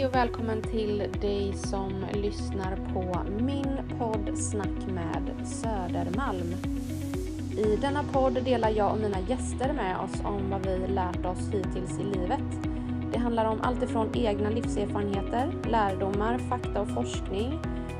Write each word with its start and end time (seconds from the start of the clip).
Hej 0.00 0.06
och 0.06 0.14
välkommen 0.14 0.62
till 0.62 0.98
dig 1.20 1.52
som 1.56 2.04
lyssnar 2.12 2.76
på 2.76 3.30
min 3.44 3.78
podd 3.98 4.38
Snack 4.38 4.86
med 4.86 5.46
Södermalm. 5.46 6.54
I 7.58 7.76
denna 7.76 8.04
podd 8.04 8.44
delar 8.44 8.70
jag 8.70 8.92
och 8.92 8.98
mina 8.98 9.20
gäster 9.20 9.72
med 9.72 9.96
oss 9.96 10.20
om 10.24 10.50
vad 10.50 10.66
vi 10.66 10.86
lärt 10.86 11.26
oss 11.26 11.48
hittills 11.52 11.98
i 11.98 12.04
livet. 12.04 12.44
Det 13.12 13.18
handlar 13.18 13.44
om 13.44 13.60
allt 13.60 13.82
ifrån 13.82 14.10
egna 14.14 14.50
livserfarenheter, 14.50 15.52
lärdomar, 15.70 16.38
fakta 16.38 16.80
och 16.80 16.88
forskning, 16.88 17.58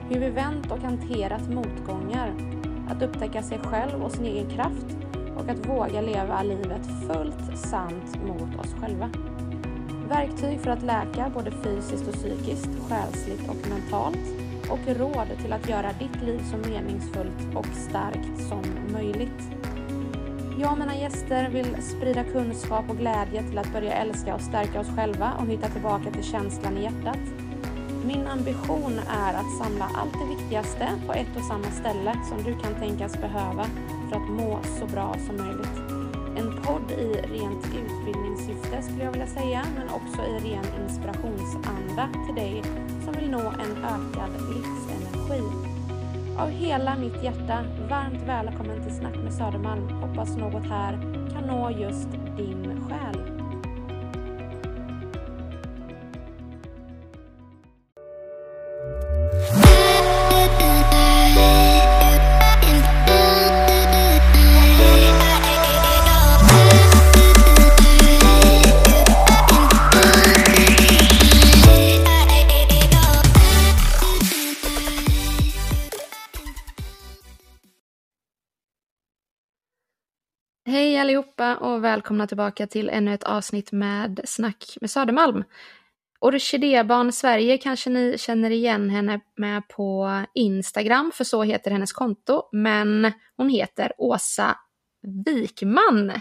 hur 0.09 0.21
vi 0.21 0.31
vänt 0.31 0.73
och 0.73 0.79
hanterat 0.79 1.49
motgångar, 1.49 2.35
att 2.91 3.03
upptäcka 3.03 3.43
sig 3.43 3.59
själv 3.59 4.03
och 4.03 4.13
sin 4.13 4.25
egen 4.25 4.51
kraft 4.51 4.87
och 5.37 5.49
att 5.49 5.69
våga 5.69 6.01
leva 6.01 6.43
livet 6.43 6.87
fullt 7.07 7.59
sant 7.59 8.19
mot 8.27 8.61
oss 8.61 8.75
själva. 8.81 9.11
Verktyg 10.11 10.61
för 10.61 10.71
att 10.71 10.83
läka 10.83 11.31
både 11.35 11.51
fysiskt 11.51 12.09
och 12.09 12.15
psykiskt, 12.15 12.69
själsligt 12.89 13.49
och 13.49 13.69
mentalt 13.69 14.19
och 14.71 14.97
råd 14.99 15.29
till 15.43 15.53
att 15.53 15.69
göra 15.69 15.93
ditt 15.93 16.23
liv 16.23 16.41
så 16.51 16.71
meningsfullt 16.71 17.57
och 17.57 17.67
starkt 17.67 18.49
som 18.49 18.63
möjligt. 18.93 19.43
Jag 20.61 20.73
och 20.73 20.79
mina 20.79 20.97
gäster 20.97 21.49
vill 21.51 21.83
sprida 21.83 22.25
kunskap 22.25 22.91
och 22.91 22.97
glädje 22.97 23.43
till 23.43 23.59
att 23.59 23.73
börja 23.73 23.93
älska 23.93 24.35
och 24.35 24.41
stärka 24.41 24.81
oss 24.81 24.97
själva 24.97 25.33
och 25.41 25.47
hitta 25.47 25.69
tillbaka 25.69 26.11
till 26.11 26.25
känslan 26.25 26.79
i 26.79 26.83
hjärtat. 26.83 27.21
Min 28.07 28.27
ambition 28.27 29.01
är 29.09 29.35
att 29.35 29.59
samla 29.65 29.85
allt 29.85 30.13
det 30.13 30.37
viktigaste 30.37 30.89
på 31.07 31.13
ett 31.13 31.37
och 31.37 31.45
samma 31.45 31.71
ställe 31.71 32.15
som 32.29 32.43
du 32.43 32.59
kan 32.59 32.75
tänkas 32.75 33.21
behöva 33.21 33.67
för 34.09 34.17
att 34.17 34.31
må 34.31 34.59
så 34.79 34.87
bra 34.87 35.17
som 35.27 35.37
möjligt. 35.37 35.79
En 36.39 36.63
podd 36.63 36.91
i 36.91 37.13
rent 37.13 37.67
utbildningssyfte 38.61 38.83
skulle 38.83 39.05
jag 39.05 39.13
vilja 39.13 39.27
säga, 39.27 39.65
men 39.77 39.89
också 39.89 40.23
i 40.23 40.51
ren 40.51 40.83
inspirationsanda 40.83 42.09
till 42.27 42.35
dig 42.35 42.63
som 43.05 43.15
vill 43.15 43.31
nå 43.31 43.39
en 43.39 43.85
ökad 43.85 44.31
livsenergi. 44.33 45.43
Av 46.39 46.49
hela 46.49 46.97
mitt 46.97 47.23
hjärta, 47.23 47.65
varmt 47.91 48.23
välkommen 48.27 48.83
till 48.83 48.97
Snack 48.97 49.17
med 49.17 49.33
Södermalm. 49.33 49.89
Hoppas 49.89 50.37
något 50.37 50.65
här 50.65 50.93
kan 51.33 51.47
nå 51.47 51.71
just 51.71 52.11
din 52.37 52.85
själ. 52.89 53.20
Allihopa 81.11 81.57
och 81.57 81.85
välkomna 81.85 82.27
tillbaka 82.27 82.67
till 82.67 82.91
ännu 82.91 83.15
ett 83.15 83.23
avsnitt 83.25 83.73
med 83.73 84.21
Snack 84.25 84.77
med 84.81 84.91
Södermalm. 84.91 85.45
Orkidébarn 86.21 87.13
Sverige 87.13 87.59
kanske 87.59 87.91
ni 87.91 88.19
känner 88.19 88.51
igen 88.51 88.91
henne 88.91 89.21
med 89.37 89.69
på 89.69 90.21
Instagram, 90.35 91.13
för 91.15 91.25
så 91.25 91.43
heter 91.43 91.71
hennes 91.71 91.93
konto, 91.93 92.49
men 92.53 93.13
hon 93.37 93.49
heter 93.49 93.93
Åsa 93.99 94.59
Wikman 95.27 96.13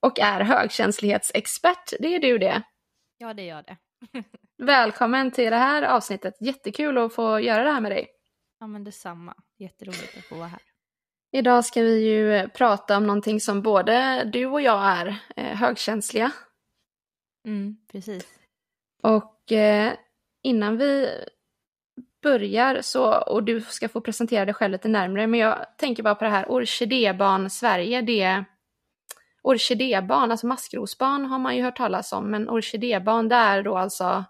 och 0.00 0.20
är 0.20 0.40
högkänslighetsexpert. 0.40 1.92
Det 2.00 2.14
är 2.14 2.20
du 2.20 2.38
det? 2.38 2.62
Ja, 3.18 3.34
det 3.34 3.42
gör 3.42 3.62
det. 3.62 3.76
Välkommen 4.64 5.30
till 5.30 5.50
det 5.50 5.56
här 5.56 5.82
avsnittet. 5.82 6.34
Jättekul 6.40 6.98
att 6.98 7.14
få 7.14 7.40
göra 7.40 7.64
det 7.64 7.72
här 7.72 7.80
med 7.80 7.92
dig. 7.92 8.06
Ja, 8.60 8.66
men 8.66 8.84
detsamma. 8.84 9.34
Jätteroligt 9.58 10.18
att 10.18 10.24
få 10.24 10.34
vara 10.34 10.48
här. 10.48 10.73
Idag 11.36 11.64
ska 11.64 11.82
vi 11.82 12.08
ju 12.08 12.48
prata 12.48 12.96
om 12.96 13.06
någonting 13.06 13.40
som 13.40 13.62
både 13.62 14.24
du 14.24 14.46
och 14.46 14.60
jag 14.60 14.84
är 14.84 15.16
eh, 15.36 15.56
högkänsliga. 15.56 16.32
Mm, 17.46 17.76
precis. 17.92 18.26
Och 19.02 19.52
eh, 19.52 19.92
innan 20.42 20.78
vi 20.78 21.08
börjar 22.22 22.82
så, 22.82 23.22
och 23.22 23.42
du 23.42 23.60
ska 23.60 23.88
få 23.88 24.00
presentera 24.00 24.44
dig 24.44 24.54
själv 24.54 24.72
lite 24.72 24.88
närmre, 24.88 25.26
men 25.26 25.40
jag 25.40 25.66
tänker 25.78 26.02
bara 26.02 26.14
på 26.14 26.24
det 26.24 26.30
här 26.30 26.50
orkidébarn 26.50 27.50
Sverige, 27.50 28.00
det 28.00 28.44
orkidébarn, 29.42 30.30
alltså 30.30 30.46
maskrosbarn 30.46 31.24
har 31.24 31.38
man 31.38 31.56
ju 31.56 31.62
hört 31.62 31.76
talas 31.76 32.12
om, 32.12 32.30
men 32.30 32.48
orkidébarn 32.48 33.28
det 33.28 33.36
är 33.36 33.62
då 33.62 33.76
alltså 33.76 34.24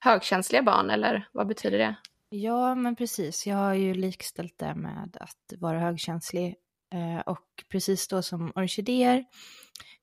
högkänsliga 0.00 0.62
barn, 0.62 0.90
eller 0.90 1.28
vad 1.32 1.46
betyder 1.46 1.78
det? 1.78 1.94
Ja, 2.28 2.74
men 2.74 2.96
precis. 2.96 3.46
Jag 3.46 3.56
har 3.56 3.74
ju 3.74 3.94
likställt 3.94 4.58
det 4.58 4.74
med 4.74 5.16
att 5.20 5.52
vara 5.58 5.80
högkänslig. 5.80 6.54
Eh, 6.94 7.18
och 7.20 7.64
precis 7.70 8.08
då 8.08 8.22
som 8.22 8.52
orkidéer 8.54 9.24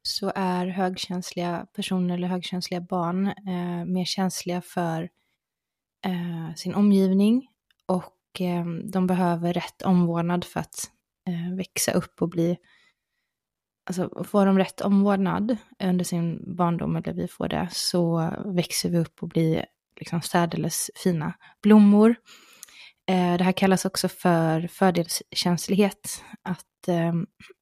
så 0.01 0.31
är 0.35 0.67
högkänsliga 0.67 1.67
personer 1.75 2.13
eller 2.15 2.27
högkänsliga 2.27 2.81
barn 2.81 3.27
eh, 3.27 3.85
mer 3.85 4.05
känsliga 4.05 4.61
för 4.61 5.09
eh, 6.05 6.55
sin 6.55 6.75
omgivning 6.75 7.47
och 7.85 8.41
eh, 8.41 8.65
de 8.91 9.07
behöver 9.07 9.53
rätt 9.53 9.81
omvårdnad 9.81 10.45
för 10.45 10.59
att 10.59 10.91
eh, 11.27 11.55
växa 11.57 11.91
upp 11.91 12.21
och 12.21 12.29
bli 12.29 12.57
Alltså 13.85 14.23
får 14.23 14.45
de 14.45 14.57
rätt 14.57 14.81
omvårdnad 14.81 15.57
under 15.83 16.05
sin 16.05 16.55
barndom, 16.55 16.95
eller 16.95 17.13
vi 17.13 17.27
får 17.27 17.47
det, 17.47 17.69
så 17.71 18.31
växer 18.45 18.89
vi 18.89 18.97
upp 18.97 19.23
och 19.23 19.29
blir 19.29 19.65
liksom 20.01 20.21
särdeles 20.21 20.91
fina 20.95 21.33
blommor. 21.61 22.15
Eh, 23.07 23.37
det 23.37 23.43
här 23.43 23.51
kallas 23.51 23.85
också 23.85 24.09
för 24.09 24.67
fördelskänslighet, 24.67 26.23
att 26.41 26.87
eh, 26.87 27.13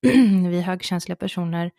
vi 0.50 0.62
högkänsliga 0.62 1.16
personer, 1.16 1.72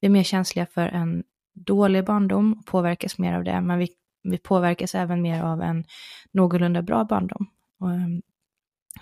vi 0.00 0.06
är 0.06 0.10
mer 0.10 0.22
känsliga 0.22 0.66
för 0.66 0.88
en 0.88 1.22
dålig 1.54 2.04
barndom 2.04 2.52
och 2.52 2.66
påverkas 2.66 3.18
mer 3.18 3.34
av 3.34 3.44
det, 3.44 3.60
men 3.60 3.78
vi, 3.78 3.88
vi 4.22 4.38
påverkas 4.38 4.94
även 4.94 5.22
mer 5.22 5.42
av 5.42 5.62
en 5.62 5.84
någorlunda 6.32 6.82
bra 6.82 7.04
barndom. 7.04 7.46
Och, 7.78 7.90
ehm, 7.90 8.22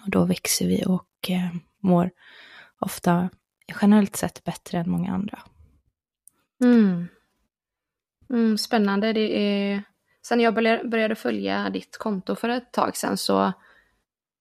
och 0.04 0.10
då 0.10 0.25
växer 0.25 0.66
vi 0.66 0.84
och 0.86 1.30
eh, 1.30 1.56
mår 1.82 2.10
ofta 2.78 3.30
generellt 3.80 4.16
sett 4.16 4.44
bättre 4.44 4.78
än 4.78 4.90
många 4.90 5.12
andra. 5.12 5.38
Mm. 6.64 7.08
Mm, 8.30 8.58
spännande. 8.58 9.12
Det 9.12 9.38
är... 9.38 9.82
Sen 10.27 10.41
jag 10.41 10.55
började 10.91 11.15
följa 11.15 11.71
ditt 11.71 11.99
konto 11.99 12.34
för 12.34 12.49
ett 12.49 12.73
tag 12.73 12.97
sedan 12.97 13.17
så 13.17 13.53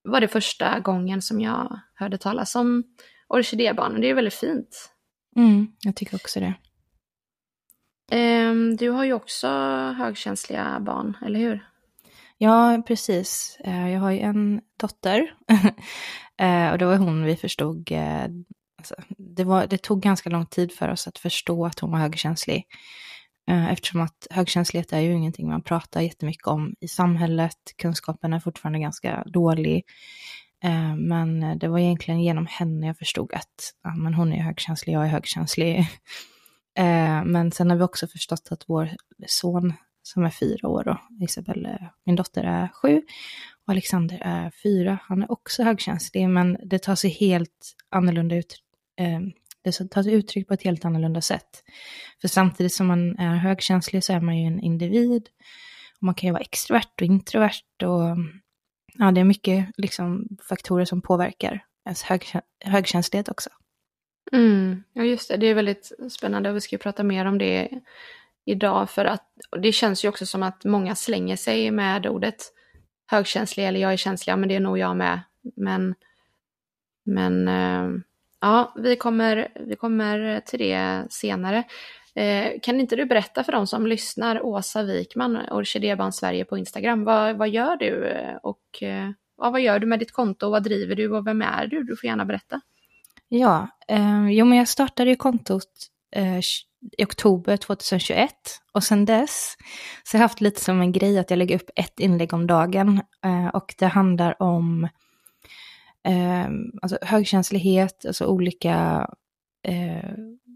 var 0.04 0.22
det 0.22 0.28
första 0.28 0.80
gången 0.80 1.22
som 1.22 1.42
jag 1.42 1.80
hörde 1.94 2.18
talas 2.18 2.56
om 2.56 2.84
orkidébarn. 3.28 4.02
Det 4.02 4.10
är 4.10 4.14
väldigt 4.14 4.34
fint. 4.34 4.92
Mm, 5.36 5.68
jag 5.80 5.96
tycker 5.96 6.16
också 6.16 6.40
det. 6.40 6.54
Um, 8.12 8.76
du 8.78 8.90
har 8.90 9.04
ju 9.04 9.14
också 9.14 9.48
högkänsliga 9.98 10.80
barn, 10.80 11.18
eller 11.26 11.40
hur? 11.40 11.68
Ja, 12.38 12.84
precis. 12.88 13.58
Uh, 13.68 13.92
jag 13.92 14.00
har 14.00 14.12
ju 14.12 14.20
en 14.20 14.62
dotter. 14.80 15.22
uh, 16.42 16.72
och 16.72 16.78
det 16.78 16.86
var 16.86 16.98
hon 16.98 17.24
vi 17.24 17.36
förstod. 17.36 17.92
Uh, 17.92 18.24
alltså, 18.78 18.96
det, 19.18 19.44
var, 19.44 19.68
det 19.68 19.78
tog 19.78 20.02
ganska 20.02 20.30
lång 20.30 20.46
tid 20.46 20.72
för 20.72 20.90
oss 20.90 21.08
att 21.08 21.18
förstå 21.18 21.66
att 21.66 21.80
hon 21.80 21.92
var 21.92 22.00
högkänslig. 22.00 22.68
Eh, 23.48 23.72
eftersom 23.72 24.02
att 24.02 24.28
högkänslighet 24.30 24.94
är 24.94 25.00
ju 25.00 25.14
ingenting 25.14 25.50
man 25.50 25.62
pratar 25.62 26.02
jättemycket 26.02 26.48
om 26.48 26.76
i 26.80 26.88
samhället. 26.88 27.58
Kunskapen 27.78 28.34
är 28.34 28.40
fortfarande 28.40 28.80
ganska 28.80 29.24
dålig. 29.26 29.84
Eh, 30.64 30.96
men 30.96 31.60
det 31.60 31.68
var 31.68 31.80
egentligen 31.80 32.22
genom 32.22 32.46
henne 32.46 32.88
jag 32.88 32.98
förstod 32.98 33.34
att 33.34 33.74
ja, 33.84 33.96
men 33.96 34.14
hon 34.14 34.34
är 34.34 34.42
högkänslig, 34.42 34.94
jag 34.94 35.04
är 35.04 35.10
högkänslig. 35.10 35.88
Eh, 36.80 37.24
men 37.26 37.52
sen 37.52 37.70
har 37.70 37.78
vi 37.78 37.84
också 37.84 38.08
förstått 38.08 38.48
att 38.52 38.64
vår 38.68 38.90
son 39.28 39.74
som 40.04 40.24
är 40.24 40.30
fyra 40.30 40.68
år 40.68 40.88
och 40.88 40.98
Isabelle, 41.24 41.90
min 42.06 42.16
dotter 42.16 42.44
är 42.44 42.68
sju 42.68 43.02
och 43.66 43.72
Alexander 43.72 44.22
är 44.22 44.52
fyra. 44.64 45.00
Han 45.04 45.24
är 45.24 45.32
också 45.32 45.64
högkänslig, 45.64 46.30
men 46.30 46.58
det 46.64 46.80
tar 46.80 46.96
sig 46.96 47.10
helt 47.10 47.76
annorlunda 47.90 48.36
ut 48.36 48.58
det 49.72 49.90
tar 49.92 50.04
sig 50.04 50.14
uttryck 50.14 50.48
på 50.48 50.54
ett 50.54 50.64
helt 50.64 50.86
annorlunda 50.86 51.22
sätt. 51.22 51.64
För 52.22 52.28
samtidigt 52.28 52.74
som 52.74 52.88
man 52.88 53.20
är 53.20 53.36
högkänslig 53.36 54.04
så 54.04 54.14
är 54.14 54.20
man 54.20 54.38
ju 54.38 54.48
en 54.48 54.60
individ. 54.60 55.30
Och 56.00 56.04
man 56.04 56.16
kan 56.16 56.28
ju 56.28 56.34
vara 56.34 56.44
extrovert 56.44 57.02
och 57.02 57.08
introvert 57.08 57.84
och 57.84 58.18
ja, 58.94 59.12
det 59.12 59.22
är 59.22 59.26
mycket 59.26 59.70
liksom, 59.78 60.28
faktorer 60.50 60.86
som 60.86 61.02
påverkar 61.02 61.64
ens 61.86 62.04
högkä 62.04 62.42
högkänslighet 62.66 63.30
också. 63.30 63.50
Mm, 64.32 64.84
ja, 64.94 65.04
just 65.04 65.30
det. 65.30 65.38
Det 65.38 65.48
är 65.48 65.54
väldigt 65.54 65.92
spännande 66.12 66.50
och 66.50 66.56
vi 66.56 66.62
ska 66.62 66.76
ju 66.76 66.80
prata 66.80 67.04
mer 67.04 67.26
om 67.26 67.38
det 67.38 67.70
idag 68.46 68.90
för 68.90 69.06
att 69.06 69.30
det 69.62 69.72
känns 69.72 70.06
ju 70.06 70.10
också 70.10 70.26
som 70.26 70.44
att 70.44 70.64
många 70.64 70.96
slänger 70.96 71.36
sig 71.36 71.72
med 71.72 72.08
ordet 72.08 72.54
högkänslig 73.08 73.68
eller 73.68 73.80
jag 73.80 73.94
är 73.94 73.98
känslig, 73.98 74.32
Ja, 74.34 74.38
men 74.38 74.50
det 74.50 74.56
är 74.56 74.60
nog 74.60 74.78
jag 74.78 74.98
med. 74.98 75.22
Men, 75.56 75.96
men 77.06 77.48
eh, 77.48 78.02
Ja, 78.42 78.74
vi 78.76 78.96
kommer, 78.96 79.48
vi 79.60 79.76
kommer 79.76 80.40
till 80.40 80.60
det 80.60 81.06
senare. 81.10 81.64
Eh, 82.16 82.60
kan 82.62 82.80
inte 82.80 82.96
du 82.96 83.06
berätta 83.06 83.44
för 83.44 83.52
de 83.52 83.68
som 83.68 83.88
lyssnar, 83.88 84.46
Åsa 84.46 84.84
Wikman, 84.84 85.38
Orkidébarn 85.52 86.12
Sverige 86.12 86.46
på 86.46 86.58
Instagram, 86.58 87.04
vad, 87.04 87.38
vad 87.38 87.50
gör 87.50 87.78
du 87.78 88.16
och 88.44 88.84
eh, 88.84 89.10
ja, 89.38 89.50
vad 89.50 89.62
gör 89.62 89.80
du 89.80 89.88
med 89.88 90.00
ditt 90.00 90.12
konto, 90.12 90.50
vad 90.50 90.64
driver 90.64 90.96
du 90.96 91.16
och 91.16 91.28
vem 91.28 91.42
är 91.42 91.68
du? 91.68 91.84
Du 91.84 91.98
får 91.98 92.08
gärna 92.08 92.26
berätta. 92.26 92.62
Ja, 93.28 93.68
eh, 93.88 94.30
jo 94.30 94.46
men 94.46 94.58
jag 94.58 94.68
startade 94.68 95.10
ju 95.10 95.16
kontot 95.16 95.72
eh, 96.16 96.40
i 96.98 97.04
oktober 97.04 97.58
2021 97.58 98.32
och 98.74 98.84
sedan 98.84 99.06
dess 99.06 99.56
så 100.04 100.18
har 100.18 100.20
jag 100.20 100.30
haft 100.30 100.42
lite 100.42 100.62
som 100.62 100.82
en 100.82 100.92
grej 100.92 101.20
att 101.20 101.30
jag 101.30 101.38
lägger 101.38 101.56
upp 101.56 101.70
ett 101.76 102.00
inlägg 102.00 102.34
om 102.34 102.48
dagen 102.48 103.02
eh, 103.26 103.48
och 103.48 103.76
det 103.78 103.86
handlar 103.86 104.42
om 104.42 104.88
eh, 106.08 106.48
alltså 106.82 106.98
högkänslighet, 107.02 108.06
alltså 108.06 108.26
olika 108.26 109.08
eh, 109.68 110.12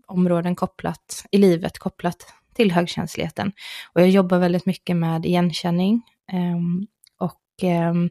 områden 0.08 0.56
kopplat 0.56 1.26
i 1.32 1.38
livet 1.38 1.80
kopplat 1.80 2.18
till 2.56 2.72
högkänsligheten. 2.72 3.52
Och 3.94 4.02
jag 4.02 4.10
jobbar 4.10 4.40
väldigt 4.40 4.66
mycket 4.66 4.96
med 4.96 5.26
igenkänning 5.26 6.02
Eh, 6.32 6.58
och 7.18 7.64
ehm, 7.64 8.10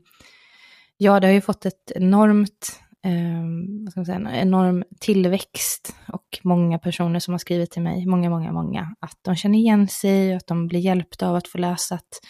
ja, 0.97 1.21
det 1.21 1.27
har 1.27 1.35
ju 1.35 1.41
fått 1.41 1.67
ett 1.67 1.93
enormt 1.95 2.81
eh, 3.05 3.45
vad 3.85 3.91
ska 3.91 4.01
man 4.01 4.07
säga, 4.07 4.19
en 4.19 4.27
enorm 4.27 4.85
tillväxt 5.01 5.97
och 6.09 6.39
många 6.43 6.79
personer 6.79 7.21
som 7.21 7.35
har 7.35 7.39
skrivit 7.39 7.71
till 7.71 7.83
mig, 7.83 8.07
många, 8.07 8.31
många, 8.31 8.53
många, 8.53 8.95
att 9.01 9.19
de 9.23 9.37
känner 9.37 9.59
igen 9.59 9.89
sig, 9.89 10.35
att 10.35 10.47
de 10.47 10.67
blir 10.67 10.81
hjälpta 10.81 11.29
av 11.29 11.37
att 11.37 11.49
få 11.49 11.59
läsa 11.59 11.95
att 11.95 12.21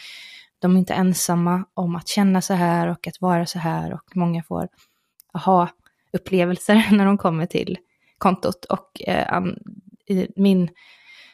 de 0.59 0.75
är 0.75 0.79
inte 0.79 0.95
ensamma 0.95 1.65
om 1.75 1.97
att 1.97 2.09
känna 2.09 2.41
så 2.41 2.55
här 2.55 2.89
och 2.89 3.07
att 3.07 3.21
vara 3.21 3.47
så 3.47 3.59
här 3.59 3.93
och 3.93 4.17
många 4.17 4.43
får 4.43 4.69
aha-upplevelser 5.32 6.88
när 6.97 7.06
de 7.06 7.19
kommer 7.19 7.47
till 7.47 7.79
kontot. 8.19 8.65
Och 8.65 9.09
eh, 9.09 9.43
min 10.37 10.69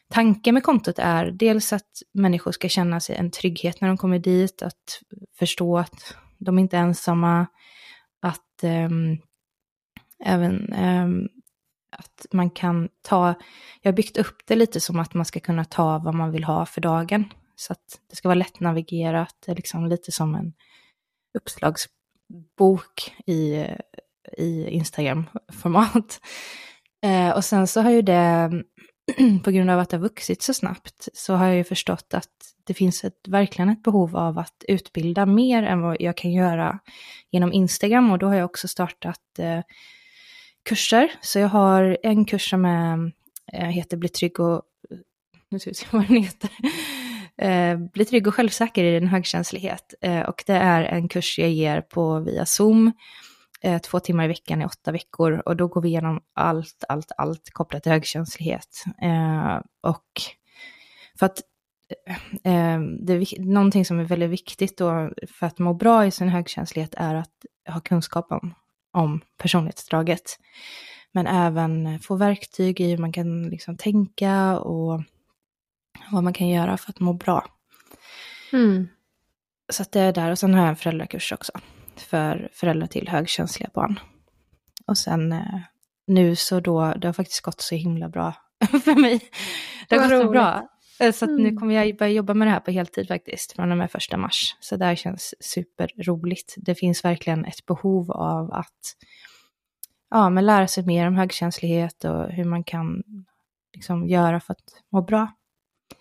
tanke 0.08 0.52
med 0.52 0.62
kontot 0.62 0.98
är 0.98 1.30
dels 1.30 1.72
att 1.72 2.02
människor 2.12 2.52
ska 2.52 2.68
känna 2.68 3.00
sig 3.00 3.16
en 3.16 3.30
trygghet 3.30 3.80
när 3.80 3.88
de 3.88 3.96
kommer 3.96 4.18
dit, 4.18 4.62
att 4.62 5.02
förstå 5.38 5.78
att 5.78 6.16
de 6.38 6.58
inte 6.58 6.76
är 6.76 6.80
ensamma, 6.80 7.46
att 8.22 8.62
eh, 8.64 8.88
även 10.24 10.72
eh, 10.72 11.06
att 11.98 12.26
man 12.32 12.50
kan 12.50 12.88
ta, 13.02 13.34
jag 13.82 13.92
har 13.92 13.96
byggt 13.96 14.16
upp 14.16 14.42
det 14.46 14.56
lite 14.56 14.80
som 14.80 14.98
att 14.98 15.14
man 15.14 15.24
ska 15.24 15.40
kunna 15.40 15.64
ta 15.64 15.98
vad 15.98 16.14
man 16.14 16.32
vill 16.32 16.44
ha 16.44 16.66
för 16.66 16.80
dagen. 16.80 17.24
Så 17.56 17.72
att 17.72 18.00
det 18.10 18.16
ska 18.16 18.28
vara 18.28 18.34
lättnavigerat, 18.34 19.44
liksom 19.46 19.86
lite 19.86 20.12
som 20.12 20.34
en 20.34 20.52
bok 22.58 23.14
i, 23.26 23.66
i 24.38 24.68
Instagram-format. 24.68 26.20
Eh, 27.04 27.30
och 27.30 27.44
sen 27.44 27.66
så 27.66 27.80
har 27.80 27.90
ju 27.90 28.02
det, 28.02 28.52
på 29.44 29.50
grund 29.50 29.70
av 29.70 29.78
att 29.78 29.90
det 29.90 29.96
har 29.96 30.02
vuxit 30.02 30.42
så 30.42 30.54
snabbt, 30.54 31.08
så 31.14 31.34
har 31.34 31.46
jag 31.46 31.56
ju 31.56 31.64
förstått 31.64 32.14
att 32.14 32.30
det 32.66 32.74
finns 32.74 33.04
ett, 33.04 33.28
verkligen 33.28 33.68
ett 33.68 33.82
behov 33.82 34.16
av 34.16 34.38
att 34.38 34.64
utbilda 34.68 35.26
mer 35.26 35.62
än 35.62 35.80
vad 35.80 35.96
jag 36.00 36.16
kan 36.16 36.32
göra 36.32 36.78
genom 37.30 37.52
Instagram. 37.52 38.10
Och 38.10 38.18
då 38.18 38.26
har 38.26 38.34
jag 38.34 38.44
också 38.44 38.68
startat 38.68 39.38
eh, 39.38 39.60
kurser. 40.68 41.12
Så 41.20 41.38
jag 41.38 41.48
har 41.48 41.98
en 42.02 42.24
kurs 42.24 42.50
som 42.50 42.64
är, 42.64 43.12
eh, 43.52 43.68
heter 43.68 43.96
Bli 43.96 44.08
trygg 44.08 44.40
och... 44.40 44.62
Nu 45.48 45.58
ska 45.58 45.70
vi 45.70 45.74
se 45.74 45.86
vad 45.90 46.08
den 46.08 46.22
heter. 46.22 46.50
Eh, 47.38 47.78
bli 47.78 48.04
trygg 48.04 48.26
och 48.26 48.34
självsäker 48.34 48.84
i 48.84 48.98
din 48.98 49.08
högkänslighet. 49.08 49.94
Eh, 50.00 50.20
och 50.20 50.44
det 50.46 50.56
är 50.56 50.82
en 50.82 51.08
kurs 51.08 51.38
jag 51.38 51.50
ger 51.50 51.80
på 51.80 52.20
via 52.20 52.46
Zoom 52.46 52.92
eh, 53.60 53.80
två 53.80 54.00
timmar 54.00 54.24
i 54.24 54.28
veckan 54.28 54.62
i 54.62 54.64
åtta 54.64 54.92
veckor 54.92 55.42
och 55.46 55.56
då 55.56 55.66
går 55.66 55.80
vi 55.80 55.88
igenom 55.88 56.20
allt, 56.34 56.84
allt, 56.88 57.12
allt 57.16 57.50
kopplat 57.52 57.82
till 57.82 57.92
högkänslighet. 57.92 58.84
Eh, 59.02 59.60
och 59.80 60.06
för 61.18 61.26
att 61.26 61.40
eh, 62.04 62.74
eh 62.74 62.80
det 62.80 63.12
är 63.12 63.40
någonting 63.44 63.84
som 63.84 63.98
är 63.98 64.04
väldigt 64.04 64.30
viktigt 64.30 64.78
då 64.78 65.10
för 65.28 65.46
att 65.46 65.58
må 65.58 65.74
bra 65.74 66.06
i 66.06 66.10
sin 66.10 66.28
högkänslighet 66.28 66.94
är 66.96 67.14
att 67.14 67.44
ha 67.68 67.80
kunskap 67.80 68.32
om, 68.32 68.54
om 68.92 69.20
personlighetsdraget. 69.38 70.38
Men 71.12 71.26
även 71.26 71.98
få 71.98 72.16
verktyg 72.16 72.80
i 72.80 72.90
hur 72.90 72.98
man 72.98 73.12
kan 73.12 73.48
liksom 73.48 73.76
tänka 73.76 74.58
och 74.58 75.02
vad 76.12 76.24
man 76.24 76.32
kan 76.32 76.48
göra 76.48 76.76
för 76.76 76.90
att 76.90 77.00
må 77.00 77.12
bra. 77.12 77.46
Mm. 78.52 78.88
Så 79.72 79.82
att 79.82 79.92
det 79.92 80.00
är 80.00 80.12
där 80.12 80.30
och 80.30 80.38
sen 80.38 80.54
har 80.54 80.60
jag 80.60 80.68
en 80.68 80.76
föräldrakurs 80.76 81.32
också 81.32 81.52
för 81.96 82.48
föräldrar 82.52 82.86
till 82.86 83.08
högkänsliga 83.08 83.70
barn. 83.74 84.00
Och 84.86 84.98
sen 84.98 85.32
eh, 85.32 85.60
nu 86.06 86.36
så 86.36 86.60
då, 86.60 86.94
det 86.94 87.08
har 87.08 87.12
faktiskt 87.12 87.40
gått 87.40 87.60
så 87.60 87.74
himla 87.74 88.08
bra 88.08 88.34
för 88.84 89.00
mig. 89.00 89.20
Det 89.88 89.96
har 89.96 90.08
gått 90.08 90.22
så 90.22 90.30
bra. 90.30 90.68
Eh, 91.00 91.12
så 91.12 91.24
mm. 91.24 91.42
nu 91.42 91.56
kommer 91.56 91.74
jag 91.74 91.96
börja 91.96 92.12
jobba 92.12 92.34
med 92.34 92.48
det 92.48 92.52
här 92.52 92.60
på 92.60 92.70
heltid 92.70 93.08
faktiskt, 93.08 93.52
från 93.52 93.72
och 93.72 93.78
med 93.78 93.90
första 93.90 94.16
mars. 94.16 94.56
Så 94.60 94.76
det 94.76 94.84
här 94.84 94.94
känns 94.94 95.34
superroligt. 95.40 96.54
Det 96.56 96.74
finns 96.74 97.04
verkligen 97.04 97.44
ett 97.44 97.66
behov 97.66 98.10
av 98.12 98.52
att 98.52 98.96
ja, 100.10 100.30
men 100.30 100.46
lära 100.46 100.66
sig 100.66 100.86
mer 100.86 101.06
om 101.06 101.14
högkänslighet 101.16 102.04
och 102.04 102.32
hur 102.32 102.44
man 102.44 102.64
kan 102.64 103.02
liksom, 103.74 104.08
göra 104.08 104.40
för 104.40 104.52
att 104.52 104.82
må 104.92 105.02
bra. 105.02 105.32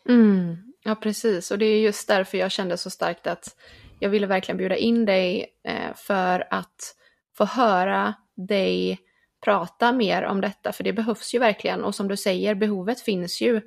Mm. 0.10 0.74
Ja, 0.84 0.96
precis. 0.96 1.52
Och 1.52 1.58
det 1.58 1.66
är 1.66 1.80
just 1.80 2.08
därför 2.08 2.38
jag 2.38 2.52
kände 2.52 2.78
så 2.78 2.90
starkt 2.90 3.28
att 3.28 3.56
jag 4.00 4.10
ville 4.10 4.28
verkligen 4.28 4.58
bjuda 4.58 4.76
in 4.76 5.06
dig 5.06 5.46
eh, 5.64 5.96
för 5.96 6.48
att 6.50 6.96
få 7.38 7.46
höra 7.46 8.14
dig 8.36 9.00
prata 9.46 9.92
mer 9.92 10.24
om 10.24 10.42
detta, 10.42 10.72
för 10.72 10.84
det 10.84 10.94
behövs 10.94 11.34
ju 11.34 11.40
verkligen. 11.40 11.84
Och 11.84 11.96
som 11.96 12.08
du 12.08 12.18
säger, 12.18 12.56
behovet 12.56 13.02
finns 13.02 13.42
ju. 13.42 13.62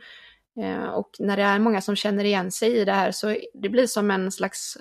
Eh, 0.61 0.85
och 0.85 1.11
när 1.19 1.37
det 1.37 1.43
är 1.43 1.59
många 1.59 1.81
som 1.81 1.97
känner 1.97 2.25
igen 2.25 2.50
sig 2.50 2.76
i 2.76 2.85
det 2.85 2.93
här 2.93 3.12
så 3.12 3.37
det 3.55 3.69
blir 3.69 3.87
som 3.87 4.11
en 4.11 4.32
slags 4.32 4.79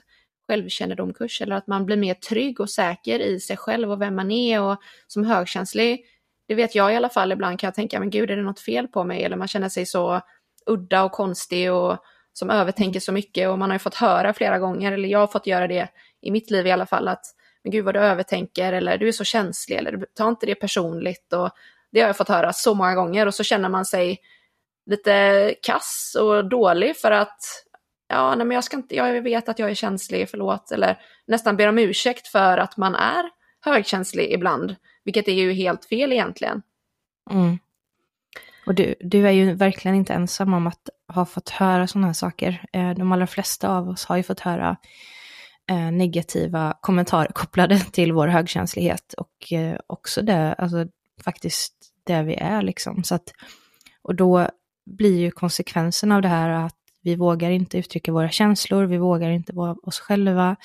självkännedomkurs 0.47 1.41
eller 1.41 1.55
att 1.55 1.67
man 1.67 1.85
blir 1.85 1.97
mer 1.97 2.13
trygg 2.13 2.59
och 2.59 2.69
säker 2.69 3.19
i 3.19 3.39
sig 3.39 3.57
själv 3.57 3.91
och 3.91 4.01
vem 4.01 4.15
man 4.15 4.31
är 4.31 4.61
och 4.61 4.77
som 5.07 5.23
högkänslig, 5.25 6.05
det 6.47 6.55
vet 6.55 6.75
jag 6.75 6.93
i 6.93 6.95
alla 6.95 7.09
fall, 7.09 7.31
ibland 7.31 7.59
kan 7.59 7.67
jag 7.67 7.75
tänka, 7.75 7.99
men 7.99 8.09
gud 8.09 8.31
är 8.31 8.35
det 8.35 8.43
något 8.43 8.59
fel 8.59 8.87
på 8.87 9.03
mig? 9.03 9.23
Eller 9.23 9.37
man 9.37 9.47
känner 9.47 9.69
sig 9.69 9.85
så 9.85 10.21
udda 10.67 11.03
och 11.03 11.11
konstig 11.11 11.73
och 11.73 11.97
som 12.33 12.49
övertänker 12.49 12.99
så 12.99 13.11
mycket 13.11 13.49
och 13.49 13.59
man 13.59 13.69
har 13.69 13.75
ju 13.75 13.79
fått 13.79 13.95
höra 13.95 14.33
flera 14.33 14.59
gånger, 14.59 14.91
eller 14.91 15.09
jag 15.09 15.19
har 15.19 15.27
fått 15.27 15.47
göra 15.47 15.67
det 15.67 15.89
i 16.21 16.31
mitt 16.31 16.51
liv 16.51 16.67
i 16.67 16.71
alla 16.71 16.85
fall, 16.85 17.07
att 17.07 17.25
men 17.63 17.71
gud 17.71 17.85
vad 17.85 17.95
du 17.95 17.99
övertänker 17.99 18.73
eller 18.73 18.97
du 18.97 19.07
är 19.07 19.11
så 19.11 19.23
känslig 19.23 19.77
eller 19.77 20.05
ta 20.13 20.29
inte 20.29 20.45
det 20.45 20.55
personligt 20.55 21.33
och 21.33 21.49
det 21.91 21.99
har 21.99 22.07
jag 22.07 22.17
fått 22.17 22.29
höra 22.29 22.53
så 22.53 22.73
många 22.73 22.95
gånger 22.95 23.25
och 23.25 23.33
så 23.33 23.43
känner 23.43 23.69
man 23.69 23.85
sig 23.85 24.19
lite 24.85 25.55
kass 25.61 26.15
och 26.19 26.49
dålig 26.49 26.97
för 26.97 27.11
att 27.11 27.39
ja, 28.07 28.35
nej 28.35 28.45
men 28.45 28.55
jag, 28.55 28.63
ska 28.63 28.77
inte, 28.77 28.95
jag 28.95 29.21
vet 29.21 29.49
att 29.49 29.59
jag 29.59 29.69
är 29.69 29.75
känslig, 29.75 30.29
förlåt, 30.29 30.71
eller 30.71 30.99
nästan 31.27 31.57
ber 31.57 31.67
om 31.67 31.79
ursäkt 31.79 32.27
för 32.27 32.57
att 32.57 32.77
man 32.77 32.95
är 32.95 33.29
högkänslig 33.61 34.31
ibland, 34.31 34.75
vilket 35.03 35.27
är 35.27 35.33
ju 35.33 35.53
helt 35.53 35.85
fel 35.85 36.13
egentligen. 36.13 36.61
Mm. 37.31 37.57
Och 38.67 38.75
du, 38.75 38.95
du 38.99 39.27
är 39.27 39.31
ju 39.31 39.53
verkligen 39.53 39.97
inte 39.97 40.13
ensam 40.13 40.53
om 40.53 40.67
att 40.67 40.89
ha 41.07 41.25
fått 41.25 41.49
höra 41.49 41.87
sådana 41.87 42.07
här 42.07 42.13
saker. 42.13 42.65
Eh, 42.73 42.91
de 42.91 43.11
allra 43.11 43.27
flesta 43.27 43.69
av 43.69 43.89
oss 43.89 44.05
har 44.05 44.17
ju 44.17 44.23
fått 44.23 44.39
höra 44.39 44.77
eh, 45.69 45.91
negativa 45.91 46.77
kommentarer 46.81 47.27
kopplade 47.33 47.79
till 47.79 48.13
vår 48.13 48.27
högkänslighet 48.27 49.13
och 49.13 49.53
eh, 49.53 49.79
också 49.87 50.21
det, 50.21 50.53
alltså 50.53 50.87
faktiskt 51.23 51.73
det 52.03 52.23
vi 52.23 52.35
är 52.35 52.61
liksom. 52.61 53.03
Så 53.03 53.15
att, 53.15 53.33
och 54.01 54.15
då 54.15 54.49
blir 54.85 55.19
ju 55.19 55.31
konsekvensen 55.31 56.11
av 56.11 56.21
det 56.21 56.27
här 56.27 56.49
att 56.49 56.75
vi 57.03 57.15
vågar 57.15 57.51
inte 57.51 57.77
uttrycka 57.77 58.11
våra 58.11 58.29
känslor, 58.29 58.85
vi 58.85 58.97
vågar 58.97 59.29
inte 59.29 59.53
vara 59.53 59.75
oss 59.83 59.99
själva, 59.99 60.55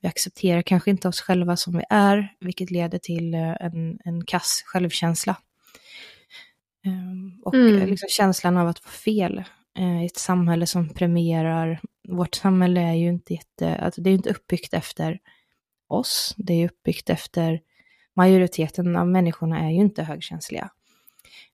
vi 0.00 0.08
accepterar 0.08 0.62
kanske 0.62 0.90
inte 0.90 1.08
oss 1.08 1.20
själva 1.20 1.56
som 1.56 1.76
vi 1.76 1.84
är, 1.90 2.28
vilket 2.40 2.70
leder 2.70 2.98
till 2.98 3.34
en, 3.34 3.98
en 4.04 4.24
kass 4.24 4.62
självkänsla. 4.66 5.36
Ehm, 6.84 7.40
och 7.42 7.54
mm. 7.54 7.88
liksom 7.88 8.08
känslan 8.08 8.56
av 8.56 8.68
att 8.68 8.84
vara 8.84 8.92
fel 8.92 9.44
eh, 9.78 10.02
i 10.02 10.06
ett 10.06 10.16
samhälle 10.16 10.66
som 10.66 10.88
premierar, 10.88 11.80
vårt 12.08 12.34
samhälle 12.34 12.80
är 12.80 12.94
ju 12.94 13.08
inte 13.08 13.34
jätte, 13.34 13.76
alltså 13.76 14.00
det 14.00 14.10
är 14.10 14.14
inte 14.14 14.30
uppbyggt 14.30 14.74
efter 14.74 15.18
oss, 15.88 16.34
det 16.36 16.54
är 16.54 16.68
uppbyggt 16.68 17.10
efter 17.10 17.60
majoriteten 18.16 18.96
av 18.96 19.08
människorna 19.08 19.58
är 19.58 19.70
ju 19.70 19.80
inte 19.80 20.02
högkänsliga. 20.02 20.70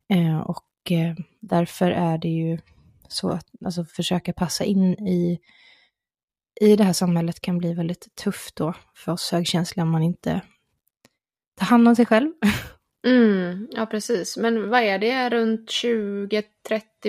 Eh, 0.09 0.39
och 0.39 0.93
eh, 0.93 1.15
därför 1.41 1.91
är 1.91 2.19
det 2.19 2.29
ju 2.29 2.59
så 3.09 3.31
att 3.31 3.47
alltså, 3.65 3.85
försöka 3.85 4.33
passa 4.33 4.65
in 4.65 4.95
i, 4.95 5.39
i 6.61 6.77
det 6.77 6.85
här 6.85 6.93
samhället 6.93 7.41
kan 7.41 7.59
bli 7.59 7.75
väldigt 7.75 8.15
tufft 8.15 8.57
då 8.57 8.75
för 8.95 9.13
oss 9.13 9.31
högkänsliga 9.33 9.83
om 9.83 9.91
man 9.91 10.03
inte 10.03 10.41
tar 11.59 11.67
hand 11.67 11.89
om 11.89 11.97
sig 11.97 12.07
själv 12.07 12.33
Mm, 13.09 13.69
ja, 13.71 13.87
precis. 13.87 14.37
Men 14.37 14.71
vad 14.71 14.83
är 14.83 14.99
det, 14.99 15.31
runt 15.31 15.71
20-30 15.71 16.41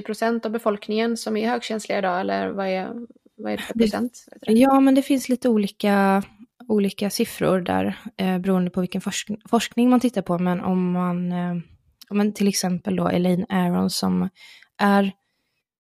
procent 0.06 0.46
av 0.46 0.51
befolkningen 0.51 1.18
som 1.18 1.38
är 1.38 1.50
högkänsliga 1.50 2.00
idag, 2.00 2.20
eller 2.20 2.50
vad 2.50 2.68
är, 2.68 2.94
vad 3.38 3.53
är 3.53 3.58
det 3.58 3.63
för 3.63 3.74
procent? 3.74 4.25
Ja, 4.41 4.79
men 4.79 4.96
det 4.96 5.01
finns 5.01 5.29
lite 5.29 5.50
olika, 5.50 6.24
olika 6.68 7.10
siffror 7.10 7.62
där, 7.62 7.98
eh, 8.18 8.38
beroende 8.38 8.72
på 8.72 8.82
vilken 8.82 9.01
forsk 9.01 9.29
forskning 9.50 9.89
man 9.89 10.00
tittar 10.00 10.22
på. 10.22 10.39
Men 10.39 10.62
om 10.62 10.91
man, 10.91 11.32
eh, 11.32 11.51
om 12.10 12.18
man 12.18 12.34
till 12.34 12.48
exempel 12.48 12.96
då 12.96 13.08
Elaine 13.08 13.46
Aron 13.50 13.89
som 13.89 14.29
är 14.77 15.12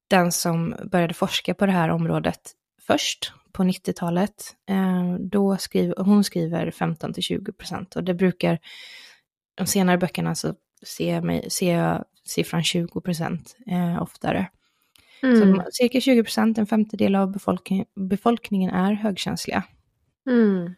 den 0.09 0.31
som 0.31 0.75
började 0.91 1.13
forska 1.13 1.53
på 1.53 1.65
det 1.65 1.71
här 1.71 1.89
området 1.89 2.39
först 2.87 3.33
på 3.51 3.63
90-talet. 3.63 4.55
Eh, 4.69 5.13
då 5.19 5.57
skriver, 5.57 5.95
hon 5.97 6.23
skriver 6.23 6.71
15 6.71 7.13
till 7.13 7.23
20 7.23 7.51
procent 7.51 7.95
och 7.95 8.03
det 8.03 8.13
brukar, 8.13 8.59
de 9.59 9.67
senare 9.67 9.97
böckerna 9.97 10.35
så 10.35 10.53
ser, 10.83 11.21
mig, 11.21 11.49
ser 11.49 11.77
jag 11.77 12.05
siffran 12.25 12.63
20 12.63 13.01
procent 13.01 13.57
eh, 13.71 14.01
oftare. 14.01 14.49
Mm. 15.23 15.55
Så 15.55 15.63
cirka 15.71 16.01
20 16.01 16.23
procent, 16.23 16.57
en 16.57 16.67
femtedel 16.67 17.15
av 17.15 17.31
befolkning, 17.31 17.85
befolkningen 17.95 18.71
är 18.71 18.93
högkänsliga. 18.93 19.63
Mm. 20.29 20.75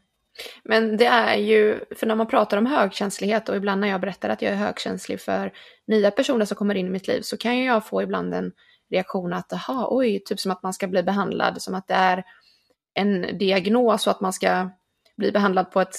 Men 0.63 0.97
det 0.97 1.05
är 1.05 1.35
ju, 1.35 1.79
för 1.95 2.07
när 2.07 2.15
man 2.15 2.27
pratar 2.27 2.57
om 2.57 2.65
högkänslighet 2.65 3.49
och 3.49 3.55
ibland 3.55 3.81
när 3.81 3.87
jag 3.87 4.01
berättar 4.01 4.29
att 4.29 4.41
jag 4.41 4.51
är 4.51 4.55
högkänslig 4.55 5.21
för 5.21 5.51
nya 5.87 6.11
personer 6.11 6.45
som 6.45 6.57
kommer 6.57 6.75
in 6.75 6.87
i 6.87 6.89
mitt 6.89 7.07
liv 7.07 7.21
så 7.21 7.37
kan 7.37 7.57
ju 7.57 7.65
jag 7.65 7.85
få 7.85 8.01
ibland 8.01 8.33
en 8.33 8.51
reaktion 8.89 9.33
att, 9.33 9.53
aha, 9.53 9.87
oj, 9.91 10.23
typ 10.25 10.39
som 10.39 10.51
att 10.51 10.63
man 10.63 10.73
ska 10.73 10.87
bli 10.87 11.03
behandlad, 11.03 11.61
som 11.61 11.75
att 11.75 11.87
det 11.87 11.93
är 11.93 12.23
en 12.93 13.37
diagnos 13.37 14.07
och 14.07 14.11
att 14.11 14.21
man 14.21 14.33
ska 14.33 14.69
bli 15.17 15.31
behandlad 15.31 15.71
på 15.71 15.81
ett 15.81 15.95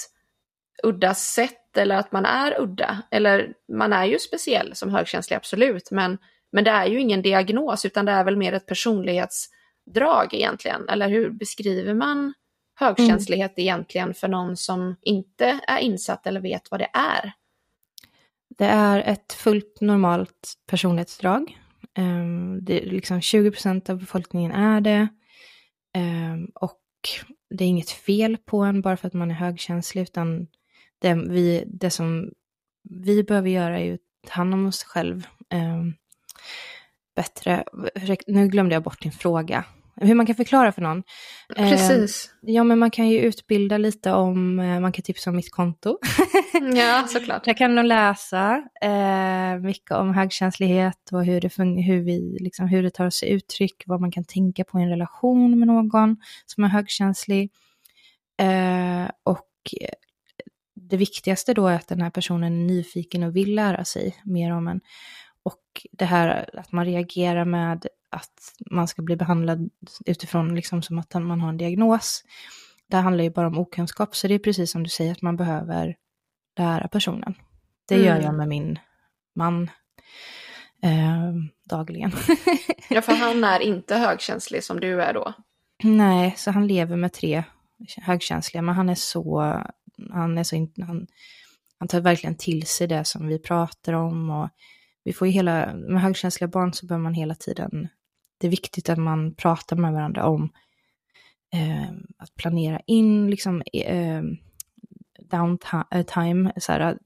udda 0.83 1.13
sätt 1.13 1.62
eller 1.77 1.95
att 1.95 2.11
man 2.11 2.25
är 2.25 2.61
udda. 2.61 3.01
Eller 3.11 3.53
man 3.73 3.93
är 3.93 4.05
ju 4.05 4.19
speciell 4.19 4.75
som 4.75 4.89
högkänslig, 4.89 5.37
absolut, 5.37 5.91
men, 5.91 6.17
men 6.51 6.63
det 6.63 6.71
är 6.71 6.85
ju 6.85 6.99
ingen 6.99 7.21
diagnos 7.21 7.85
utan 7.85 8.05
det 8.05 8.11
är 8.11 8.23
väl 8.23 8.37
mer 8.37 8.53
ett 8.53 8.65
personlighetsdrag 8.65 10.33
egentligen. 10.33 10.89
Eller 10.89 11.09
hur 11.09 11.29
beskriver 11.29 11.93
man 11.93 12.33
högkänslighet 12.75 13.57
mm. 13.57 13.63
egentligen 13.63 14.13
för 14.13 14.27
någon 14.27 14.57
som 14.57 14.95
inte 15.01 15.59
är 15.67 15.79
insatt 15.79 16.27
eller 16.27 16.41
vet 16.41 16.71
vad 16.71 16.79
det 16.79 16.89
är? 16.93 17.33
Det 18.57 18.65
är 18.65 19.01
ett 19.01 19.33
fullt 19.33 19.81
normalt 19.81 20.53
personlighetsdrag. 20.67 21.57
Um, 21.97 22.65
det 22.65 22.81
är 22.81 22.85
liksom 22.85 23.21
20 23.21 23.51
procent 23.51 23.89
av 23.89 23.97
befolkningen 23.97 24.51
är 24.51 24.81
det. 24.81 25.07
Um, 25.97 26.51
och 26.55 26.79
det 27.49 27.63
är 27.63 27.67
inget 27.67 27.89
fel 27.89 28.37
på 28.37 28.57
en 28.57 28.81
bara 28.81 28.97
för 28.97 29.07
att 29.07 29.13
man 29.13 29.31
är 29.31 29.35
högkänslig, 29.35 30.01
utan 30.01 30.47
det, 31.03 31.13
vi, 31.13 31.63
det 31.67 31.89
som 31.89 32.31
vi 32.89 33.23
behöver 33.23 33.49
göra 33.49 33.79
är 33.79 33.83
ju 33.83 33.93
att 33.93 33.99
ta 34.27 34.33
hand 34.33 34.53
om 34.53 34.65
oss 34.65 34.83
själv 34.83 35.27
um, 35.53 35.93
bättre. 37.15 37.63
Nu 38.27 38.47
glömde 38.47 38.75
jag 38.75 38.83
bort 38.83 39.01
din 39.01 39.11
fråga 39.11 39.65
hur 39.95 40.15
man 40.15 40.25
kan 40.25 40.35
förklara 40.35 40.71
för 40.71 40.81
någon. 40.81 41.03
Precis. 41.55 42.33
Eh, 42.47 42.53
ja, 42.53 42.63
men 42.63 42.79
man 42.79 42.91
kan 42.91 43.09
ju 43.09 43.19
utbilda 43.19 43.77
lite 43.77 44.11
om, 44.11 44.59
eh, 44.59 44.79
man 44.79 44.91
kan 44.91 45.03
tipsa 45.03 45.29
om 45.29 45.35
mitt 45.35 45.51
konto. 45.51 45.97
ja, 46.75 47.07
såklart. 47.09 47.45
Där 47.45 47.53
kan 47.53 47.75
de 47.75 47.85
läsa 47.85 48.63
eh, 48.81 49.59
mycket 49.59 49.91
om 49.91 50.13
högkänslighet 50.13 51.09
och 51.11 51.25
hur 51.25 51.41
det, 51.41 51.81
hur, 51.81 52.01
vi, 52.01 52.37
liksom, 52.39 52.67
hur 52.67 52.83
det 52.83 52.89
tar 52.89 53.09
sig 53.09 53.29
uttryck, 53.29 53.83
vad 53.85 54.01
man 54.01 54.11
kan 54.11 54.23
tänka 54.23 54.63
på 54.63 54.79
i 54.79 54.83
en 54.83 54.89
relation 54.89 55.59
med 55.59 55.67
någon 55.67 56.17
som 56.45 56.63
är 56.63 56.67
högkänslig. 56.67 57.51
Eh, 58.37 59.09
och 59.23 59.49
det 60.93 60.97
viktigaste 60.97 61.53
då 61.53 61.67
är 61.67 61.75
att 61.75 61.87
den 61.87 62.01
här 62.01 62.09
personen 62.09 62.53
är 62.53 62.65
nyfiken 62.65 63.23
och 63.23 63.35
vill 63.35 63.55
lära 63.55 63.85
sig 63.85 64.15
mer 64.23 64.51
om 64.51 64.67
en. 64.67 64.81
Och 65.43 65.87
det 65.91 66.05
här 66.05 66.49
att 66.53 66.71
man 66.71 66.85
reagerar 66.85 67.45
med 67.45 67.87
att 68.09 68.55
man 68.71 68.87
ska 68.87 69.01
bli 69.01 69.15
behandlad 69.15 69.69
utifrån 70.05 70.55
liksom 70.55 70.81
som 70.81 70.99
att 70.99 71.13
man 71.13 71.41
har 71.41 71.49
en 71.49 71.57
diagnos. 71.57 72.23
Det 72.87 72.97
handlar 72.97 73.23
ju 73.23 73.29
bara 73.29 73.47
om 73.47 73.57
okunskap, 73.57 74.15
så 74.15 74.27
det 74.27 74.33
är 74.33 74.39
precis 74.39 74.71
som 74.71 74.83
du 74.83 74.89
säger 74.89 75.11
att 75.11 75.21
man 75.21 75.37
behöver 75.37 75.95
lära 76.57 76.87
personen. 76.87 77.35
Det 77.87 77.95
mm. 77.95 78.07
gör 78.07 78.21
jag 78.21 78.35
med 78.35 78.47
min 78.47 78.79
man 79.35 79.69
eh, 80.83 81.33
dagligen. 81.69 82.11
ja, 82.89 83.01
för 83.01 83.13
han 83.13 83.43
är 83.53 83.59
inte 83.59 83.95
högkänslig 83.95 84.63
som 84.63 84.79
du 84.79 85.01
är 85.01 85.13
då? 85.13 85.33
Nej, 85.83 86.33
så 86.37 86.51
han 86.51 86.67
lever 86.67 86.95
med 86.95 87.13
tre 87.13 87.43
högkänsliga, 87.97 88.61
men 88.61 88.75
han 88.75 88.89
är 88.89 88.95
så, 88.95 89.61
han 90.11 90.37
är 90.37 90.43
så, 90.43 90.67
han, 90.77 91.07
han 91.79 91.87
tar 91.87 92.01
verkligen 92.01 92.37
till 92.37 92.65
sig 92.67 92.87
det 92.87 93.05
som 93.05 93.27
vi 93.27 93.39
pratar 93.39 93.93
om 93.93 94.29
och 94.29 94.49
vi 95.03 95.13
får 95.13 95.27
ju 95.27 95.33
hela, 95.33 95.73
med 95.75 96.01
högkänsliga 96.01 96.47
barn 96.47 96.73
så 96.73 96.85
behöver 96.85 97.03
man 97.03 97.13
hela 97.13 97.35
tiden 97.35 97.87
det 98.43 98.47
är 98.47 98.51
viktigt 98.51 98.89
att 98.89 98.97
man 98.97 99.35
pratar 99.35 99.75
med 99.75 99.93
varandra 99.93 100.25
om 100.25 100.49
eh, 101.53 101.91
att 102.17 102.35
planera 102.35 102.79
in 102.87 103.29
liksom 103.29 103.61
eh, 103.73 104.21
downtime, 105.19 106.51
så 106.57 106.71
här, 106.71 106.97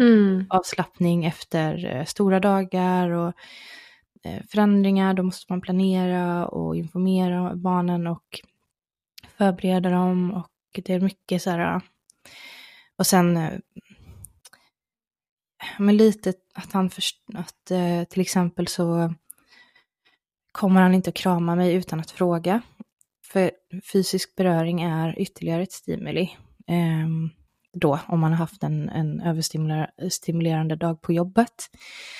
mm. 0.00 0.46
avslappning 0.50 1.24
efter 1.24 1.96
eh, 1.96 2.04
stora 2.04 2.40
dagar 2.40 3.10
och 3.10 3.32
eh, 4.24 4.42
förändringar. 4.48 5.14
Då 5.14 5.22
måste 5.22 5.52
man 5.52 5.60
planera 5.60 6.46
och 6.46 6.76
informera 6.76 7.54
barnen 7.54 8.06
och 8.06 8.40
förbereda 9.28 9.90
dem 9.90 10.30
och 10.34 10.80
det 10.84 10.94
är 10.94 11.00
mycket 11.00 11.42
så 11.42 11.50
här, 11.50 11.80
och 13.02 13.06
sen 13.06 13.36
eh, 13.36 13.58
men 15.78 15.96
lite 15.96 16.32
att 16.54 16.72
han 16.72 16.90
först, 16.90 17.18
att 17.34 17.70
eh, 17.70 18.04
till 18.04 18.20
exempel 18.20 18.68
så 18.68 19.14
kommer 20.52 20.80
han 20.80 20.94
inte 20.94 21.10
att 21.10 21.16
krama 21.16 21.56
mig 21.56 21.74
utan 21.74 22.00
att 22.00 22.10
fråga. 22.10 22.62
För 23.24 23.50
fysisk 23.92 24.36
beröring 24.36 24.82
är 24.82 25.18
ytterligare 25.18 25.62
ett 25.62 25.72
stimuli. 25.72 26.22
Eh, 26.66 27.08
då, 27.72 27.98
om 28.06 28.20
man 28.20 28.30
har 28.32 28.38
haft 28.38 28.62
en, 28.62 28.88
en 28.88 29.20
överstimulerande 29.20 30.76
dag 30.76 31.00
på 31.00 31.12
jobbet. 31.12 31.70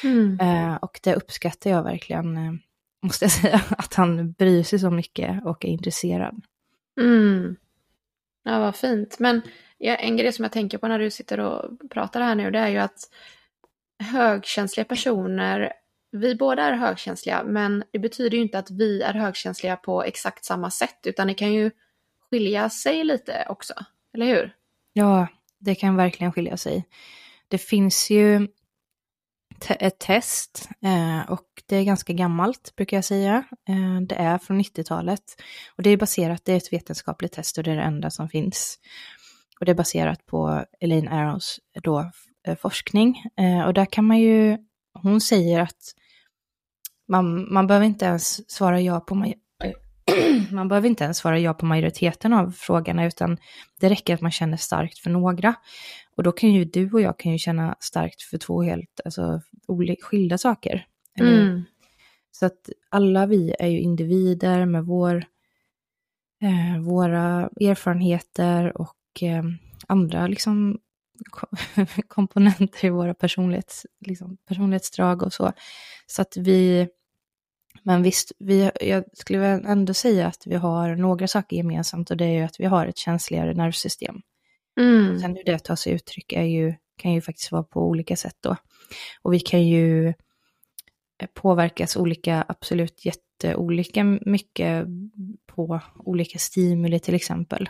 Mm. 0.04 0.40
Eh, 0.40 0.74
och 0.74 1.00
det 1.02 1.14
uppskattar 1.14 1.70
jag 1.70 1.82
verkligen, 1.82 2.36
eh, 2.36 2.52
måste 3.02 3.24
jag 3.24 3.32
säga, 3.42 3.62
att 3.68 3.94
han 3.94 4.32
bryr 4.32 4.62
sig 4.62 4.78
så 4.78 4.90
mycket 4.90 5.44
och 5.44 5.64
är 5.64 5.68
intresserad. 5.68 6.42
Mm. 7.00 7.56
Ja, 8.44 8.58
vad 8.58 8.76
fint. 8.76 9.18
Men 9.18 9.42
en 9.88 10.16
grej 10.16 10.32
som 10.32 10.42
jag 10.42 10.52
tänker 10.52 10.78
på 10.78 10.88
när 10.88 10.98
du 10.98 11.10
sitter 11.10 11.40
och 11.40 11.90
pratar 11.90 12.20
här 12.20 12.34
nu, 12.34 12.50
det 12.50 12.58
är 12.58 12.68
ju 12.68 12.78
att 12.78 13.10
högkänsliga 13.98 14.84
personer 14.84 15.72
vi 16.12 16.34
båda 16.34 16.62
är 16.62 16.72
högkänsliga, 16.72 17.42
men 17.44 17.84
det 17.90 17.98
betyder 17.98 18.36
ju 18.36 18.42
inte 18.42 18.58
att 18.58 18.70
vi 18.70 19.02
är 19.02 19.14
högkänsliga 19.14 19.76
på 19.76 20.02
exakt 20.02 20.44
samma 20.44 20.70
sätt, 20.70 20.98
utan 21.04 21.26
det 21.26 21.34
kan 21.34 21.52
ju 21.52 21.70
skilja 22.30 22.70
sig 22.70 23.04
lite 23.04 23.46
också, 23.48 23.74
eller 24.14 24.26
hur? 24.26 24.54
Ja, 24.92 25.26
det 25.58 25.74
kan 25.74 25.96
verkligen 25.96 26.32
skilja 26.32 26.56
sig. 26.56 26.88
Det 27.48 27.58
finns 27.58 28.10
ju 28.10 28.48
ett 29.68 29.98
test 29.98 30.68
eh, 30.84 31.30
och 31.30 31.46
det 31.66 31.76
är 31.76 31.84
ganska 31.84 32.12
gammalt 32.12 32.76
brukar 32.76 32.96
jag 32.96 33.04
säga. 33.04 33.44
Eh, 33.68 34.00
det 34.00 34.14
är 34.14 34.38
från 34.38 34.60
90-talet 34.60 35.42
och 35.76 35.82
det 35.82 35.90
är 35.90 35.96
baserat, 35.96 36.44
det 36.44 36.52
är 36.52 36.56
ett 36.56 36.72
vetenskapligt 36.72 37.32
test 37.32 37.58
och 37.58 37.64
det 37.64 37.70
är 37.70 37.76
det 37.76 37.82
enda 37.82 38.10
som 38.10 38.28
finns. 38.28 38.78
Och 39.62 39.66
det 39.66 39.72
är 39.72 39.76
baserat 39.76 40.26
på 40.26 40.64
Elaine 40.80 41.08
Arrows 41.08 41.60
då, 41.82 42.10
eh, 42.46 42.56
forskning 42.56 43.22
och 43.66 43.74
där 43.74 43.84
kan 43.84 44.04
man 44.04 44.18
ju, 44.18 44.58
hon 44.94 45.20
säger 45.20 45.60
att 45.60 45.94
man, 47.08 47.52
man 47.52 47.66
behöver 47.66 47.86
inte 47.86 48.04
ens 48.04 48.50
svara 48.50 48.80
ja 48.80 49.00
på 49.00 49.14
man 50.50 50.68
behöver 50.68 50.88
inte 50.88 51.04
ens 51.04 51.18
svara 51.18 51.38
ja 51.38 51.54
på 51.54 51.66
majoriteten 51.66 52.32
av 52.32 52.50
frågorna, 52.50 53.06
utan 53.06 53.36
det 53.80 53.88
räcker 53.88 54.14
att 54.14 54.20
man 54.20 54.30
känner 54.30 54.56
starkt 54.56 54.98
för 54.98 55.10
några. 55.10 55.54
Och 56.16 56.22
då 56.22 56.32
kan 56.32 56.52
ju 56.52 56.64
du 56.64 56.90
och 56.92 57.00
jag 57.00 57.18
kan 57.18 57.32
ju 57.32 57.38
känna 57.38 57.76
starkt 57.80 58.22
för 58.22 58.38
två 58.38 58.62
helt 58.62 59.00
alltså, 59.04 59.40
skilda 60.00 60.38
saker. 60.38 60.86
Mm. 61.20 61.62
Så 62.30 62.46
att 62.46 62.70
alla 62.90 63.26
vi 63.26 63.54
är 63.58 63.68
ju 63.68 63.80
individer 63.80 64.66
med 64.66 64.84
vår, 64.84 65.24
eh, 66.42 66.80
våra 66.80 67.50
erfarenheter 67.60 68.80
och 68.80 68.96
eh, 69.22 69.42
andra 69.86 70.26
liksom, 70.26 70.78
komponenter 72.08 72.84
i 72.84 72.90
våra 72.90 73.14
personlighets, 73.14 73.86
liksom, 74.06 74.36
personlighetsdrag 74.48 75.22
och 75.22 75.32
så. 75.32 75.52
Så 76.06 76.22
att 76.22 76.36
vi 76.36 76.88
men 77.82 78.02
visst, 78.02 78.32
vi, 78.38 78.70
jag 78.80 79.04
skulle 79.12 79.46
ändå 79.46 79.94
säga 79.94 80.26
att 80.26 80.46
vi 80.46 80.54
har 80.54 80.96
några 80.96 81.28
saker 81.28 81.56
gemensamt 81.56 82.10
och 82.10 82.16
det 82.16 82.24
är 82.24 82.32
ju 82.32 82.42
att 82.42 82.60
vi 82.60 82.64
har 82.64 82.86
ett 82.86 82.98
känsligare 82.98 83.54
nervsystem. 83.54 84.20
Mm. 84.80 85.20
Sen 85.20 85.36
hur 85.36 85.44
det 85.44 85.58
tar 85.58 85.76
sig 85.76 85.92
uttryck 85.92 86.32
är 86.32 86.42
ju, 86.42 86.74
kan 86.96 87.12
ju 87.12 87.20
faktiskt 87.20 87.52
vara 87.52 87.62
på 87.62 87.80
olika 87.88 88.16
sätt 88.16 88.36
då. 88.40 88.56
Och 89.22 89.32
vi 89.32 89.40
kan 89.40 89.66
ju 89.66 90.08
eh, 90.08 91.28
påverkas 91.34 91.96
olika, 91.96 92.44
absolut 92.48 93.04
jätteolika 93.04 94.04
mycket 94.04 94.86
på 95.46 95.80
olika 95.98 96.38
stimuli 96.38 97.00
till 97.00 97.14
exempel. 97.14 97.68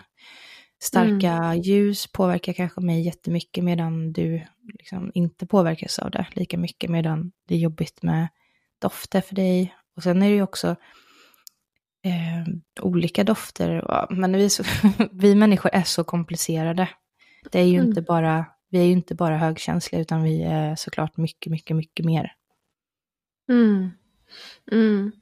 Starka 0.82 1.32
mm. 1.32 1.60
ljus 1.60 2.06
påverkar 2.12 2.52
kanske 2.52 2.80
mig 2.80 3.00
jättemycket 3.00 3.64
medan 3.64 4.12
du 4.12 4.42
liksom 4.78 5.10
inte 5.14 5.46
påverkas 5.46 5.98
av 5.98 6.10
det 6.10 6.26
lika 6.32 6.58
mycket 6.58 6.90
medan 6.90 7.32
det 7.48 7.54
är 7.54 7.58
jobbigt 7.58 8.02
med 8.02 8.28
dofter 8.78 9.20
för 9.20 9.34
dig 9.34 9.74
och 9.96 10.02
sen 10.02 10.22
är 10.22 10.28
det 10.28 10.34
ju 10.34 10.42
också 10.42 10.68
eh, 12.04 12.54
olika 12.80 13.24
dofter. 13.24 13.86
Men 14.10 14.32
vi, 14.32 14.50
så, 14.50 14.64
vi 15.12 15.34
människor 15.34 15.70
är 15.74 15.82
så 15.82 16.04
komplicerade. 16.04 16.88
Det 17.50 17.60
är 17.60 17.64
ju 17.64 17.76
mm. 17.76 17.88
inte 17.88 18.02
bara, 18.02 18.46
vi 18.70 18.78
är 18.78 18.84
ju 18.84 18.92
inte 18.92 19.14
bara 19.14 19.36
högkänsliga 19.36 20.02
utan 20.02 20.22
vi 20.22 20.42
är 20.42 20.76
såklart 20.76 21.16
mycket, 21.16 21.52
mycket, 21.52 21.76
mycket 21.76 22.06
mer. 22.06 22.32
Mm. 23.48 23.90
Mm. 24.72 25.12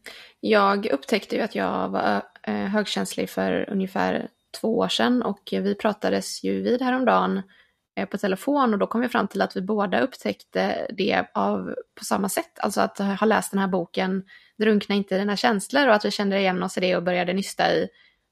Jag 0.40 0.86
upptäckte 0.86 1.36
ju 1.36 1.42
att 1.42 1.54
jag 1.54 1.88
var 1.88 2.22
eh, 2.42 2.54
högkänslig 2.54 3.30
för 3.30 3.70
ungefär 3.70 4.28
två 4.60 4.78
år 4.78 4.88
sedan 4.88 5.22
och 5.22 5.48
vi 5.52 5.74
pratades 5.74 6.44
ju 6.44 6.62
vid 6.62 6.82
häromdagen 6.82 7.42
eh, 7.96 8.08
på 8.08 8.18
telefon 8.18 8.72
och 8.72 8.78
då 8.78 8.86
kom 8.86 9.00
vi 9.00 9.08
fram 9.08 9.28
till 9.28 9.42
att 9.42 9.56
vi 9.56 9.60
båda 9.60 10.00
upptäckte 10.00 10.86
det 10.90 11.26
av, 11.34 11.74
på 11.98 12.04
samma 12.04 12.28
sätt. 12.28 12.58
Alltså 12.58 12.80
att 12.80 12.98
ha 12.98 13.26
läst 13.26 13.50
den 13.50 13.60
här 13.60 13.68
boken 13.68 14.24
Drunkna 14.58 14.94
inte 14.94 15.14
i 15.14 15.18
dina 15.18 15.36
känslor 15.36 15.88
och 15.88 15.94
att 15.94 16.04
vi 16.04 16.10
kände 16.10 16.38
igen 16.38 16.62
oss 16.62 16.78
i 16.78 16.80
det 16.80 16.96
och 16.96 17.02
började 17.02 17.32
nysta 17.32 17.72
i, 17.72 17.88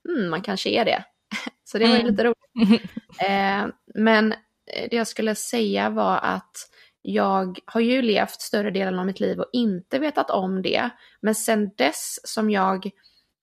mm, 0.09 0.31
man 0.31 0.43
kanske 0.43 0.71
är 0.71 0.85
det. 0.85 1.05
Så 1.65 1.79
det 1.79 1.85
var 1.85 1.95
ju 1.95 2.01
mm. 2.01 2.11
lite 2.11 2.25
roligt. 2.25 2.83
Eh, 3.21 3.67
men 3.95 4.35
det 4.65 4.97
jag 4.97 5.07
skulle 5.07 5.35
säga 5.35 5.91
var 5.91 6.19
att 6.23 6.69
jag 7.03 7.59
har 7.65 7.81
ju 7.81 8.03
levt 8.03 8.41
större 8.41 8.71
delen 8.71 8.99
av 8.99 9.07
mitt 9.07 9.21
liv 9.21 9.41
och 9.41 9.51
inte 9.53 9.99
vetat 9.99 10.31
om 10.31 10.63
det. 10.63 10.91
Men 11.21 11.35
sen 11.35 11.71
dess 11.77 12.21
som 12.25 12.51
jag 12.51 12.91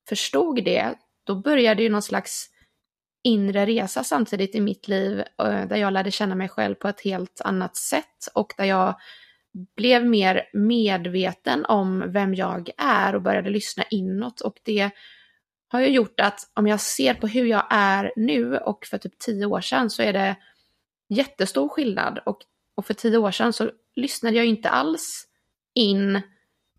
förstod 0.10 0.64
det, 0.64 0.94
då 1.24 1.36
började 1.36 1.84
ju 1.84 1.90
någon 1.90 2.02
slags 2.02 2.50
inre 3.26 3.66
resa 3.66 4.04
samtidigt 4.04 4.56
i 4.56 4.62
mitt 4.62 4.88
liv 4.88 5.20
eh, 5.20 5.68
där 5.68 5.76
jag 5.76 5.94
lärde 5.94 6.12
känna 6.12 6.36
mig 6.36 6.50
själv 6.50 6.76
på 6.76 6.88
ett 6.88 7.02
helt 7.02 7.42
annat 7.42 7.76
sätt 7.76 8.28
och 8.34 8.54
där 8.58 8.66
jag 8.66 8.96
blev 9.76 10.06
mer 10.06 10.44
medveten 10.54 11.66
om 11.66 12.12
vem 12.12 12.36
jag 12.36 12.70
är 12.78 13.16
och 13.16 13.22
började 13.22 13.50
lyssna 13.50 13.84
inåt. 13.90 14.42
Och 14.42 14.60
det 14.64 14.90
har 15.68 15.80
ju 15.80 15.88
gjort 15.88 16.20
att 16.20 16.40
om 16.54 16.68
jag 16.68 16.80
ser 16.80 17.14
på 17.14 17.28
hur 17.28 17.46
jag 17.46 17.66
är 17.70 18.14
nu 18.16 18.58
och 18.58 18.86
för 18.86 18.98
typ 18.98 19.20
tio 19.20 19.46
år 19.46 19.62
sedan 19.62 19.90
så 19.90 20.02
är 20.02 20.14
det 20.14 20.36
jättestor 21.10 21.70
skillnad. 21.70 22.20
Och, 22.26 22.38
och 22.76 22.86
för 22.86 22.94
tio 22.94 23.18
år 23.18 23.32
sedan 23.32 23.54
så 23.54 23.72
lyssnade 23.96 24.36
jag 24.36 24.46
inte 24.46 24.70
alls 24.70 25.28
in 25.74 26.16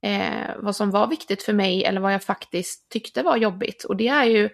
eh, 0.02 0.50
vad 0.56 0.76
som 0.76 0.90
var 0.90 1.06
viktigt 1.06 1.42
för 1.42 1.52
mig 1.52 1.84
eller 1.84 2.00
vad 2.00 2.14
jag 2.14 2.22
faktiskt 2.22 2.88
tyckte 2.88 3.22
var 3.22 3.36
jobbigt. 3.36 3.84
Och 3.84 3.96
det 3.96 4.08
är 4.08 4.24
ju 4.24 4.50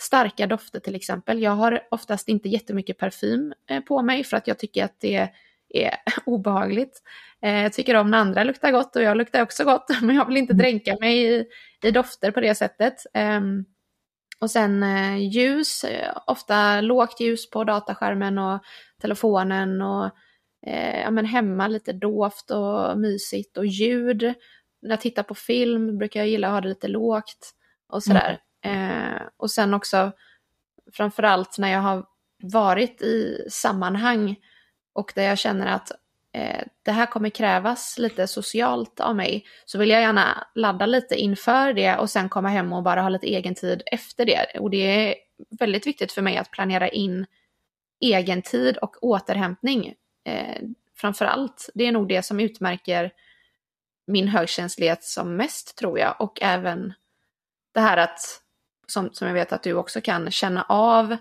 starka 0.00 0.46
dofter 0.46 0.80
till 0.80 0.94
exempel. 0.94 1.42
Jag 1.42 1.50
har 1.50 1.80
oftast 1.90 2.28
inte 2.28 2.48
jättemycket 2.48 2.98
parfym 2.98 3.54
eh, 3.70 3.80
på 3.80 4.02
mig 4.02 4.24
för 4.24 4.36
att 4.36 4.46
jag 4.46 4.58
tycker 4.58 4.84
att 4.84 5.00
det 5.00 5.28
är 5.70 5.96
obehagligt. 6.26 7.02
Eh, 7.42 7.62
jag 7.62 7.72
tycker 7.72 7.94
om 7.94 8.10
när 8.10 8.18
andra 8.18 8.44
luktar 8.44 8.70
gott 8.70 8.96
och 8.96 9.02
jag 9.02 9.16
luktar 9.16 9.42
också 9.42 9.64
gott, 9.64 9.86
men 10.02 10.16
jag 10.16 10.26
vill 10.26 10.36
inte 10.36 10.52
mm. 10.52 10.62
dränka 10.62 10.96
mig 11.00 11.24
i, 11.24 11.44
i 11.82 11.90
dofter 11.90 12.30
på 12.30 12.40
det 12.40 12.54
sättet. 12.54 13.06
Um, 13.14 13.64
och 14.40 14.50
sen 14.50 14.82
eh, 14.82 15.16
ljus, 15.16 15.84
ofta 16.26 16.80
lågt 16.80 17.20
ljus 17.20 17.50
på 17.50 17.64
dataskärmen 17.64 18.38
och 18.38 18.60
telefonen 19.00 19.82
och 19.82 20.10
ja, 21.02 21.10
men 21.10 21.24
hemma 21.24 21.68
lite 21.68 21.92
dovt 21.92 22.50
och 22.50 22.98
mysigt 22.98 23.56
och 23.56 23.66
ljud. 23.66 24.22
När 24.82 24.90
jag 24.90 25.00
tittar 25.00 25.22
på 25.22 25.34
film 25.34 25.98
brukar 25.98 26.20
jag 26.20 26.28
gilla 26.28 26.46
att 26.46 26.52
ha 26.52 26.60
det 26.60 26.68
lite 26.68 26.88
lågt 26.88 27.52
och 27.88 28.02
sådär. 28.02 28.28
Mm. 28.28 28.40
Eh, 28.64 29.22
och 29.36 29.50
sen 29.50 29.74
också 29.74 30.12
framförallt 30.92 31.58
när 31.58 31.72
jag 31.72 31.80
har 31.80 32.06
varit 32.42 33.02
i 33.02 33.46
sammanhang 33.50 34.36
och 34.92 35.12
där 35.14 35.22
jag 35.22 35.38
känner 35.38 35.66
att 35.66 35.90
eh, 36.32 36.64
det 36.82 36.92
här 36.92 37.06
kommer 37.06 37.30
krävas 37.30 37.98
lite 37.98 38.26
socialt 38.26 39.00
av 39.00 39.16
mig, 39.16 39.44
så 39.64 39.78
vill 39.78 39.90
jag 39.90 40.00
gärna 40.00 40.46
ladda 40.54 40.86
lite 40.86 41.14
inför 41.14 41.72
det 41.72 41.96
och 41.96 42.10
sen 42.10 42.28
komma 42.28 42.48
hem 42.48 42.72
och 42.72 42.82
bara 42.82 43.02
ha 43.02 43.08
lite 43.08 43.26
egen 43.26 43.54
tid 43.54 43.82
efter 43.86 44.24
det. 44.24 44.58
Och 44.60 44.70
det 44.70 44.76
är 44.76 45.14
väldigt 45.50 45.86
viktigt 45.86 46.12
för 46.12 46.22
mig 46.22 46.36
att 46.36 46.50
planera 46.50 46.88
in 46.88 47.26
egen 48.00 48.42
tid 48.42 48.76
och 48.76 48.96
återhämtning 49.04 49.94
eh, 50.24 50.62
framför 50.96 51.24
allt. 51.24 51.70
Det 51.74 51.86
är 51.86 51.92
nog 51.92 52.08
det 52.08 52.22
som 52.22 52.40
utmärker 52.40 53.12
min 54.06 54.28
högkänslighet 54.28 55.04
som 55.04 55.36
mest 55.36 55.76
tror 55.76 55.98
jag 55.98 56.16
och 56.18 56.42
även 56.42 56.92
det 57.72 57.80
här 57.80 57.96
att, 57.96 58.42
som, 58.90 59.10
som 59.12 59.26
jag 59.26 59.34
vet 59.34 59.52
att 59.52 59.62
du 59.62 59.74
också 59.74 60.00
kan, 60.00 60.30
känna 60.30 60.62
av 60.68 61.16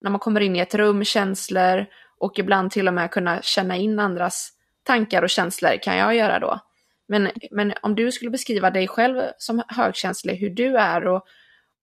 när 0.00 0.10
man 0.10 0.20
kommer 0.20 0.40
in 0.40 0.56
i 0.56 0.58
ett 0.58 0.74
rum, 0.74 1.04
känslor 1.04 1.86
och 2.18 2.38
ibland 2.38 2.70
till 2.70 2.88
och 2.88 2.94
med 2.94 3.10
kunna 3.10 3.42
känna 3.42 3.76
in 3.76 3.98
andras 3.98 4.52
tankar 4.82 5.22
och 5.22 5.30
känslor 5.30 5.82
kan 5.82 5.96
jag 5.96 6.16
göra 6.16 6.38
då. 6.38 6.60
Men, 7.08 7.30
men 7.50 7.72
om 7.82 7.94
du 7.94 8.12
skulle 8.12 8.30
beskriva 8.30 8.70
dig 8.70 8.88
själv 8.88 9.22
som 9.38 9.62
högkänslig, 9.68 10.36
hur 10.36 10.50
du 10.50 10.76
är 10.76 11.06
och, 11.06 11.26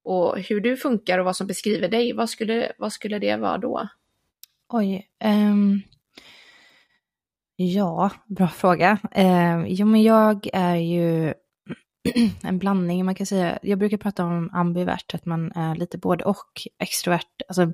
och 0.03 0.39
hur 0.39 0.59
du 0.59 0.77
funkar 0.77 1.19
och 1.19 1.25
vad 1.25 1.35
som 1.35 1.47
beskriver 1.47 1.89
dig, 1.89 2.13
vad 2.13 2.29
skulle, 2.29 2.71
vad 2.77 2.93
skulle 2.93 3.19
det 3.19 3.35
vara 3.35 3.57
då? 3.57 3.87
Oj. 4.69 5.09
Um, 5.23 5.81
ja, 7.55 8.11
bra 8.25 8.47
fråga. 8.47 8.97
Um, 9.15 9.65
jo, 9.67 9.85
men 9.85 10.03
jag 10.03 10.47
är 10.53 10.75
ju 10.75 11.33
en 12.43 12.59
blandning, 12.59 13.05
man 13.05 13.15
kan 13.15 13.25
säga. 13.25 13.59
Jag 13.61 13.79
brukar 13.79 13.97
prata 13.97 14.25
om 14.25 14.49
ambivert, 14.53 15.13
att 15.13 15.25
man 15.25 15.51
är 15.51 15.75
lite 15.75 15.97
både 15.97 16.23
och 16.23 16.61
extrovert. 16.79 17.41
Alltså, 17.47 17.71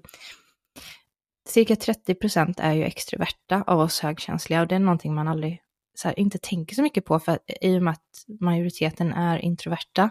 cirka 1.48 1.76
30 1.76 2.16
procent 2.16 2.60
är 2.60 2.74
ju 2.74 2.84
extroverta 2.84 3.64
av 3.68 3.80
oss 3.80 4.00
högkänsliga 4.00 4.62
och 4.62 4.68
det 4.68 4.76
är 4.76 4.80
någonting 4.80 5.16
man 5.16 5.28
aldrig 5.28 5.62
så 5.96 6.08
här, 6.08 6.20
inte 6.20 6.38
tänker 6.38 6.76
så 6.76 6.82
mycket 6.82 7.06
på 7.06 7.20
för 7.20 7.40
i 7.62 7.78
och 7.78 7.84
med 7.84 7.92
att 7.92 8.40
majoriteten 8.40 9.14
är 9.14 9.38
introverta. 9.38 10.10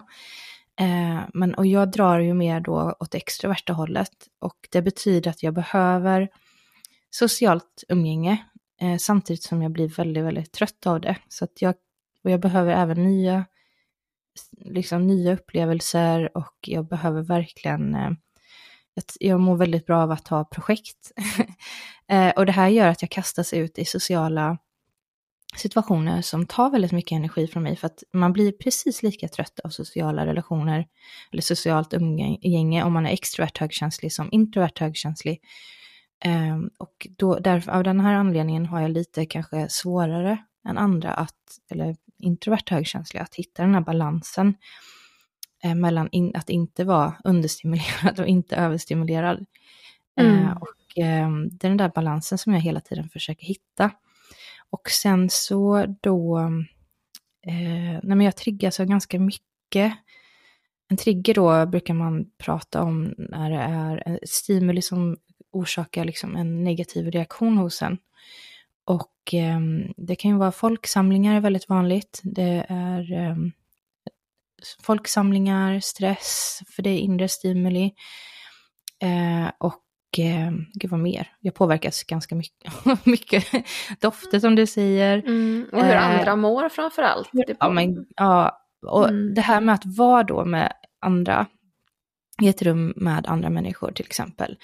Eh, 0.80 1.20
men, 1.34 1.54
och 1.54 1.66
jag 1.66 1.90
drar 1.90 2.18
ju 2.18 2.34
mer 2.34 2.60
då 2.60 2.96
åt 3.00 3.10
det 3.10 3.18
extroverta 3.18 3.72
hållet 3.72 4.28
och 4.40 4.68
det 4.70 4.82
betyder 4.82 5.30
att 5.30 5.42
jag 5.42 5.54
behöver 5.54 6.28
socialt 7.10 7.84
umgänge 7.88 8.44
eh, 8.80 8.96
samtidigt 8.96 9.42
som 9.42 9.62
jag 9.62 9.72
blir 9.72 9.88
väldigt, 9.88 10.24
väldigt 10.24 10.52
trött 10.52 10.86
av 10.86 11.00
det. 11.00 11.16
Så 11.28 11.44
att 11.44 11.62
jag, 11.62 11.74
och 12.24 12.30
jag 12.30 12.40
behöver 12.40 12.72
även 12.72 13.04
nya, 13.04 13.44
liksom 14.64 15.06
nya 15.06 15.32
upplevelser 15.32 16.36
och 16.36 16.54
jag 16.60 16.88
behöver 16.88 17.22
verkligen 17.22 17.94
eh, 17.94 18.10
jag 19.20 19.40
mår 19.40 19.56
väldigt 19.56 19.86
bra 19.86 20.02
av 20.02 20.10
att 20.10 20.28
ha 20.28 20.44
projekt. 20.44 21.12
Eh, 22.08 22.30
och 22.30 22.46
det 22.46 22.52
här 22.52 22.68
gör 22.68 22.88
att 22.88 23.02
jag 23.02 23.10
kastas 23.10 23.52
ut 23.52 23.78
i 23.78 23.84
sociala 23.84 24.58
situationer 25.56 26.22
som 26.22 26.46
tar 26.46 26.70
väldigt 26.70 26.92
mycket 26.92 27.16
energi 27.16 27.46
från 27.46 27.62
mig 27.62 27.76
för 27.76 27.86
att 27.86 28.02
man 28.12 28.32
blir 28.32 28.52
precis 28.52 29.02
lika 29.02 29.28
trött 29.28 29.60
av 29.60 29.68
sociala 29.68 30.26
relationer 30.26 30.86
eller 31.32 31.42
socialt 31.42 31.94
umgänge 31.94 32.84
om 32.84 32.92
man 32.92 33.06
är 33.06 33.10
extrovert 33.10 33.58
högkänslig 33.58 34.12
som 34.12 34.28
introvert 34.32 34.80
högkänslig. 34.80 35.40
Ehm, 36.24 36.70
och 36.78 37.06
då, 37.18 37.38
därför, 37.38 37.72
av 37.72 37.84
den 37.84 38.00
här 38.00 38.14
anledningen 38.14 38.66
har 38.66 38.80
jag 38.80 38.90
lite 38.90 39.26
kanske 39.26 39.68
svårare 39.68 40.38
än 40.68 40.78
andra 40.78 41.14
att, 41.14 41.58
eller 41.70 41.96
introvert 42.24 42.70
högkänslig, 42.70 43.20
att 43.20 43.34
hitta 43.34 43.62
den 43.62 43.74
här 43.74 43.80
balansen 43.80 44.54
eh, 45.64 45.74
mellan 45.74 46.08
in, 46.12 46.36
att 46.36 46.50
inte 46.50 46.84
vara 46.84 47.14
understimulerad 47.24 48.18
och 48.20 48.26
inte 48.26 48.56
överstimulerad. 48.56 49.46
Eh, 50.16 50.26
mm. 50.26 50.44
Eh, 50.44 50.56
och 50.56 50.98
eh, 50.98 51.30
det 51.50 51.66
är 51.66 51.68
den 51.68 51.76
där 51.76 51.92
balansen 51.94 52.38
som 52.38 52.52
jag 52.52 52.60
hela 52.60 52.80
tiden 52.80 53.08
försöker 53.08 53.46
hitta. 53.46 53.90
Och 54.70 54.90
sen 54.90 55.30
så 55.30 55.86
då, 56.00 56.38
eh, 57.46 58.00
nej 58.02 58.16
men 58.16 58.20
jag 58.20 58.36
triggas 58.36 58.80
av 58.80 58.86
ganska 58.86 59.18
mycket. 59.18 59.92
En 60.88 60.96
trigger 60.96 61.34
då 61.34 61.66
brukar 61.66 61.94
man 61.94 62.30
prata 62.38 62.82
om 62.82 63.14
när 63.18 63.50
det 63.50 63.56
är 63.56 64.02
en 64.06 64.18
stimuli 64.22 64.82
som 64.82 65.16
orsakar 65.52 66.04
liksom 66.04 66.36
en 66.36 66.64
negativ 66.64 67.10
reaktion 67.10 67.58
hos 67.58 67.82
en. 67.82 67.98
Och 68.84 69.34
eh, 69.34 69.60
det 69.96 70.16
kan 70.16 70.30
ju 70.30 70.36
vara 70.36 70.52
folksamlingar 70.52 71.36
är 71.36 71.40
väldigt 71.40 71.68
vanligt. 71.68 72.20
Det 72.22 72.66
är 72.68 73.12
eh, 73.12 73.36
folksamlingar, 74.82 75.80
stress, 75.80 76.60
för 76.68 76.82
det 76.82 76.90
är 76.90 76.98
inre 76.98 77.28
stimuli. 77.28 77.94
Eh, 79.02 79.50
och 79.58 80.18
eh, 80.18 80.52
gud 80.74 80.90
vad 80.90 81.00
mer, 81.00 81.32
jag 81.40 81.54
påverkas 81.54 82.02
ganska 82.04 82.34
mycket, 82.34 82.72
mycket 83.06 83.44
dofter 84.00 84.40
som 84.40 84.54
du 84.54 84.66
säger. 84.66 85.18
Mm, 85.18 85.66
och 85.72 85.84
hur 85.84 85.94
eh, 85.94 86.04
andra 86.04 86.36
mår 86.36 86.68
framför 86.68 87.02
allt. 87.02 87.30
Ja, 87.32 87.70
men, 87.70 88.06
ja, 88.16 88.60
och 88.86 89.08
mm. 89.08 89.34
det 89.34 89.40
här 89.40 89.60
med 89.60 89.74
att 89.74 89.86
vara 89.86 90.22
då 90.22 90.44
med 90.44 90.72
andra, 91.00 91.46
i 92.42 92.48
ett 92.48 92.62
rum 92.62 92.92
med 92.96 93.26
andra 93.26 93.50
människor 93.50 93.92
till 93.92 94.06
exempel. 94.06 94.56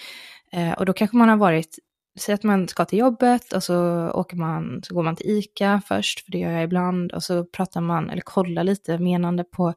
Eh, 0.52 0.72
och 0.72 0.86
då 0.86 0.92
kanske 0.92 1.16
man 1.16 1.28
har 1.28 1.36
varit 1.36 1.78
säg 2.18 2.34
att 2.34 2.42
man 2.42 2.68
ska 2.68 2.84
till 2.84 2.98
jobbet 2.98 3.52
och 3.52 3.62
så 3.62 4.10
åker 4.10 4.36
man, 4.36 4.82
så 4.82 4.94
går 4.94 5.02
man 5.02 5.16
till 5.16 5.30
ICA 5.30 5.82
först, 5.86 6.24
för 6.24 6.32
det 6.32 6.38
gör 6.38 6.50
jag 6.50 6.64
ibland, 6.64 7.12
och 7.12 7.22
så 7.22 7.44
pratar 7.44 7.80
man, 7.80 8.10
eller 8.10 8.22
kollar 8.22 8.64
lite 8.64 8.98
menande 8.98 9.44
på, 9.44 9.74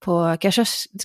på 0.00 0.36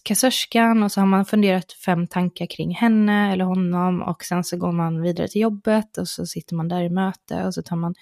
kassörskan 0.04 0.84
och 0.84 0.91
så 0.91 1.02
har 1.02 1.08
man 1.08 1.26
funderat 1.26 1.71
fem 1.71 2.08
tankar 2.08 2.45
kring 2.45 2.76
henne 2.76 3.34
eller 3.34 3.45
honom 3.45 4.02
och 4.02 4.23
sen 4.23 4.43
så 4.43 4.58
går 4.58 4.71
man 4.71 5.02
vidare 5.02 5.28
till 5.28 5.41
jobbet 5.41 5.97
och 5.97 6.08
så 6.08 6.26
sitter 6.26 6.56
man 6.56 6.67
där 6.67 6.84
i 6.84 6.89
möte 6.89 7.43
och 7.45 7.54
så 7.54 7.62
tar 7.62 7.76
man, 7.76 7.95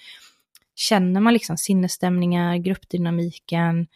känner 0.74 1.20
man 1.20 1.32
liksom 1.32 1.56
sinnesstämningar, 1.56 2.56
gruppdynamiken, 2.56 3.86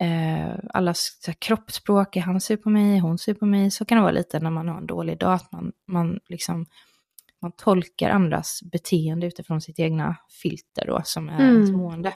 eh, 0.00 0.54
alla 0.74 0.94
kroppsspråk, 1.38 2.16
är 2.16 2.20
han 2.20 2.40
sur 2.40 2.56
på 2.56 2.70
mig, 2.70 2.98
hon 2.98 3.18
sur 3.18 3.34
på 3.34 3.46
mig, 3.46 3.70
så 3.70 3.84
kan 3.84 3.98
det 3.98 4.02
vara 4.02 4.12
lite 4.12 4.40
när 4.40 4.50
man 4.50 4.68
har 4.68 4.78
en 4.78 4.86
dålig 4.86 5.18
dag, 5.18 5.32
att 5.32 5.52
man, 5.52 5.72
man 5.86 6.20
liksom 6.28 6.66
man 7.44 7.52
tolkar 7.52 8.10
andras 8.10 8.60
beteende 8.72 9.26
utifrån 9.26 9.60
sitt 9.60 9.78
egna 9.78 10.16
filter 10.42 10.86
då, 10.86 11.00
som 11.04 11.28
är 11.28 11.40
mm. 11.40 11.54
ens 11.54 11.70
mående. 11.70 12.14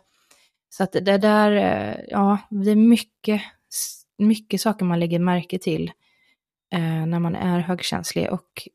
Så 0.68 0.82
att 0.82 0.92
det 0.92 1.18
där, 1.18 1.52
eh, 1.52 2.04
ja, 2.08 2.38
det 2.50 2.70
är 2.70 2.76
mycket, 2.76 3.42
mycket 4.18 4.60
saker 4.60 4.84
man 4.84 5.00
lägger 5.00 5.18
märke 5.18 5.58
till 5.58 5.92
eh, 6.72 7.06
när 7.06 7.18
man 7.18 7.36
är 7.36 7.58
högkänslig. 7.58 8.32
Och 8.32 8.68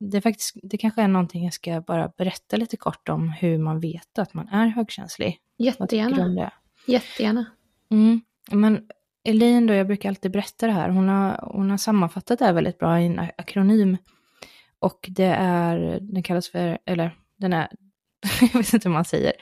det, 0.00 0.16
är 0.16 0.20
faktiskt, 0.20 0.56
det 0.62 0.78
kanske 0.78 1.02
är 1.02 1.08
någonting 1.08 1.44
jag 1.44 1.52
ska 1.52 1.80
bara 1.80 2.12
berätta 2.16 2.56
lite 2.56 2.76
kort 2.76 3.08
om 3.08 3.28
hur 3.28 3.58
man 3.58 3.80
vet 3.80 4.18
att 4.18 4.34
man 4.34 4.48
är 4.48 4.66
högkänslig. 4.66 5.38
Jättegärna. 5.58 6.52
Jättegärna. 6.86 7.46
Mm. 7.90 8.20
Men 8.50 8.88
Elaine 9.24 9.66
då, 9.66 9.74
jag 9.74 9.86
brukar 9.86 10.08
alltid 10.08 10.32
berätta 10.32 10.66
det 10.66 10.72
här, 10.72 10.88
hon 10.88 11.08
har, 11.08 11.50
hon 11.52 11.70
har 11.70 11.78
sammanfattat 11.78 12.38
det 12.38 12.44
här 12.44 12.52
väldigt 12.52 12.78
bra 12.78 13.00
i 13.00 13.06
en 13.06 13.18
akronym. 13.38 13.96
Och 14.80 15.08
det 15.08 15.34
är, 15.38 15.98
den 16.00 16.22
kallas 16.22 16.48
för, 16.48 16.78
eller 16.86 17.16
den 17.36 17.52
är, 17.52 17.68
jag 18.40 18.58
vet 18.58 18.74
inte 18.74 18.88
hur 18.88 18.94
man 18.94 19.04
säger. 19.04 19.32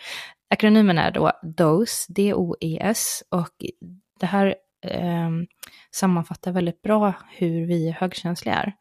Akronymen 0.50 0.98
är 0.98 1.10
då 1.10 1.32
DOES, 1.42 2.06
D-O-E-S, 2.08 3.22
och 3.28 3.64
det 4.20 4.26
här 4.26 4.54
eh, 4.82 5.30
sammanfattar 5.90 6.52
väldigt 6.52 6.82
bra 6.82 7.12
hur 7.30 7.66
vi 7.66 7.90
högkänsliga 7.90 8.54
är. 8.54 8.72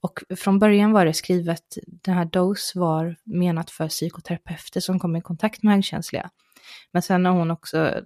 Och 0.00 0.22
från 0.36 0.58
början 0.58 0.92
var 0.92 1.04
det 1.04 1.14
skrivet, 1.14 1.78
den 1.86 2.14
här 2.14 2.24
DOES 2.24 2.74
var 2.74 3.16
menat 3.24 3.70
för 3.70 3.88
psykoterapeuter 3.88 4.80
som 4.80 4.98
kommer 4.98 5.18
i 5.18 5.22
kontakt 5.22 5.62
med 5.62 5.74
högkänsliga. 5.74 6.30
Men 6.92 7.02
sen 7.02 7.26
har 7.26 7.32
hon 7.32 7.50
också, 7.50 8.00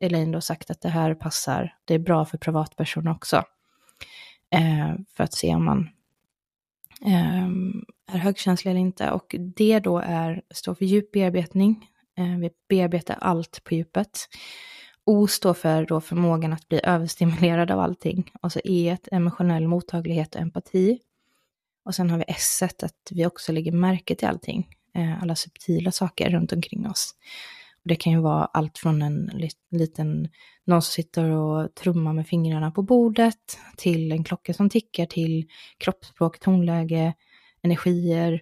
Elaine 0.00 0.32
då 0.32 0.40
sagt 0.40 0.70
att 0.70 0.80
det 0.80 0.88
här 0.88 1.14
passar, 1.14 1.74
det 1.84 1.94
är 1.94 1.98
bra 1.98 2.24
för 2.24 2.38
privatpersoner 2.38 3.10
också. 3.10 3.36
Eh, 4.50 4.94
för 5.16 5.24
att 5.24 5.34
se 5.34 5.54
om 5.54 5.64
man 5.64 5.88
Ehm, 7.04 7.84
är 8.12 8.18
högkänslig 8.18 8.70
eller 8.70 8.80
inte. 8.80 9.10
Och 9.10 9.34
det 9.56 9.80
då 9.80 9.98
är, 9.98 10.42
står 10.50 10.74
för 10.74 10.84
djup 10.84 11.12
bearbetning. 11.12 11.88
Ehm, 12.16 12.40
vi 12.40 12.50
bearbetar 12.68 13.18
allt 13.20 13.64
på 13.64 13.74
djupet. 13.74 14.28
O 15.04 15.26
står 15.26 15.54
för 15.54 15.86
då 15.86 16.00
förmågan 16.00 16.52
att 16.52 16.68
bli 16.68 16.80
överstimulerad 16.84 17.70
av 17.70 17.80
allting. 17.80 18.30
Och 18.42 18.52
så 18.52 18.60
E 18.64 18.88
ett 18.88 19.08
emotionell 19.12 19.68
mottaglighet 19.68 20.34
och 20.34 20.40
empati. 20.40 20.98
Och 21.84 21.94
sen 21.94 22.10
har 22.10 22.18
vi 22.18 22.24
S 22.28 22.62
att 22.62 23.10
vi 23.10 23.26
också 23.26 23.52
lägger 23.52 23.72
märke 23.72 24.14
till 24.14 24.28
allting. 24.28 24.68
Ehm, 24.94 25.14
alla 25.22 25.34
subtila 25.34 25.92
saker 25.92 26.30
runt 26.30 26.52
omkring 26.52 26.86
oss. 26.90 27.14
Det 27.84 27.94
kan 27.94 28.12
ju 28.12 28.20
vara 28.20 28.44
allt 28.44 28.78
från 28.78 29.02
en 29.02 29.30
liten, 29.70 30.28
någon 30.64 30.82
som 30.82 30.92
sitter 30.92 31.30
och 31.30 31.74
trummar 31.74 32.12
med 32.12 32.26
fingrarna 32.26 32.70
på 32.70 32.82
bordet, 32.82 33.58
till 33.76 34.12
en 34.12 34.24
klocka 34.24 34.54
som 34.54 34.70
tickar, 34.70 35.06
till 35.06 35.48
kroppsspråk, 35.78 36.38
tonläge, 36.38 37.14
energier, 37.62 38.40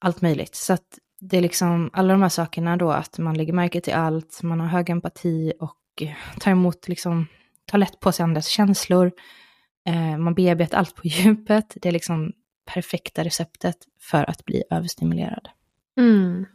allt 0.00 0.22
möjligt. 0.22 0.54
Så 0.54 0.72
att 0.72 0.98
det 1.20 1.36
är 1.36 1.40
liksom 1.40 1.90
alla 1.92 2.12
de 2.12 2.22
här 2.22 2.28
sakerna 2.28 2.76
då, 2.76 2.90
att 2.90 3.18
man 3.18 3.36
lägger 3.36 3.52
märke 3.52 3.80
till 3.80 3.94
allt, 3.94 4.42
man 4.42 4.60
har 4.60 4.66
hög 4.66 4.90
empati 4.90 5.52
och 5.60 6.02
eh, 6.02 6.14
tar 6.40 6.50
emot, 6.50 6.88
liksom, 6.88 7.26
tar 7.64 7.78
lätt 7.78 8.00
på 8.00 8.12
sig 8.12 8.24
andras 8.24 8.46
känslor. 8.46 9.12
Eh, 9.86 10.18
man 10.18 10.34
bearbetar 10.34 10.78
allt 10.78 10.94
på 10.94 11.02
djupet. 11.04 11.76
Det 11.82 11.88
är 11.88 11.92
liksom 11.92 12.32
perfekta 12.74 13.24
receptet 13.24 13.76
för 14.00 14.30
att 14.30 14.44
bli 14.44 14.62
överstimulerad. 14.70 15.48
Mm. 15.98 16.46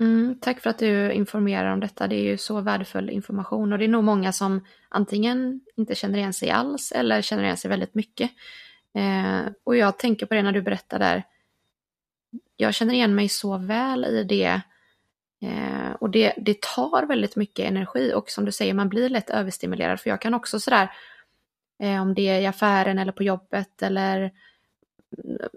Mm, 0.00 0.38
tack 0.40 0.60
för 0.60 0.70
att 0.70 0.78
du 0.78 1.12
informerar 1.12 1.72
om 1.72 1.80
detta. 1.80 2.06
Det 2.06 2.16
är 2.16 2.22
ju 2.22 2.38
så 2.38 2.60
värdefull 2.60 3.10
information 3.10 3.72
och 3.72 3.78
det 3.78 3.84
är 3.84 3.88
nog 3.88 4.04
många 4.04 4.32
som 4.32 4.64
antingen 4.88 5.60
inte 5.76 5.94
känner 5.94 6.18
igen 6.18 6.32
sig 6.32 6.50
alls 6.50 6.92
eller 6.92 7.22
känner 7.22 7.44
igen 7.44 7.56
sig 7.56 7.68
väldigt 7.68 7.94
mycket. 7.94 8.30
Eh, 8.94 9.52
och 9.64 9.76
jag 9.76 9.98
tänker 9.98 10.26
på 10.26 10.34
det 10.34 10.42
när 10.42 10.52
du 10.52 10.62
berättar 10.62 10.98
där. 10.98 11.24
Jag 12.56 12.74
känner 12.74 12.94
igen 12.94 13.14
mig 13.14 13.28
så 13.28 13.58
väl 13.58 14.04
i 14.04 14.24
det. 14.24 14.60
Eh, 15.42 15.92
och 16.00 16.10
det, 16.10 16.34
det 16.36 16.60
tar 16.60 17.06
väldigt 17.06 17.36
mycket 17.36 17.66
energi 17.66 18.12
och 18.14 18.30
som 18.30 18.44
du 18.44 18.52
säger, 18.52 18.74
man 18.74 18.88
blir 18.88 19.08
lätt 19.08 19.30
överstimulerad. 19.30 20.00
För 20.00 20.10
jag 20.10 20.20
kan 20.20 20.34
också 20.34 20.60
sådär, 20.60 20.90
eh, 21.82 22.02
om 22.02 22.14
det 22.14 22.28
är 22.28 22.40
i 22.40 22.46
affären 22.46 22.98
eller 22.98 23.12
på 23.12 23.22
jobbet 23.22 23.82
eller 23.82 24.32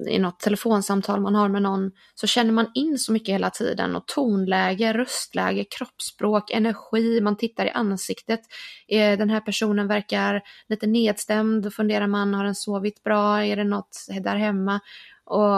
i 0.08 0.20
något 0.20 0.40
telefonsamtal 0.40 1.22
man 1.22 1.36
har 1.36 1.50
med 1.50 1.62
någon 1.62 1.92
så 2.16 2.28
känner 2.28 2.52
man 2.52 2.72
in 2.74 2.98
så 2.98 3.12
mycket 3.12 3.36
hela 3.36 3.50
tiden 3.50 3.96
och 3.96 4.08
tonläge, 4.08 4.94
röstläge, 4.94 5.64
kroppsspråk, 5.64 6.52
energi, 6.52 7.22
man 7.22 7.38
tittar 7.38 7.66
i 7.66 7.70
ansiktet. 7.70 8.42
Eh, 8.88 9.18
den 9.18 9.30
här 9.30 9.40
personen 9.40 9.88
verkar 9.88 10.42
lite 10.70 10.88
nedstämd, 10.88 11.64
då 11.64 11.72
funderar 11.72 12.08
man, 12.08 12.34
har 12.34 12.44
den 12.44 12.56
sovit 12.56 13.04
bra, 13.04 13.46
är 13.46 13.56
det 13.56 13.64
något 13.64 14.06
där 14.22 14.36
hemma? 14.36 14.80
Och 15.26 15.58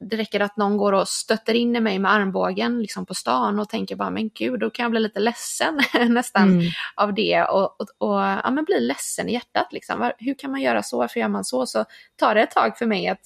det 0.00 0.16
räcker 0.16 0.40
att 0.40 0.56
någon 0.56 0.76
går 0.76 0.92
och 0.92 1.08
stöter 1.08 1.54
in 1.54 1.76
i 1.76 1.80
mig 1.80 1.98
med 1.98 2.12
armbågen 2.12 2.80
liksom 2.82 3.06
på 3.06 3.14
stan 3.14 3.58
och 3.58 3.68
tänker 3.68 3.96
bara 3.96 4.10
men 4.10 4.28
gud, 4.28 4.60
då 4.60 4.70
kan 4.70 4.82
jag 4.82 4.90
bli 4.90 5.00
lite 5.00 5.20
ledsen 5.20 5.80
nästan 6.08 6.52
mm. 6.52 6.66
av 6.94 7.14
det 7.14 7.42
och, 7.42 7.80
och, 7.80 7.88
och 7.98 8.20
ja, 8.20 8.50
men 8.50 8.64
bli 8.64 8.80
ledsen 8.80 9.28
i 9.28 9.32
hjärtat 9.32 9.72
liksom. 9.72 10.12
Hur 10.18 10.34
kan 10.34 10.50
man 10.50 10.60
göra 10.60 10.82
så? 10.82 10.98
Varför 10.98 11.20
gör 11.20 11.28
man 11.28 11.44
så? 11.44 11.66
Så 11.66 11.84
tar 12.16 12.34
det 12.34 12.42
ett 12.42 12.50
tag 12.50 12.78
för 12.78 12.86
mig 12.86 13.08
att, 13.08 13.20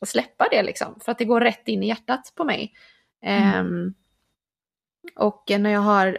att 0.00 0.08
släppa 0.08 0.48
det 0.50 0.62
liksom, 0.62 1.00
för 1.04 1.12
att 1.12 1.18
det 1.18 1.24
går 1.24 1.40
rätt 1.40 1.68
in 1.68 1.82
i 1.82 1.88
hjärtat 1.88 2.32
på 2.36 2.44
mig. 2.44 2.72
Mm. 3.22 3.66
Um, 3.66 3.94
och 5.16 5.44
när 5.58 5.70
jag 5.70 5.80
har 5.80 6.18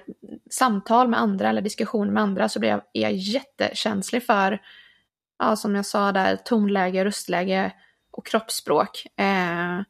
samtal 0.50 1.08
med 1.08 1.20
andra 1.20 1.50
eller 1.50 1.62
diskussioner 1.62 2.12
med 2.12 2.24
andra 2.24 2.50
så 2.50 2.60
blir 2.60 2.70
jag, 2.70 2.82
är 2.94 3.02
jag 3.02 3.14
jättekänslig 3.14 4.26
för, 4.26 4.62
ja, 5.40 5.56
som 5.56 5.76
jag 5.76 5.86
sa 5.86 6.12
där, 6.12 6.36
tonläge, 6.36 7.06
röstläge, 7.06 7.72
och 8.18 8.26
kroppsspråk. 8.26 9.08
Eh, 9.16 9.82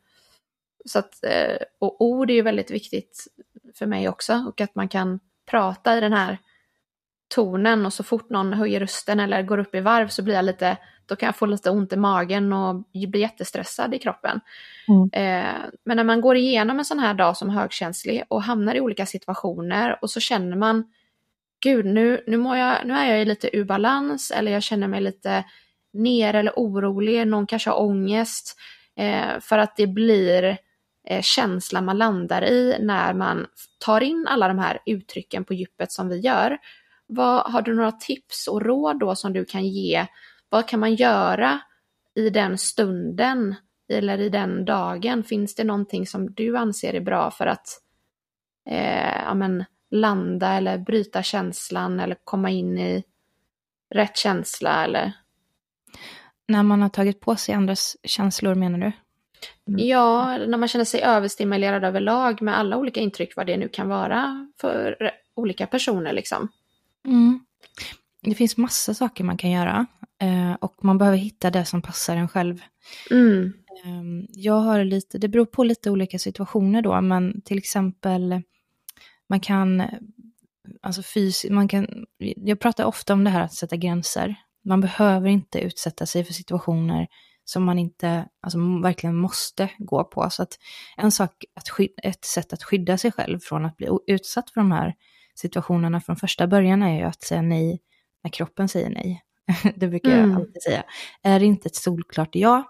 så 0.85 0.99
att, 0.99 1.23
eh, 1.23 1.57
och 1.79 2.01
ord 2.01 2.29
är 2.29 2.33
ju 2.33 2.41
väldigt 2.41 2.71
viktigt 2.71 3.27
för 3.75 3.85
mig 3.85 4.09
också 4.09 4.45
och 4.47 4.61
att 4.61 4.75
man 4.75 4.87
kan 4.87 5.19
prata 5.45 5.97
i 5.97 6.01
den 6.01 6.13
här 6.13 6.37
tonen 7.27 7.85
och 7.85 7.93
så 7.93 8.03
fort 8.03 8.29
någon 8.29 8.53
höjer 8.53 8.79
rösten 8.79 9.19
eller 9.19 9.41
går 9.41 9.57
upp 9.57 9.75
i 9.75 9.79
varv 9.79 10.07
så 10.07 10.23
blir 10.23 10.35
jag 10.35 10.45
lite, 10.45 10.77
då 11.05 11.15
kan 11.15 11.27
jag 11.27 11.35
få 11.35 11.45
lite 11.45 11.69
ont 11.69 11.93
i 11.93 11.95
magen 11.95 12.53
och 12.53 12.83
bli 12.93 13.19
jättestressad 13.19 13.93
i 13.93 13.99
kroppen. 13.99 14.39
Mm. 14.87 15.09
Eh, 15.13 15.55
men 15.83 15.97
när 15.97 16.03
man 16.03 16.21
går 16.21 16.35
igenom 16.35 16.79
en 16.79 16.85
sån 16.85 16.99
här 16.99 17.13
dag 17.13 17.37
som 17.37 17.49
högkänslig 17.49 18.23
och 18.27 18.43
hamnar 18.43 18.75
i 18.75 18.81
olika 18.81 19.05
situationer 19.05 19.97
och 20.01 20.09
så 20.09 20.19
känner 20.19 20.57
man, 20.57 20.91
gud 21.59 21.85
nu, 21.85 22.23
nu, 22.27 22.37
mår 22.37 22.57
jag, 22.57 22.87
nu 22.87 22.93
är 22.93 23.05
jag 23.05 23.21
i 23.21 23.25
lite 23.25 23.57
ur 23.57 23.65
balans 23.65 24.31
eller 24.31 24.51
jag 24.51 24.63
känner 24.63 24.87
mig 24.87 25.01
lite 25.01 25.43
ner 25.97 26.33
eller 26.33 26.53
orolig, 26.55 27.27
någon 27.27 27.47
kanske 27.47 27.69
har 27.69 27.81
ångest. 27.81 28.57
Eh, 28.95 29.39
för 29.39 29.57
att 29.57 29.75
det 29.75 29.87
blir 29.87 30.57
eh, 31.07 31.21
känslan 31.21 31.85
man 31.85 31.97
landar 31.97 32.43
i 32.43 32.77
när 32.79 33.13
man 33.13 33.47
tar 33.85 34.01
in 34.01 34.27
alla 34.29 34.47
de 34.47 34.59
här 34.59 34.79
uttrycken 34.85 35.43
på 35.43 35.53
djupet 35.53 35.91
som 35.91 36.09
vi 36.09 36.19
gör. 36.19 36.57
Vad, 37.07 37.51
har 37.51 37.61
du 37.61 37.75
några 37.75 37.91
tips 37.91 38.47
och 38.47 38.61
råd 38.61 38.99
då 38.99 39.15
som 39.15 39.33
du 39.33 39.45
kan 39.45 39.67
ge? 39.67 40.05
Vad 40.49 40.67
kan 40.67 40.79
man 40.79 40.95
göra 40.95 41.59
i 42.15 42.29
den 42.29 42.57
stunden 42.57 43.55
eller 43.89 44.17
i 44.17 44.29
den 44.29 44.65
dagen? 44.65 45.23
Finns 45.23 45.55
det 45.55 45.63
någonting 45.63 46.07
som 46.07 46.33
du 46.33 46.57
anser 46.57 46.93
är 46.93 47.01
bra 47.01 47.31
för 47.31 47.47
att 47.47 47.67
eh, 48.69 49.23
ja, 49.25 49.33
men, 49.33 49.65
landa 49.91 50.53
eller 50.53 50.77
bryta 50.77 51.23
känslan 51.23 51.99
eller 51.99 52.17
komma 52.23 52.49
in 52.49 52.77
i 52.77 53.03
rätt 53.89 54.17
känsla 54.17 54.83
eller 54.83 55.13
när 56.47 56.63
man 56.63 56.81
har 56.81 56.89
tagit 56.89 57.19
på 57.19 57.35
sig 57.35 57.55
andras 57.55 57.97
känslor 58.03 58.55
menar 58.55 58.77
du? 58.79 58.91
Mm. 59.67 59.87
Ja, 59.87 60.37
när 60.37 60.57
man 60.57 60.67
känner 60.67 60.85
sig 60.85 61.01
överstimulerad 61.01 61.83
överlag 61.83 62.41
med 62.41 62.57
alla 62.57 62.77
olika 62.77 62.99
intryck, 62.99 63.35
vad 63.35 63.47
det 63.47 63.57
nu 63.57 63.69
kan 63.69 63.89
vara 63.89 64.47
för 64.61 65.11
olika 65.35 65.67
personer 65.67 66.13
liksom. 66.13 66.47
Mm. 67.05 67.39
Det 68.21 68.35
finns 68.35 68.57
massa 68.57 68.93
saker 68.93 69.23
man 69.23 69.37
kan 69.37 69.51
göra 69.51 69.85
eh, 70.21 70.53
och 70.53 70.83
man 70.83 70.97
behöver 70.97 71.17
hitta 71.17 71.49
det 71.49 71.65
som 71.65 71.81
passar 71.81 72.15
en 72.15 72.27
själv. 72.27 72.61
Mm. 73.11 73.53
Eh, 73.69 74.29
jag 74.29 74.59
har 74.59 74.83
lite, 74.83 75.17
det 75.17 75.27
beror 75.27 75.45
på 75.45 75.63
lite 75.63 75.91
olika 75.91 76.19
situationer 76.19 76.81
då, 76.81 77.01
men 77.01 77.41
till 77.41 77.57
exempel 77.57 78.41
man 79.29 79.39
kan, 79.39 79.83
alltså 80.81 81.03
fysiskt, 81.03 81.53
man 81.53 81.67
kan, 81.67 82.05
jag 82.19 82.59
pratar 82.59 82.85
ofta 82.85 83.13
om 83.13 83.23
det 83.23 83.29
här 83.29 83.41
att 83.41 83.53
sätta 83.53 83.75
gränser. 83.75 84.35
Man 84.67 84.81
behöver 84.81 85.29
inte 85.29 85.59
utsätta 85.59 86.05
sig 86.05 86.23
för 86.23 86.33
situationer 86.33 87.07
som 87.45 87.63
man 87.63 87.79
inte, 87.79 88.25
alltså 88.41 88.57
verkligen 88.83 89.15
måste 89.15 89.69
gå 89.77 90.03
på. 90.03 90.29
Så 90.29 90.43
att 90.43 90.59
en 90.97 91.11
sak, 91.11 91.45
att 91.53 91.69
skydda, 91.69 92.01
ett 92.03 92.25
sätt 92.25 92.53
att 92.53 92.63
skydda 92.63 92.97
sig 92.97 93.11
själv 93.11 93.39
från 93.39 93.65
att 93.65 93.77
bli 93.77 93.87
utsatt 94.07 94.49
för 94.49 94.61
de 94.61 94.71
här 94.71 94.95
situationerna 95.35 96.01
från 96.01 96.15
första 96.15 96.47
början 96.47 96.83
är 96.83 96.97
ju 96.97 97.03
att 97.03 97.23
säga 97.23 97.41
nej 97.41 97.81
när 98.23 98.31
kroppen 98.31 98.67
säger 98.67 98.89
nej. 98.89 99.23
det 99.75 99.87
brukar 99.87 100.11
mm. 100.11 100.31
jag 100.31 100.39
alltid 100.39 100.63
säga. 100.63 100.83
Är 101.23 101.39
det 101.39 101.45
inte 101.45 101.67
ett 101.67 101.75
solklart 101.75 102.35
ja, 102.35 102.63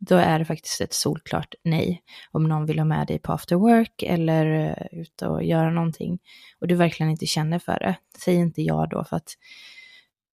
då 0.00 0.16
är 0.16 0.38
det 0.38 0.44
faktiskt 0.44 0.80
ett 0.80 0.94
solklart 0.94 1.54
nej. 1.64 2.02
Om 2.30 2.48
någon 2.48 2.66
vill 2.66 2.78
ha 2.78 2.84
med 2.84 3.06
dig 3.06 3.18
på 3.18 3.32
after 3.32 3.56
work 3.56 4.02
eller 4.02 4.46
uh, 4.46 5.00
ut 5.00 5.22
och 5.22 5.44
göra 5.44 5.70
någonting 5.70 6.18
och 6.60 6.68
du 6.68 6.74
verkligen 6.74 7.10
inte 7.10 7.26
känner 7.26 7.58
för 7.58 7.78
det, 7.78 7.96
säg 8.18 8.34
inte 8.34 8.62
ja 8.62 8.86
då 8.90 9.04
för 9.04 9.16
att 9.16 9.34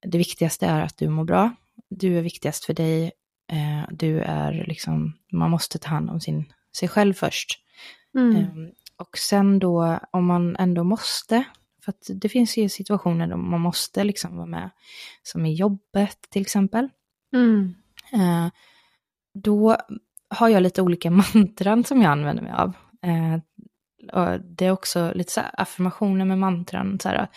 det 0.06 0.18
viktigaste 0.18 0.66
är 0.66 0.80
att 0.80 0.96
du 0.96 1.08
mår 1.08 1.24
bra. 1.24 1.54
Du 1.88 2.18
är 2.18 2.22
viktigast 2.22 2.64
för 2.64 2.74
dig. 2.74 3.12
Eh, 3.52 3.88
du 3.90 4.20
är 4.20 4.64
liksom, 4.68 5.14
man 5.32 5.50
måste 5.50 5.78
ta 5.78 5.88
hand 5.88 6.10
om 6.10 6.20
sin, 6.20 6.52
sig 6.76 6.88
själv 6.88 7.14
först. 7.14 7.58
Mm. 8.14 8.36
Eh, 8.36 8.48
och 8.96 9.18
sen 9.18 9.58
då, 9.58 9.98
om 10.10 10.26
man 10.26 10.56
ändå 10.56 10.84
måste 10.84 11.44
För 11.84 11.90
att 11.90 12.10
det 12.14 12.28
finns 12.28 12.56
ju 12.56 12.68
situationer 12.68 13.26
då 13.26 13.36
man 13.36 13.60
måste 13.60 14.04
liksom 14.04 14.36
vara 14.36 14.46
med, 14.46 14.70
som 15.22 15.46
i 15.46 15.54
jobbet 15.54 16.18
till 16.30 16.42
exempel. 16.42 16.88
Mm. 17.32 17.74
Eh, 18.12 18.48
då 19.34 19.76
har 20.28 20.48
jag 20.48 20.62
lite 20.62 20.82
olika 20.82 21.10
mantran 21.34 21.84
som 21.84 22.02
jag 22.02 22.12
använder 22.12 22.42
mig 22.42 22.52
av. 22.52 22.72
Eh, 23.02 23.38
det 24.40 24.66
är 24.66 24.70
också 24.70 25.12
lite 25.14 25.32
så 25.32 25.40
affirmationer 25.52 26.24
med 26.24 26.38
mantran. 26.38 27.00
Så 27.00 27.08
här, 27.08 27.28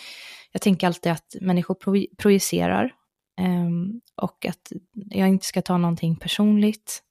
jag 0.52 0.62
tänker 0.62 0.88
alltid 0.88 1.12
att 1.12 1.36
människor 1.42 1.76
pro 1.76 2.06
projicerar 2.18 2.94
um, 3.42 4.02
och 4.16 4.46
att 4.46 4.72
jag 4.94 5.30
inte 5.30 5.46
ska 5.46 5.62
ta 5.62 5.78
någonting 5.78 6.16
personligt 6.16 7.04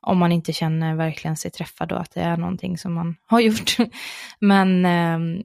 om 0.00 0.18
man 0.18 0.32
inte 0.32 0.52
känner 0.52 0.94
verkligen 0.94 1.36
sig 1.36 1.50
träffad 1.50 1.92
och 1.92 2.00
att 2.00 2.10
det 2.10 2.20
är 2.20 2.36
någonting 2.36 2.78
som 2.78 2.94
man 2.94 3.16
har 3.26 3.40
gjort. 3.40 3.76
Men 4.40 4.86
um, 4.86 5.42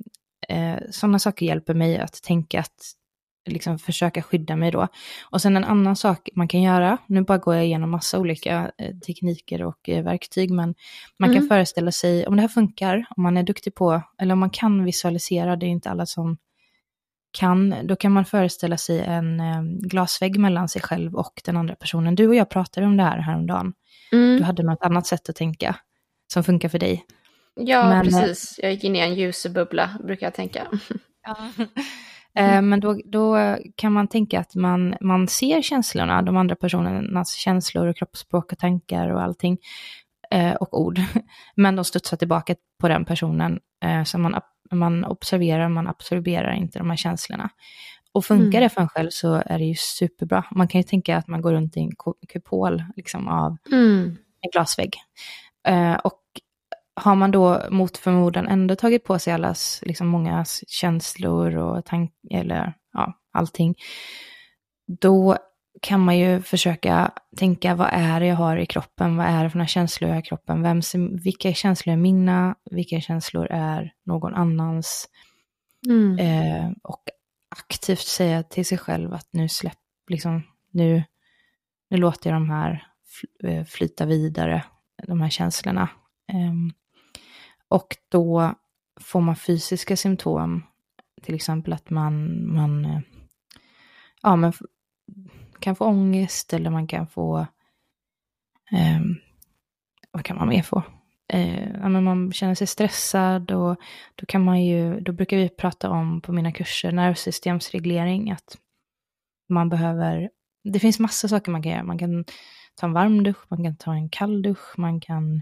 eh, 0.47 0.77
sådana 0.89 1.19
saker 1.19 1.45
hjälper 1.45 1.73
mig 1.73 1.97
att 1.97 2.23
tänka 2.23 2.59
att 2.59 2.95
liksom 3.49 3.79
försöka 3.79 4.21
skydda 4.21 4.55
mig 4.55 4.71
då. 4.71 4.87
Och 5.29 5.41
sen 5.41 5.57
en 5.57 5.63
annan 5.63 5.95
sak 5.95 6.29
man 6.35 6.47
kan 6.47 6.61
göra, 6.61 6.97
nu 7.07 7.21
bara 7.21 7.37
går 7.37 7.55
jag 7.55 7.65
igenom 7.65 7.89
massa 7.89 8.19
olika 8.19 8.71
eh, 8.77 8.95
tekniker 8.95 9.63
och 9.63 9.89
eh, 9.89 10.03
verktyg, 10.03 10.51
men 10.51 10.75
man 11.17 11.29
mm. 11.29 11.41
kan 11.41 11.47
föreställa 11.47 11.91
sig, 11.91 12.27
om 12.27 12.35
det 12.35 12.41
här 12.41 12.49
funkar, 12.49 13.05
om 13.09 13.23
man 13.23 13.37
är 13.37 13.43
duktig 13.43 13.75
på, 13.75 14.01
eller 14.17 14.33
om 14.33 14.39
man 14.39 14.49
kan 14.49 14.85
visualisera, 14.85 15.55
det 15.55 15.65
är 15.65 15.69
inte 15.69 15.89
alla 15.89 16.05
som 16.05 16.37
kan, 17.31 17.75
då 17.83 17.95
kan 17.95 18.11
man 18.11 18.25
föreställa 18.25 18.77
sig 18.77 18.99
en 18.99 19.39
eh, 19.39 19.61
glasvägg 19.63 20.39
mellan 20.39 20.69
sig 20.69 20.81
själv 20.81 21.15
och 21.15 21.41
den 21.45 21.57
andra 21.57 21.75
personen. 21.75 22.15
Du 22.15 22.27
och 22.27 22.35
jag 22.35 22.49
pratade 22.49 22.87
om 22.87 22.97
det 22.97 23.03
här 23.03 23.17
häromdagen. 23.17 23.73
Mm. 24.11 24.37
Du 24.37 24.43
hade 24.43 24.63
något 24.63 24.83
annat 24.83 25.07
sätt 25.07 25.29
att 25.29 25.35
tänka 25.35 25.75
som 26.33 26.43
funkar 26.43 26.69
för 26.69 26.79
dig. 26.79 27.05
Ja, 27.55 27.89
men, 27.89 28.03
precis. 28.05 28.59
Jag 28.63 28.71
gick 28.71 28.83
in 28.83 28.95
i 28.95 28.99
en 28.99 29.15
ljusbubbla, 29.15 29.89
brukar 30.03 30.25
jag 30.25 30.33
tänka. 30.33 30.67
Ja. 31.23 31.63
Mm. 32.33 32.69
Men 32.69 32.79
då, 32.79 32.99
då 33.05 33.57
kan 33.75 33.93
man 33.93 34.07
tänka 34.07 34.39
att 34.39 34.55
man, 34.55 34.95
man 35.01 35.27
ser 35.27 35.61
känslorna, 35.61 36.21
de 36.21 36.37
andra 36.37 36.55
personernas 36.55 37.35
känslor 37.35 37.87
och 37.87 37.97
kroppsspråk 37.97 38.51
och 38.51 38.57
tankar 38.57 39.09
och 39.09 39.21
allting. 39.21 39.57
Eh, 40.31 40.53
och 40.53 40.81
ord. 40.81 40.99
Men 41.55 41.75
de 41.75 41.85
studsar 41.85 42.17
tillbaka 42.17 42.55
på 42.79 42.87
den 42.87 43.05
personen. 43.05 43.59
Eh, 43.83 44.03
så 44.03 44.17
man, 44.17 44.35
man 44.75 45.05
observerar, 45.05 45.69
man 45.69 45.87
absorberar 45.87 46.53
inte 46.53 46.79
de 46.79 46.89
här 46.89 46.97
känslorna. 46.97 47.49
Och 48.13 48.25
funkar 48.25 48.57
mm. 48.57 48.61
det 48.61 48.69
för 48.69 48.81
en 48.81 48.89
själv 48.89 49.09
så 49.09 49.43
är 49.45 49.59
det 49.59 49.65
ju 49.65 49.75
superbra. 49.75 50.45
Man 50.51 50.67
kan 50.67 50.81
ju 50.81 50.83
tänka 50.83 51.17
att 51.17 51.27
man 51.27 51.41
går 51.41 51.53
runt 51.53 51.77
i 51.77 51.79
en 51.79 51.91
kupol 52.29 52.83
liksom, 52.95 53.27
av 53.27 53.57
mm. 53.71 54.17
en 54.41 54.49
glasvägg. 54.51 54.95
och 56.03 56.21
har 56.95 57.15
man 57.15 57.31
då 57.31 57.61
mot 57.69 57.97
förmodan 57.97 58.47
ändå 58.47 58.75
tagit 58.75 59.03
på 59.03 59.19
sig 59.19 59.33
allas, 59.33 59.79
liksom 59.85 60.07
många 60.07 60.45
känslor 60.67 61.55
och 61.55 61.85
tankar, 61.85 62.13
eller 62.31 62.73
ja, 62.93 63.13
allting, 63.33 63.75
då 64.87 65.37
kan 65.81 65.99
man 65.99 66.17
ju 66.17 66.41
försöka 66.41 67.11
tänka 67.37 67.75
vad 67.75 67.89
är 67.91 68.19
det 68.19 68.25
jag 68.25 68.35
har 68.35 68.57
i 68.57 68.65
kroppen, 68.65 69.17
vad 69.17 69.25
är 69.25 69.43
det 69.43 69.49
för 69.49 69.57
några 69.57 69.67
känslor 69.67 70.09
jag 70.09 70.15
har 70.15 70.21
i 70.21 70.25
kroppen, 70.25 70.61
Vem, 70.61 70.81
vilka 71.23 71.53
känslor 71.53 71.93
är 71.93 71.97
mina, 71.97 72.55
vilka 72.71 73.01
känslor 73.01 73.47
är 73.51 73.93
någon 74.05 74.33
annans. 74.33 75.09
Mm. 75.87 76.19
Eh, 76.19 76.71
och 76.83 77.03
aktivt 77.55 77.99
säga 77.99 78.43
till 78.43 78.65
sig 78.65 78.77
själv 78.77 79.13
att 79.13 79.27
nu 79.31 79.49
släpp, 79.49 79.79
liksom, 80.07 80.43
nu, 80.71 81.03
nu 81.89 81.97
låter 81.97 82.29
jag 82.29 82.35
de 82.35 82.49
här 82.49 82.87
eh, 83.43 83.65
flyta 83.65 84.05
vidare, 84.05 84.63
de 85.07 85.21
här 85.21 85.29
känslorna. 85.29 85.89
Um, 86.33 86.73
och 87.67 87.97
då 88.09 88.53
får 89.01 89.21
man 89.21 89.35
fysiska 89.35 89.97
symptom, 89.97 90.63
till 91.21 91.35
exempel 91.35 91.73
att 91.73 91.89
man, 91.89 92.45
man, 92.53 92.85
eh, 92.85 92.99
ja, 94.21 94.35
man 94.35 94.53
kan 95.61 95.75
få 95.75 95.85
ångest 95.85 96.53
eller 96.53 96.69
man 96.69 96.87
kan 96.87 97.07
få, 97.07 97.39
eh, 98.71 99.01
vad 100.11 100.25
kan 100.25 100.37
man 100.37 100.47
mer 100.47 100.61
få? 100.61 100.83
Eh, 101.33 101.89
men 101.89 102.03
man 102.03 102.31
känner 102.31 102.55
sig 102.55 102.67
stressad 102.67 103.51
och 103.51 103.75
då 104.15 104.25
kan 104.25 104.43
man 104.43 104.63
ju, 104.63 104.99
då 104.99 105.11
brukar 105.11 105.37
vi 105.37 105.49
prata 105.49 105.89
om 105.89 106.21
på 106.21 106.31
mina 106.31 106.51
kurser 106.51 106.91
nervsystemsreglering, 106.91 108.31
att 108.31 108.57
man 109.49 109.69
behöver, 109.69 110.29
det 110.63 110.79
finns 110.79 110.99
massa 110.99 111.27
saker 111.27 111.51
man 111.51 111.63
kan 111.63 111.71
göra. 111.71 111.83
Man 111.83 111.97
kan 111.97 112.25
ta 112.75 112.87
en 112.87 112.93
varm 112.93 113.23
dusch, 113.23 113.45
man 113.47 113.63
kan 113.63 113.75
ta 113.75 113.93
en 113.93 114.09
kall 114.09 114.41
dusch, 114.41 114.77
man 114.77 114.99
kan 114.99 115.41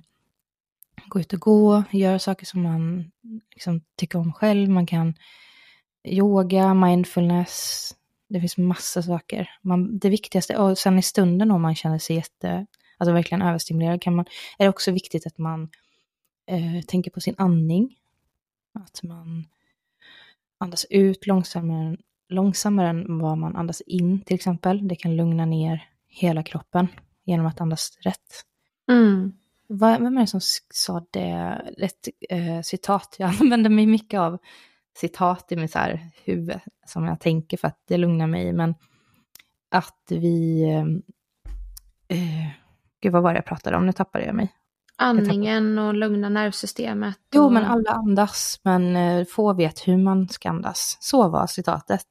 gå 1.08 1.20
ut 1.20 1.34
och 1.34 1.40
gå, 1.40 1.84
göra 1.92 2.20
saker 2.20 2.46
som 2.46 2.62
man 2.64 3.12
liksom 3.52 3.82
tycker 3.96 4.20
om 4.20 4.34
själv. 4.34 4.70
Man 4.70 4.86
kan 4.86 5.14
yoga, 6.04 6.74
mindfulness, 6.74 7.96
det 8.30 8.40
finns 8.40 8.58
massa 8.58 9.04
saker. 9.04 9.50
Man, 9.62 10.00
det 10.00 10.10
viktigaste, 10.10 10.58
och 10.58 10.78
sen 10.78 11.00
i 11.00 11.02
stunden 11.02 11.52
om 11.52 11.62
man 11.62 11.76
känner 11.76 12.00
sig 12.00 12.16
jätte, 12.16 12.66
alltså 12.98 13.14
verkligen 13.14 13.42
överstimulerad, 13.42 14.02
kan 14.02 14.16
man, 14.16 14.26
är 14.58 14.64
det 14.66 14.70
också 14.70 14.92
viktigt 14.92 15.28
att 15.28 15.38
man 15.38 15.70
eh, 16.48 16.82
tänker 16.88 17.12
på 17.12 17.22
sin 17.22 17.36
andning. 17.38 17.96
Att 18.74 19.04
man 19.04 19.46
andas 20.58 20.86
ut 20.90 21.28
långsammare, 21.28 21.98
långsammare 22.30 22.90
än 22.90 23.20
vad 23.20 23.38
man 23.38 23.56
andas 23.56 23.82
in 23.82 24.22
till 24.22 24.36
exempel. 24.36 24.88
Det 24.88 24.96
kan 24.96 25.16
lugna 25.16 25.46
ner 25.46 25.90
hela 26.08 26.44
kroppen 26.44 26.88
genom 27.26 27.46
att 27.46 27.62
andas 27.62 27.98
rätt. 28.02 28.46
Mm. 28.92 29.34
Vem 29.68 30.18
är 30.18 30.22
det 30.22 30.28
som 30.28 30.42
sa 30.74 31.06
det? 31.12 31.62
Ett 31.78 32.08
eh, 32.30 32.62
citat, 32.62 33.16
jag 33.20 33.30
använder 33.42 33.70
mig 33.70 33.86
mycket 33.86 34.20
av 34.20 34.38
citat 35.00 35.52
i 35.52 35.56
mitt 35.56 35.72
så 35.72 35.80
här 35.80 36.10
huvud 36.26 36.60
som 36.86 37.06
jag 37.06 37.20
tänker 37.20 37.58
för 37.58 37.68
att 37.68 37.84
det 37.88 37.98
lugnar 37.98 38.28
mig. 38.28 38.54
Men 38.54 38.76
att 39.72 40.04
vi... 40.10 40.64
Eh, 40.64 42.18
eh 42.18 42.48
gud, 43.02 43.12
vad 43.12 43.24
var 43.24 43.34
det 43.34 43.38
jag 43.38 43.46
pratade 43.46 43.78
om? 43.78 43.86
Nu 43.86 43.92
tappade 43.92 44.26
jag 44.26 44.36
mig. 44.36 44.54
Andningen 44.96 45.80
och 45.80 45.94
lugna 45.94 46.30
nervsystemet. 46.30 47.18
Och... 47.18 47.36
Jo, 47.36 47.50
men 47.50 47.66
alla 47.66 47.92
andas, 47.92 48.60
men 48.64 48.96
eh, 48.96 49.26
få 49.26 49.54
vet 49.54 49.88
hur 49.88 49.98
man 49.98 50.30
ska 50.30 50.50
andas. 50.50 50.98
Så 51.00 51.30
var 51.30 51.48
citatet. 51.48 52.08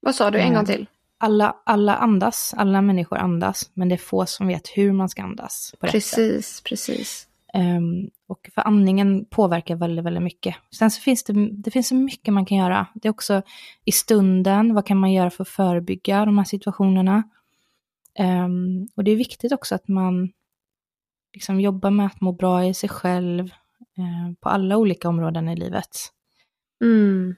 Vad 0.00 0.14
sa 0.14 0.30
du 0.30 0.38
en 0.38 0.54
gång 0.54 0.62
eh, 0.62 0.66
till? 0.66 0.86
alla, 1.24 1.56
alla 1.64 1.96
andas, 1.96 2.54
alla 2.56 2.82
människor 2.82 3.18
andas, 3.18 3.70
men 3.74 3.88
det 3.88 3.94
är 3.94 3.96
få 3.96 4.26
som 4.26 4.46
vet 4.46 4.68
hur 4.68 4.92
man 4.92 5.08
ska 5.08 5.22
andas. 5.22 5.74
Precis, 5.80 6.60
precis. 6.60 7.26
Um, 7.54 8.10
och 8.26 8.50
för 8.54 8.62
andningen 8.62 9.24
påverkar 9.24 9.76
väldigt, 9.76 10.04
väldigt 10.04 10.22
mycket. 10.22 10.56
Sen 10.78 10.90
så 10.90 11.00
finns 11.00 11.24
det, 11.24 11.48
det 11.52 11.70
finns 11.70 11.88
så 11.88 11.94
mycket 11.94 12.34
man 12.34 12.46
kan 12.46 12.58
göra. 12.58 12.86
Det 12.94 13.08
är 13.08 13.10
också 13.10 13.42
i 13.84 13.92
stunden, 13.92 14.74
vad 14.74 14.86
kan 14.86 14.96
man 14.96 15.12
göra 15.12 15.30
för 15.30 15.42
att 15.42 15.48
förebygga 15.48 16.24
de 16.24 16.38
här 16.38 16.44
situationerna? 16.44 17.22
Um, 18.18 18.88
och 18.94 19.04
det 19.04 19.10
är 19.10 19.16
viktigt 19.16 19.52
också 19.52 19.74
att 19.74 19.88
man 19.88 20.32
liksom 21.32 21.60
jobbar 21.60 21.90
med 21.90 22.06
att 22.06 22.20
må 22.20 22.32
bra 22.32 22.64
i 22.64 22.74
sig 22.74 22.88
själv 22.88 23.44
uh, 23.98 24.34
på 24.40 24.48
alla 24.48 24.76
olika 24.76 25.08
områden 25.08 25.48
i 25.48 25.56
livet. 25.56 25.96
Mm. 26.84 27.34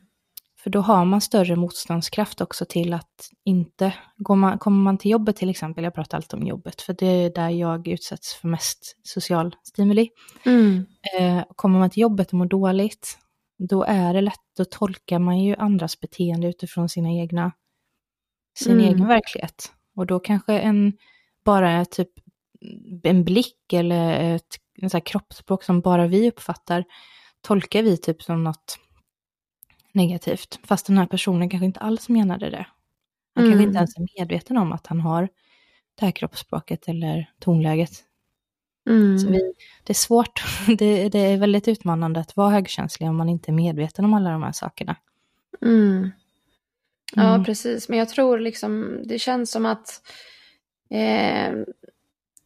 För 0.67 0.71
då 0.71 0.81
har 0.81 1.05
man 1.05 1.21
större 1.21 1.57
motståndskraft 1.57 2.41
också 2.41 2.65
till 2.65 2.95
att 2.95 3.31
inte, 3.45 3.95
går 4.17 4.37
man, 4.37 4.59
kommer 4.59 4.83
man 4.83 4.99
till 4.99 5.11
jobbet 5.11 5.37
till 5.37 5.51
exempel, 5.51 5.85
jag 5.85 5.95
pratar 5.95 6.19
alltid 6.19 6.41
om 6.41 6.47
jobbet, 6.47 6.83
för 6.83 6.93
det 6.93 7.07
är 7.07 7.31
där 7.35 7.49
jag 7.51 7.89
utsätts 7.89 8.35
för 8.35 8.49
mest 8.49 8.97
social 9.03 9.57
stimuli. 9.63 10.09
Mm. 10.47 10.87
Eh, 11.19 11.45
kommer 11.57 11.79
man 11.79 11.91
till 11.91 12.01
jobbet 12.01 12.29
och 12.29 12.35
mår 12.35 12.47
dåligt, 12.47 13.19
då 13.59 13.85
är 13.85 14.15
det 14.15 14.21
lätt, 14.21 14.41
då 14.57 14.65
tolkar 14.65 15.19
man 15.19 15.39
ju 15.39 15.57
andras 15.57 16.01
beteende 16.01 16.49
utifrån 16.49 16.89
sina 16.89 17.11
egna, 17.11 17.53
sin 18.59 18.73
mm. 18.73 18.85
egen 18.85 19.09
verklighet. 19.09 19.73
Och 19.97 20.07
då 20.07 20.21
kanske 20.21 20.59
en, 20.59 20.93
bara 21.45 21.85
typ 21.85 22.11
en 23.03 23.25
blick 23.25 23.73
eller 23.73 24.35
ett 24.35 24.59
så 24.91 25.01
kroppsspråk 25.01 25.63
som 25.63 25.81
bara 25.81 26.07
vi 26.07 26.29
uppfattar, 26.29 26.85
tolkar 27.41 27.83
vi 27.83 27.97
typ 27.97 28.23
som 28.23 28.45
något 28.45 28.79
negativt. 29.97 30.59
Fast 30.65 30.87
den 30.87 30.99
här 30.99 31.07
personen 31.07 31.51
kanske 31.51 31.67
inte 31.67 31.81
alls 31.81 32.09
menade 32.09 32.51
det. 32.51 32.67
Han 33.35 33.45
mm. 33.45 33.53
kanske 33.53 33.69
inte 33.69 33.79
ens 33.79 33.97
är 33.97 34.19
medveten 34.19 34.57
om 34.57 34.73
att 34.73 34.87
han 34.87 35.01
har 35.01 35.29
det 35.95 36.05
här 36.05 36.13
kroppsspråket 36.13 36.89
eller 36.89 37.31
tonläget. 37.39 37.91
Mm. 38.89 39.19
Så 39.19 39.29
vi, 39.29 39.53
det 39.85 39.93
är 39.93 39.95
svårt, 39.95 40.45
det, 40.79 41.09
det, 41.09 41.19
är 41.19 41.37
väldigt 41.37 41.69
utmanande 41.69 42.21
att 42.21 42.37
vara 42.37 42.51
högkänslig 42.51 43.09
om 43.09 43.17
man 43.17 43.29
inte 43.29 43.51
är 43.51 43.55
medveten 43.55 44.05
om 44.05 44.15
alla 44.15 44.31
de 44.31 44.43
här 44.43 44.53
sakerna. 44.53 44.97
Mm. 45.63 46.11
Ja, 47.15 47.35
mm. 47.35 47.45
precis. 47.45 47.89
Men 47.89 47.99
jag 47.99 48.09
tror 48.09 48.39
liksom, 48.39 49.01
det 49.05 49.19
känns 49.19 49.51
som 49.51 49.67
att 49.67 50.03
eh, 50.91 51.53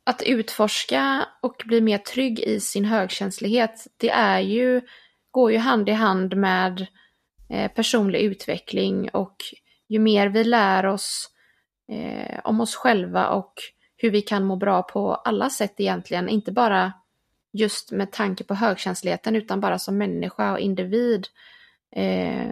att 0.05 0.23
utforska 0.23 1.27
och 1.41 1.63
bli 1.67 1.81
mer 1.81 1.99
trygg 1.99 2.41
i 2.41 2.61
sin 2.61 2.85
högkänslighet, 2.85 3.87
det 3.97 4.11
är 4.11 4.41
ju, 4.41 4.81
går 5.31 5.53
ju 5.53 5.59
hand 5.59 5.89
i 5.89 5.93
hand 5.93 6.37
med 6.37 6.87
Eh, 7.51 7.71
personlig 7.73 8.21
utveckling 8.21 9.11
och 9.11 9.37
ju 9.89 9.99
mer 9.99 10.29
vi 10.29 10.45
lär 10.45 10.87
oss 10.87 11.31
eh, 11.89 12.41
om 12.45 12.61
oss 12.61 12.75
själva 12.75 13.29
och 13.29 13.53
hur 13.97 14.11
vi 14.11 14.23
kan 14.23 14.45
må 14.45 14.57
bra 14.57 14.83
på 14.83 15.15
alla 15.15 15.51
sätt 15.51 15.75
egentligen, 15.77 16.29
inte 16.29 16.53
bara 16.53 16.93
just 17.53 17.93
med 17.93 18.13
tanke 18.13 18.45
på 18.45 18.55
högkänsligheten 18.55 19.37
utan 19.37 19.61
bara 19.61 19.79
som 19.79 19.99
människa 19.99 20.53
och 20.53 20.59
individ, 20.59 21.27
eh, 21.97 22.51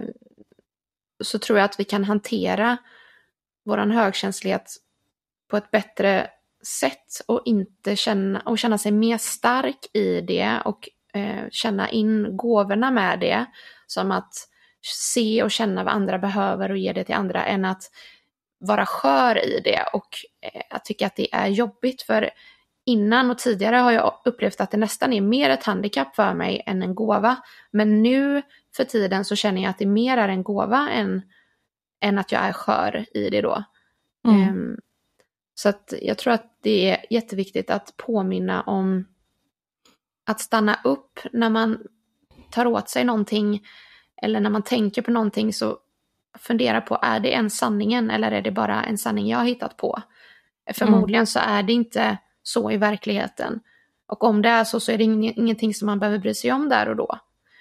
så 1.20 1.38
tror 1.38 1.58
jag 1.58 1.64
att 1.64 1.80
vi 1.80 1.84
kan 1.84 2.04
hantera 2.04 2.76
våran 3.64 3.90
högkänslighet 3.90 4.76
på 5.48 5.56
ett 5.56 5.70
bättre 5.70 6.30
sätt 6.80 7.20
och 7.26 7.42
inte 7.44 7.96
känna, 7.96 8.40
och 8.40 8.58
känna 8.58 8.78
sig 8.78 8.92
mer 8.92 9.18
stark 9.18 9.87
i 9.92 10.20
det 10.20 10.62
och 10.64 10.88
eh, 11.14 11.44
känna 11.50 11.90
in 11.90 12.37
gåvorna 12.37 12.90
med 12.90 13.20
det. 13.20 13.46
Som 13.87 14.12
att 14.12 14.48
se 14.83 15.43
och 15.43 15.51
känna 15.51 15.85
vad 15.85 15.95
andra 15.95 16.19
behöver 16.19 16.71
och 16.71 16.79
ge 16.79 16.93
det 16.93 17.05
till 17.05 17.14
andra 17.14 17.45
än 17.45 17.64
att 17.64 17.83
vara 18.59 18.87
skör 18.87 19.45
i 19.45 19.61
det 19.64 19.85
och 19.93 20.17
eh, 20.41 20.62
att 20.71 20.85
tycka 20.85 21.07
att 21.07 21.17
det 21.17 21.35
är 21.35 21.47
jobbigt. 21.47 22.03
För 22.03 22.31
innan 22.87 23.31
och 23.31 23.38
tidigare 23.38 23.77
har 23.77 23.93
jag 23.93 24.21
upplevt 24.25 24.61
att 24.61 24.71
det 24.71 24.77
nästan 24.77 25.12
är 25.12 25.21
mer 25.21 25.51
ett 25.51 25.64
handikapp 25.64 26.17
för 26.17 26.35
mig 26.35 26.62
än 26.67 26.83
en 26.83 26.95
gåva. 26.95 27.37
Men 27.71 28.03
nu 28.03 28.43
för 28.77 28.85
tiden 28.85 29.25
så 29.25 29.37
känner 29.37 29.62
jag 29.62 29.71
att 29.71 29.79
det 29.79 29.87
mer 29.87 30.19
är 30.19 30.29
en 30.29 30.43
gåva 30.43 30.91
än, 30.91 31.23
än 32.01 32.19
att 32.19 32.33
jag 32.33 32.43
är 32.43 32.53
skör 32.53 33.07
i 33.14 33.31
det 33.31 33.41
då. 33.41 33.64
Mm. 34.29 34.49
Um, 34.49 34.77
så 35.55 35.69
att 35.69 35.95
jag 36.03 36.19
tror 36.19 36.33
att 36.33 36.59
det 36.62 36.91
är 36.91 37.07
jätteviktigt 37.11 37.71
att 37.71 37.97
påminna 37.97 38.62
om 38.62 39.05
att 40.27 40.41
stanna 40.41 40.81
upp 40.85 41.21
när 41.33 41.51
man 41.51 41.83
tar 42.51 42.67
åt 42.67 42.88
sig 42.88 43.05
någonting 43.05 43.62
eller 44.22 44.40
när 44.40 44.50
man 44.50 44.62
tänker 44.62 45.02
på 45.02 45.11
någonting 45.11 45.52
så 45.52 45.78
fundera 46.38 46.81
på, 46.81 46.98
är 47.02 47.20
det 47.20 47.35
en 47.35 47.50
sanningen 47.50 48.11
eller 48.11 48.33
är 48.33 48.42
det 48.42 48.50
bara 48.50 48.85
en 48.85 48.98
sanning 48.98 49.28
jag 49.28 49.38
har 49.38 49.44
hittat 49.44 49.76
på? 49.76 50.02
Förmodligen 50.74 51.20
mm. 51.20 51.26
så 51.26 51.38
är 51.38 51.62
det 51.62 51.72
inte 51.72 52.18
så 52.42 52.70
i 52.70 52.76
verkligheten. 52.76 53.61
Och 54.07 54.24
om 54.24 54.42
det 54.42 54.48
är 54.48 54.64
så 54.64 54.81
så 54.81 54.92
är 54.92 54.98
det 54.98 55.04
ingenting 55.04 55.74
som 55.74 55.87
man 55.87 55.98
behöver 55.98 56.18
bry 56.18 56.35
sig 56.35 56.52
om 56.52 56.68
där 56.68 56.88
och 56.88 56.96
då. 56.96 57.18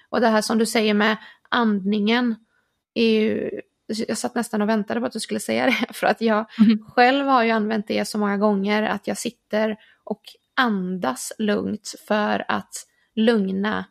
Och 0.10 0.22
det 0.22 0.28
här 0.28 0.42
som 0.42 0.58
du 0.58 0.66
säger 0.66 0.94
med 0.94 1.18
andningen 1.50 2.36
är 2.94 3.10
ju, 3.10 3.62
jag 3.88 4.18
satt 4.18 4.36
nästan 4.36 4.62
och 4.62 4.70
väntade 4.70 5.00
på 5.00 5.06
att 5.06 5.14
du 5.14 5.20
skulle 5.20 5.40
säga 5.40 5.66
det, 5.66 5.86
för 5.94 6.08
att 6.08 6.22
jag 6.22 6.46
mm. 6.60 6.86
själv 6.90 7.26
har 7.26 7.44
ju 7.44 7.52
använt 7.52 7.88
det 7.88 8.08
så 8.08 8.18
många 8.18 8.38
gånger 8.38 8.84
att 8.84 9.08
jag 9.08 9.18
sitter 9.18 9.78
och 10.04 10.22
andas 10.56 11.34
lugnt 11.38 11.96
för 12.08 12.46
att 12.48 12.74
lugna 13.16 13.86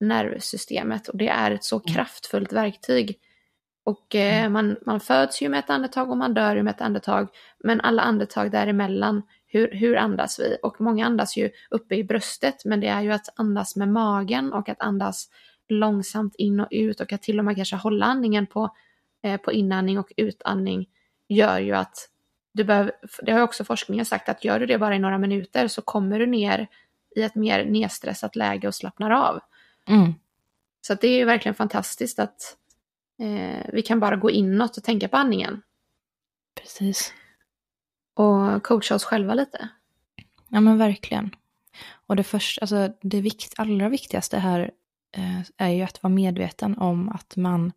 nervsystemet 0.00 1.08
och 1.08 1.18
det 1.18 1.28
är 1.28 1.50
ett 1.50 1.64
så 1.64 1.76
mm. 1.76 1.94
kraftfullt 1.94 2.52
verktyg. 2.52 3.18
Och 3.84 4.14
eh, 4.14 4.38
mm. 4.38 4.52
man, 4.52 4.76
man 4.86 5.00
föds 5.00 5.42
ju 5.42 5.48
med 5.48 5.58
ett 5.58 5.70
andetag 5.70 6.10
och 6.10 6.16
man 6.16 6.34
dör 6.34 6.56
ju 6.56 6.62
med 6.62 6.70
ett 6.70 6.80
andetag, 6.80 7.28
men 7.58 7.80
alla 7.80 8.02
andetag 8.02 8.50
däremellan, 8.50 9.22
hur, 9.46 9.70
hur 9.72 9.96
andas 9.96 10.40
vi? 10.40 10.56
Och 10.62 10.80
många 10.80 11.06
andas 11.06 11.36
ju 11.36 11.50
uppe 11.70 11.94
i 11.94 12.04
bröstet, 12.04 12.64
men 12.64 12.80
det 12.80 12.88
är 12.88 13.00
ju 13.00 13.12
att 13.12 13.28
andas 13.36 13.76
med 13.76 13.88
magen 13.88 14.52
och 14.52 14.68
att 14.68 14.80
andas 14.80 15.28
långsamt 15.68 16.34
in 16.34 16.60
och 16.60 16.68
ut 16.70 17.00
och 17.00 17.12
att 17.12 17.22
till 17.22 17.38
och 17.38 17.44
med 17.44 17.56
kanske 17.56 17.76
hålla 17.76 18.06
andningen 18.06 18.46
på, 18.46 18.74
eh, 19.22 19.40
på 19.40 19.52
inandning 19.52 19.98
och 19.98 20.12
utandning 20.16 20.88
gör 21.28 21.58
ju 21.58 21.72
att 21.72 22.08
du 22.52 22.64
behöver, 22.64 22.92
det 23.22 23.32
har 23.32 23.40
också 23.40 23.64
forskningen 23.64 24.04
sagt 24.04 24.28
att 24.28 24.44
gör 24.44 24.60
du 24.60 24.66
det 24.66 24.78
bara 24.78 24.96
i 24.96 24.98
några 24.98 25.18
minuter 25.18 25.68
så 25.68 25.82
kommer 25.82 26.18
du 26.18 26.26
ner 26.26 26.68
i 27.16 27.22
ett 27.22 27.34
mer 27.34 27.64
nedstressat 27.64 28.36
läge 28.36 28.68
och 28.68 28.74
slappnar 28.74 29.10
av. 29.10 29.40
Mm. 29.88 30.14
Så 30.80 30.94
det 30.94 31.08
är 31.08 31.18
ju 31.18 31.24
verkligen 31.24 31.54
fantastiskt 31.54 32.18
att 32.18 32.56
eh, 33.18 33.66
vi 33.72 33.82
kan 33.82 34.00
bara 34.00 34.16
gå 34.16 34.30
inåt 34.30 34.76
och 34.76 34.84
tänka 34.84 35.08
på 35.08 35.16
andningen. 35.16 35.62
Precis. 36.54 37.14
Och 38.14 38.62
coacha 38.62 38.94
oss 38.94 39.04
själva 39.04 39.34
lite. 39.34 39.68
Ja 40.48 40.60
men 40.60 40.78
verkligen. 40.78 41.30
Och 42.06 42.16
det, 42.16 42.24
först, 42.24 42.58
alltså, 42.58 42.92
det 43.02 43.20
vikt, 43.20 43.54
allra 43.56 43.88
viktigaste 43.88 44.38
här 44.38 44.70
eh, 45.16 45.40
är 45.56 45.68
ju 45.68 45.82
att 45.82 46.02
vara 46.02 46.12
medveten 46.12 46.78
om 46.78 47.08
att 47.08 47.36
man 47.36 47.72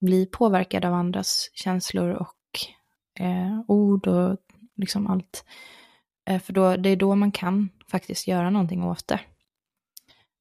blir 0.00 0.26
påverkad 0.26 0.84
av 0.84 0.94
andras 0.94 1.50
känslor 1.54 2.10
och 2.10 2.36
eh, 3.20 3.60
ord 3.68 4.06
och 4.06 4.38
liksom 4.76 5.06
allt. 5.06 5.44
Eh, 6.24 6.40
för 6.40 6.52
då, 6.52 6.76
det 6.76 6.88
är 6.88 6.96
då 6.96 7.14
man 7.14 7.32
kan 7.32 7.68
faktiskt 7.90 8.28
göra 8.28 8.50
någonting 8.50 8.84
åt 8.84 9.08
det. 9.08 9.20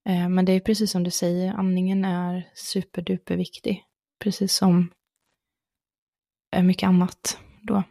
Eh, 0.10 0.30
men 0.30 0.46
det 0.46 0.52
är 0.52 0.60
precis 0.60 0.92
som 0.92 1.04
du 1.04 1.12
säger, 1.12 1.54
andningen 1.54 2.06
är 2.06 2.50
superduper 2.56 3.38
viktig. 3.38 3.84
Precis 4.20 4.54
som 4.54 4.92
eh, 6.56 6.64
mycket 6.64 6.88
annat 6.88 7.38
då. 7.62 7.84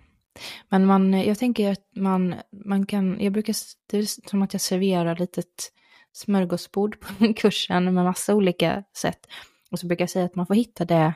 Men 0.68 0.87
man, 0.87 1.12
jag 1.12 1.38
tänker 1.38 1.72
att 1.72 1.87
man, 1.96 2.35
man 2.64 2.87
kan, 2.87 3.20
jag 3.20 3.33
brukar, 3.33 3.55
det 3.90 3.98
är 3.98 4.29
som 4.29 4.42
att 4.42 4.55
jag 4.55 4.61
serverar 4.61 5.16
litet 5.16 5.72
smörgåsbord 6.12 7.00
på 7.00 7.35
kursen 7.37 7.85
med 7.94 8.05
massa 8.05 8.35
olika 8.35 8.85
sätt. 8.96 9.27
Och 9.70 9.79
så 9.79 9.87
brukar 9.87 10.03
jag 10.03 10.11
säga 10.11 10.24
att 10.24 10.35
man 10.35 10.46
får 10.46 10.55
hitta 10.55 10.85
det 10.85 11.14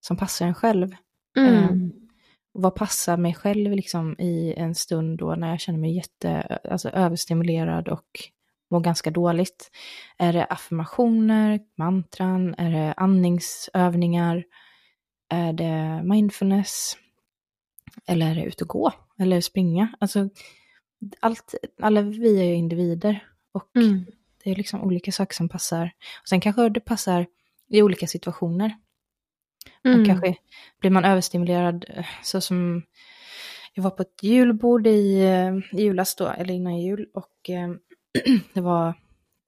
som 0.00 0.16
passar 0.16 0.46
en 0.46 0.54
själv. 0.54 0.96
Mm. 1.36 1.68
Um, 1.70 1.92
vad 2.52 2.74
passar 2.74 3.16
mig 3.16 3.34
själv 3.34 3.72
liksom 3.72 4.20
i 4.20 4.54
en 4.56 4.74
stund 4.74 5.18
då 5.18 5.34
när 5.34 5.50
jag 5.50 5.60
känner 5.60 5.78
mig 5.78 5.96
jätte, 5.96 6.58
alltså 6.70 6.88
överstimulerad 6.88 7.88
och 7.88 8.30
mår 8.70 8.80
ganska 8.80 9.10
dåligt. 9.10 9.70
Är 10.18 10.32
det 10.32 10.44
affirmationer, 10.44 11.60
mantran, 11.76 12.54
är 12.58 12.70
det 12.70 12.94
andningsövningar, 12.96 14.44
är 15.28 15.52
det 15.52 16.02
mindfulness, 16.04 16.96
eller 18.06 18.30
är 18.30 18.34
det 18.34 18.44
ut 18.44 18.60
och 18.60 18.68
gå, 18.68 18.92
eller 19.18 19.40
springa? 19.40 19.94
Alltså, 20.00 20.28
allt, 21.20 21.54
alla 21.82 22.02
vi 22.02 22.40
är 22.40 22.44
ju 22.44 22.54
individer 22.54 23.24
och 23.52 23.76
mm. 23.76 24.06
det 24.44 24.50
är 24.50 24.56
liksom 24.56 24.82
olika 24.82 25.12
saker 25.12 25.34
som 25.34 25.48
passar. 25.48 25.92
Och 26.22 26.28
sen 26.28 26.40
kanske 26.40 26.68
det 26.68 26.80
passar 26.80 27.26
i 27.68 27.82
olika 27.82 28.06
situationer. 28.06 28.76
Mm. 29.84 30.00
Och 30.00 30.06
kanske 30.06 30.34
blir 30.80 30.90
man 30.90 31.04
överstimulerad 31.04 31.84
så 32.22 32.40
som 32.40 32.82
jag 33.74 33.82
var 33.82 33.90
på 33.90 34.02
ett 34.02 34.22
julbord 34.22 34.86
i, 34.86 35.20
eh, 35.20 35.78
i 35.80 35.82
julas 35.82 36.14
då, 36.14 36.28
eller 36.28 36.54
innan 36.54 36.78
jul, 36.78 37.06
och 37.14 37.50
eh, 37.50 37.70
det 38.54 38.60
var, 38.60 38.94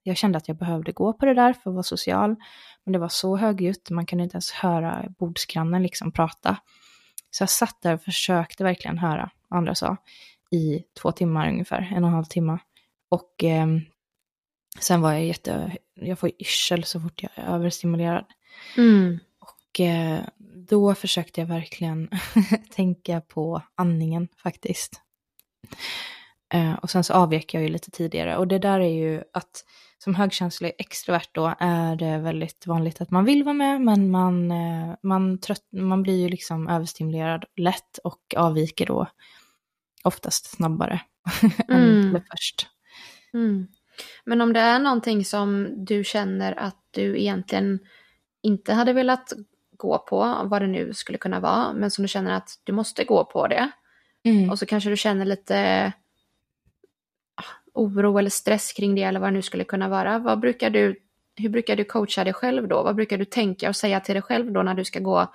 jag 0.02 0.16
kände 0.16 0.38
att 0.38 0.48
jag 0.48 0.56
behövde 0.56 0.92
gå 0.92 1.12
på 1.12 1.26
det 1.26 1.34
där 1.34 1.52
för 1.52 1.70
att 1.70 1.74
vara 1.74 1.82
social. 1.82 2.36
Men 2.84 2.92
det 2.92 2.98
var 2.98 3.08
så 3.08 3.36
högljutt, 3.36 3.90
man 3.90 4.06
kunde 4.06 4.24
inte 4.24 4.34
ens 4.34 4.50
höra 4.50 5.04
bordsgrannen 5.18 5.82
liksom 5.82 6.12
prata. 6.12 6.56
Så 7.30 7.42
jag 7.42 7.50
satt 7.50 7.82
där 7.82 7.94
och 7.94 8.02
försökte 8.02 8.64
verkligen 8.64 8.98
höra 8.98 9.30
vad 9.48 9.58
andra 9.58 9.74
sa 9.74 9.96
i 10.50 10.84
två 11.00 11.12
timmar 11.12 11.48
ungefär, 11.48 11.92
en 11.96 12.04
och 12.04 12.08
en 12.08 12.14
halv 12.14 12.24
timme. 12.24 12.58
Och 13.08 13.44
eh, 13.44 13.66
sen 14.78 15.00
var 15.00 15.12
jag 15.12 15.24
jätte, 15.24 15.76
jag 15.94 16.18
får 16.18 16.30
yrsel 16.38 16.84
så 16.84 17.00
fort 17.00 17.22
jag 17.22 17.30
är 17.34 17.54
överstimulerad. 17.54 18.24
Mm. 18.76 19.18
Och 19.38 19.80
eh, 19.80 20.20
då 20.68 20.94
försökte 20.94 21.40
jag 21.40 21.48
verkligen 21.48 22.10
tänka 22.74 23.20
på 23.20 23.62
andningen 23.74 24.28
faktiskt. 24.42 25.00
Eh, 26.52 26.74
och 26.74 26.90
sen 26.90 27.04
så 27.04 27.14
avvek 27.14 27.54
jag 27.54 27.62
ju 27.62 27.68
lite 27.68 27.90
tidigare. 27.90 28.36
Och 28.36 28.48
det 28.48 28.58
där 28.58 28.80
är 28.80 28.94
ju 28.94 29.22
att 29.32 29.64
som 29.98 30.14
högkänslig 30.14 30.72
extrovert 30.78 31.28
då 31.32 31.54
är 31.58 31.96
det 31.96 32.18
väldigt 32.18 32.66
vanligt 32.66 33.00
att 33.00 33.10
man 33.10 33.24
vill 33.24 33.44
vara 33.44 33.54
med 33.54 33.80
men 33.80 34.10
man, 34.10 34.50
eh, 34.50 34.94
man, 35.02 35.38
trött, 35.38 35.66
man 35.72 36.02
blir 36.02 36.20
ju 36.22 36.28
liksom 36.28 36.68
överstimulerad 36.68 37.44
lätt 37.56 37.98
och 38.04 38.34
avviker 38.36 38.86
då 38.86 39.06
oftast 40.04 40.56
snabbare 40.56 41.00
mm. 41.68 42.16
än 42.16 42.22
först. 42.30 42.66
Mm. 43.34 43.66
Men 44.24 44.40
om 44.40 44.52
det 44.52 44.60
är 44.60 44.78
någonting 44.78 45.24
som 45.24 45.68
du 45.84 46.04
känner 46.04 46.58
att 46.58 46.88
du 46.90 47.20
egentligen 47.20 47.78
inte 48.42 48.74
hade 48.74 48.92
velat 48.92 49.32
gå 49.76 49.98
på, 49.98 50.40
vad 50.44 50.62
det 50.62 50.68
nu 50.68 50.94
skulle 50.94 51.18
kunna 51.18 51.40
vara, 51.40 51.72
men 51.72 51.90
som 51.90 52.02
du 52.02 52.08
känner 52.08 52.32
att 52.32 52.50
du 52.64 52.72
måste 52.72 53.04
gå 53.04 53.24
på 53.24 53.46
det. 53.46 53.70
Mm. 54.24 54.50
Och 54.50 54.58
så 54.58 54.66
kanske 54.66 54.90
du 54.90 54.96
känner 54.96 55.24
lite 55.24 55.92
oro 57.74 58.18
eller 58.18 58.30
stress 58.30 58.72
kring 58.72 58.94
det 58.94 59.02
eller 59.02 59.20
vad 59.20 59.28
det 59.28 59.34
nu 59.34 59.42
skulle 59.42 59.64
kunna 59.64 59.88
vara. 59.88 60.18
Vad 60.18 60.40
brukar 60.40 60.70
du, 60.70 60.96
hur 61.36 61.48
brukar 61.48 61.76
du 61.76 61.84
coacha 61.84 62.24
dig 62.24 62.32
själv 62.32 62.68
då? 62.68 62.82
Vad 62.82 62.96
brukar 62.96 63.18
du 63.18 63.24
tänka 63.24 63.68
och 63.68 63.76
säga 63.76 64.00
till 64.00 64.14
dig 64.14 64.22
själv 64.22 64.52
då 64.52 64.62
när 64.62 64.74
du 64.74 64.84
ska 64.84 65.00
gå 65.00 65.32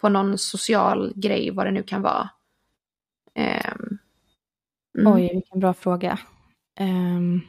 på 0.00 0.08
någon 0.08 0.38
social 0.38 1.12
grej, 1.16 1.50
vad 1.50 1.66
det 1.66 1.70
nu 1.70 1.82
kan 1.82 2.02
vara? 2.02 2.30
Um, 3.34 3.98
mm. 4.98 5.12
Oj, 5.12 5.30
vilken 5.34 5.60
bra 5.60 5.74
fråga. 5.74 6.18
Um, 6.80 7.40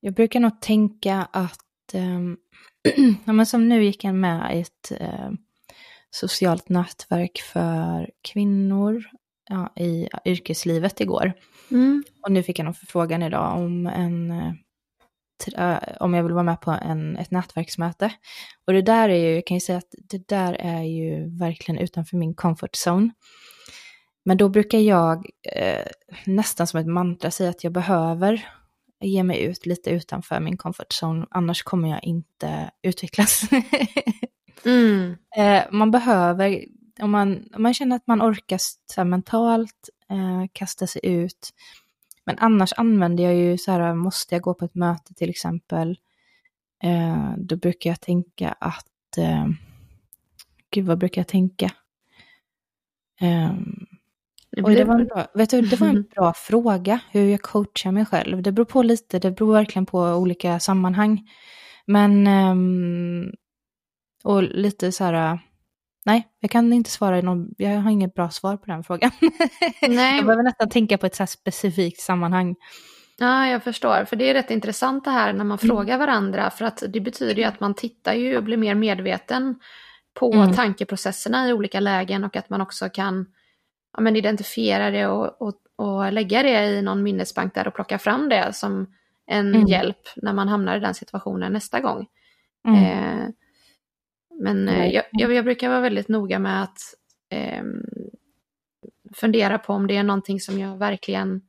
jag 0.00 0.14
brukar 0.14 0.40
nog 0.40 0.60
tänka 0.60 1.28
att, 1.32 1.94
um, 1.94 2.38
ja, 3.24 3.32
men 3.32 3.46
som 3.46 3.68
nu 3.68 3.84
gick 3.84 4.04
jag 4.04 4.14
med 4.14 4.56
i 4.56 4.60
ett 4.60 4.92
uh, 5.00 5.30
socialt 6.10 6.68
nätverk 6.68 7.40
för 7.52 8.10
kvinnor 8.22 9.04
ja, 9.48 9.72
i 9.76 10.08
yrkeslivet 10.24 11.00
igår. 11.00 11.32
Mm. 11.70 12.04
Och 12.22 12.32
nu 12.32 12.42
fick 12.42 12.58
jag 12.58 12.66
en 12.66 12.74
förfrågan 12.74 13.22
idag 13.22 13.56
om, 13.56 13.86
en, 13.86 14.30
äh, 15.56 15.78
om 16.00 16.14
jag 16.14 16.22
vill 16.22 16.32
vara 16.32 16.44
med 16.44 16.60
på 16.60 16.70
en, 16.70 17.16
ett 17.16 17.30
nätverksmöte. 17.30 18.12
Och 18.66 18.72
det 18.72 18.82
där 18.82 19.08
är 19.08 19.14
ju, 19.16 19.34
jag 19.34 19.46
kan 19.46 19.56
ju 19.56 19.60
säga 19.60 19.78
att 19.78 19.94
det 19.98 20.28
där 20.28 20.54
är 20.54 20.82
ju 20.82 21.38
verkligen 21.38 21.80
utanför 21.80 22.16
min 22.16 22.34
comfort 22.34 22.76
zone. 22.86 23.10
Men 24.24 24.36
då 24.36 24.48
brukar 24.48 24.78
jag 24.78 25.26
eh, 25.56 25.86
nästan 26.26 26.66
som 26.66 26.80
ett 26.80 26.86
mantra 26.86 27.30
säga 27.30 27.50
att 27.50 27.64
jag 27.64 27.72
behöver 27.72 28.48
ge 29.00 29.22
mig 29.22 29.42
ut 29.42 29.66
lite 29.66 29.90
utanför 29.90 30.40
min 30.40 30.56
comfort 30.56 31.02
zone, 31.02 31.26
annars 31.30 31.62
kommer 31.62 31.88
jag 31.88 32.04
inte 32.04 32.70
utvecklas. 32.82 33.42
Mm. 34.64 35.16
Eh, 35.36 35.62
man 35.70 35.90
behöver, 35.90 36.64
om 37.02 37.10
man, 37.10 37.48
om 37.54 37.62
man 37.62 37.74
känner 37.74 37.96
att 37.96 38.06
man 38.06 38.22
orkar 38.22 38.58
så 38.60 39.00
här, 39.00 39.04
mentalt 39.04 39.88
eh, 40.10 40.44
kasta 40.52 40.86
sig 40.86 41.00
ut. 41.04 41.50
Men 42.24 42.38
annars 42.38 42.72
använder 42.76 43.24
jag 43.24 43.34
ju 43.34 43.58
så 43.58 43.72
här, 43.72 43.94
måste 43.94 44.34
jag 44.34 44.42
gå 44.42 44.54
på 44.54 44.64
ett 44.64 44.74
möte 44.74 45.14
till 45.14 45.30
exempel, 45.30 45.98
eh, 46.82 47.32
då 47.36 47.56
brukar 47.56 47.90
jag 47.90 48.00
tänka 48.00 48.54
att, 48.60 49.18
eh, 49.18 49.46
gud 50.70 50.86
vad 50.86 50.98
brukar 50.98 51.20
jag 51.20 51.28
tänka? 51.28 51.70
Um, 53.20 53.86
Oj, 54.56 54.74
det, 54.74 54.84
var 54.84 55.00
en 55.00 55.06
bra, 55.06 55.26
vet 55.34 55.50
du, 55.50 55.60
det 55.60 55.80
var 55.80 55.88
en 55.88 56.04
bra 56.14 56.32
fråga, 56.32 57.00
hur 57.10 57.28
jag 57.28 57.42
coachar 57.42 57.92
mig 57.92 58.06
själv. 58.06 58.42
Det 58.42 58.52
beror 58.52 58.64
på 58.64 58.82
lite, 58.82 59.18
det 59.18 59.30
beror 59.30 59.52
verkligen 59.52 59.86
på 59.86 60.00
olika 60.00 60.60
sammanhang. 60.60 61.28
Men, 61.86 62.26
um, 62.26 63.32
och 64.24 64.42
lite 64.42 64.92
så 64.92 65.04
här, 65.04 65.38
nej, 66.06 66.28
jag 66.40 66.50
kan 66.50 66.72
inte 66.72 66.90
svara 66.90 67.18
i 67.18 67.22
någon, 67.22 67.54
jag 67.58 67.80
har 67.80 67.90
inget 67.90 68.14
bra 68.14 68.30
svar 68.30 68.56
på 68.56 68.66
den 68.66 68.84
frågan. 68.84 69.10
Nej. 69.88 70.16
jag 70.16 70.24
behöver 70.24 70.42
nästan 70.42 70.68
tänka 70.68 70.98
på 70.98 71.06
ett 71.06 71.14
så 71.14 71.26
specifikt 71.26 72.00
sammanhang. 72.00 72.56
Ja, 73.18 73.46
jag 73.46 73.64
förstår. 73.64 74.04
För 74.04 74.16
det 74.16 74.30
är 74.30 74.34
rätt 74.34 74.50
intressant 74.50 75.04
det 75.04 75.10
här 75.10 75.32
när 75.32 75.44
man 75.44 75.58
mm. 75.62 75.76
frågar 75.76 75.98
varandra. 75.98 76.50
För 76.50 76.64
att 76.64 76.82
det 76.88 77.00
betyder 77.00 77.34
ju 77.34 77.44
att 77.44 77.60
man 77.60 77.74
tittar 77.74 78.14
ju 78.14 78.36
och 78.36 78.44
blir 78.44 78.56
mer 78.56 78.74
medveten 78.74 79.54
på 80.14 80.32
mm. 80.32 80.52
tankeprocesserna 80.52 81.48
i 81.48 81.52
olika 81.52 81.80
lägen 81.80 82.24
och 82.24 82.36
att 82.36 82.50
man 82.50 82.60
också 82.60 82.88
kan 82.88 83.26
ja, 83.96 84.00
men 84.00 84.16
identifiera 84.16 84.90
det 84.90 85.06
och, 85.06 85.42
och, 85.42 85.54
och 85.76 86.12
lägga 86.12 86.42
det 86.42 86.66
i 86.66 86.82
någon 86.82 87.02
minnesbank 87.02 87.54
där 87.54 87.68
och 87.68 87.74
plocka 87.74 87.98
fram 87.98 88.28
det 88.28 88.52
som 88.52 88.86
en 89.26 89.54
mm. 89.54 89.66
hjälp 89.66 90.08
när 90.16 90.32
man 90.32 90.48
hamnar 90.48 90.76
i 90.76 90.80
den 90.80 90.94
situationen 90.94 91.52
nästa 91.52 91.80
gång. 91.80 92.06
Mm. 92.68 92.84
Eh, 92.84 93.28
men 94.40 94.68
eh, 94.68 94.86
jag, 94.86 95.04
jag, 95.12 95.32
jag, 95.32 95.44
brukar 95.44 95.68
vara 95.68 95.80
väldigt 95.80 96.08
noga 96.08 96.38
med 96.38 96.62
att 96.62 96.78
eh, 97.28 97.64
fundera 99.14 99.58
på 99.58 99.72
om 99.72 99.86
det 99.86 99.96
är 99.96 100.02
någonting 100.02 100.40
som 100.40 100.58
jag 100.58 100.76
verkligen 100.76 101.42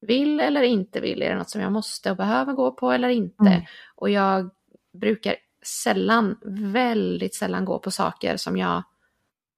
vill 0.00 0.40
eller 0.40 0.62
inte 0.62 1.00
vill. 1.00 1.22
Är 1.22 1.30
det 1.30 1.36
något 1.36 1.50
som 1.50 1.60
jag 1.60 1.72
måste 1.72 2.10
och 2.10 2.16
behöver 2.16 2.52
gå 2.52 2.72
på 2.72 2.92
eller 2.92 3.08
inte? 3.08 3.46
Mm. 3.46 3.62
Och 3.94 4.10
jag 4.10 4.50
brukar 4.92 5.36
sällan, 5.84 6.38
väldigt 6.72 7.34
sällan 7.34 7.64
gå 7.64 7.78
på 7.78 7.90
saker 7.90 8.36
som 8.36 8.56
jag, 8.56 8.82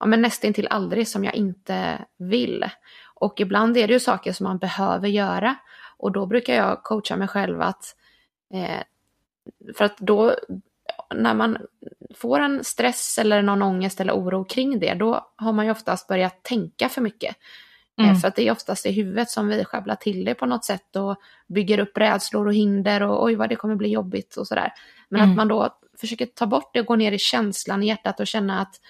ja 0.00 0.06
men 0.06 0.22
nästintill 0.22 0.66
aldrig 0.70 1.08
som 1.08 1.24
jag 1.24 1.34
inte 1.34 2.04
vill. 2.16 2.64
Och 3.14 3.40
ibland 3.40 3.76
är 3.76 3.86
det 3.86 3.92
ju 3.92 4.00
saker 4.00 4.32
som 4.32 4.44
man 4.44 4.58
behöver 4.58 5.08
göra. 5.08 5.56
Och 5.96 6.12
då 6.12 6.26
brukar 6.26 6.54
jag 6.54 6.82
coacha 6.82 7.16
mig 7.16 7.28
själv 7.28 7.60
att, 7.60 7.96
eh, 8.54 8.82
för 9.76 9.84
att 9.84 9.98
då, 9.98 10.34
när 11.22 11.34
man 11.34 11.58
får 12.14 12.40
en 12.40 12.64
stress 12.64 13.18
eller 13.18 13.42
någon 13.42 13.62
ångest 13.62 14.00
eller 14.00 14.12
oro 14.12 14.44
kring 14.44 14.78
det, 14.78 14.94
då 14.94 15.32
har 15.36 15.52
man 15.52 15.64
ju 15.64 15.70
oftast 15.70 16.08
börjat 16.08 16.42
tänka 16.42 16.88
för 16.88 17.00
mycket. 17.00 17.36
Eh, 17.98 18.04
mm. 18.04 18.16
För 18.16 18.28
att 18.28 18.36
det 18.36 18.48
är 18.48 18.52
oftast 18.52 18.86
i 18.86 18.92
huvudet 18.92 19.30
som 19.30 19.48
vi 19.48 19.64
sjabblar 19.64 19.94
till 19.94 20.24
det 20.24 20.34
på 20.34 20.46
något 20.46 20.64
sätt 20.64 20.96
och 20.96 21.16
bygger 21.46 21.78
upp 21.78 21.98
rädslor 21.98 22.46
och 22.46 22.54
hinder 22.54 23.02
och 23.02 23.24
oj 23.24 23.34
vad 23.34 23.48
det 23.48 23.56
kommer 23.56 23.76
bli 23.76 23.88
jobbigt 23.88 24.36
och 24.36 24.46
sådär. 24.46 24.72
Men 25.08 25.20
mm. 25.20 25.30
att 25.30 25.36
man 25.36 25.48
då 25.48 25.78
försöker 26.00 26.26
ta 26.26 26.46
bort 26.46 26.70
det 26.74 26.80
och 26.80 26.86
gå 26.86 26.96
ner 26.96 27.12
i 27.12 27.18
känslan 27.18 27.82
i 27.82 27.86
hjärtat 27.86 28.20
och 28.20 28.26
känna 28.26 28.60
att 28.60 28.80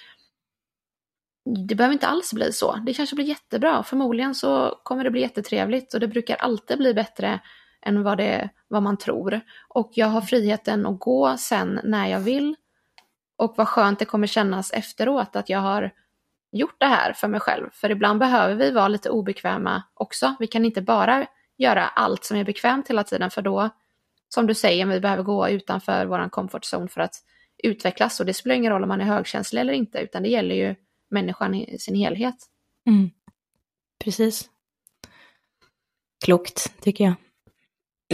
det 1.68 1.75
behöver 1.75 1.93
inte 1.93 2.07
alls 2.07 2.33
bli 2.33 2.53
så. 2.53 2.75
Det 2.87 2.95
kanske 2.95 3.16
blir 3.16 3.27
jättebra. 3.27 3.83
Förmodligen 3.83 4.35
så 4.35 4.81
kommer 4.83 5.05
det 5.05 5.11
bli 5.11 5.20
jättetrevligt 5.20 5.95
och 5.95 6.01
det 6.01 6.09
brukar 6.09 6.37
alltid 6.37 6.79
bli 6.79 6.95
bättre 6.95 7.41
än 7.85 8.03
vad, 8.03 8.18
det, 8.18 8.49
vad 8.68 8.82
man 8.82 8.97
tror. 8.97 9.41
Och 9.68 9.91
jag 9.95 10.07
har 10.07 10.20
friheten 10.20 10.87
att 10.87 11.01
gå 11.01 11.37
sen 11.37 11.80
när 11.85 12.07
jag 12.07 12.20
vill. 12.20 12.57
Och 13.37 13.55
vad 13.57 13.68
skönt 13.68 13.99
det 13.99 14.05
kommer 14.05 14.26
kännas 14.26 14.72
efteråt 14.72 15.37
att 15.37 15.49
jag 15.49 15.59
har 15.59 15.91
gjort 16.53 16.76
det 16.78 16.87
här 16.87 17.12
för 17.12 17.28
mig 17.28 17.41
själv. 17.41 17.70
För 17.72 17.91
ibland 17.91 18.18
behöver 18.18 18.55
vi 18.55 18.70
vara 18.70 18.89
lite 18.89 19.11
obekväma 19.11 19.82
också. 19.95 20.35
Vi 20.39 20.47
kan 20.47 20.64
inte 20.64 20.82
bara 20.82 21.26
göra 21.57 21.87
allt 21.87 22.24
som 22.24 22.37
är 22.37 22.45
bekvämt 22.45 22.91
hela 22.91 23.05
tiden 23.05 23.30
för 23.30 23.43
då 23.43 23.70
som 24.28 24.47
du 24.47 24.55
säger, 24.55 24.87
vi 24.87 25.01
behöver 25.01 25.22
gå 25.22 25.49
utanför 25.49 26.07
vår 26.07 26.28
comfort 26.28 26.64
zone 26.74 26.89
för 26.89 27.01
att 27.01 27.14
utvecklas. 27.62 28.20
Och 28.20 28.26
det 28.26 28.35
spelar 28.35 28.57
ingen 28.57 28.72
roll 28.72 28.82
om 28.82 28.89
man 28.89 29.01
är 29.01 29.05
högkänslig 29.05 29.61
eller 29.61 29.72
inte, 29.72 29.99
utan 29.99 30.22
det 30.22 30.28
gäller 30.28 30.55
ju 30.55 30.74
människan 31.11 31.55
i 31.55 31.78
sin 31.78 31.95
helhet. 31.95 32.35
Mm. 32.87 33.11
Precis. 34.05 34.51
Klokt, 36.24 36.82
tycker 36.82 37.05
jag. 37.05 37.14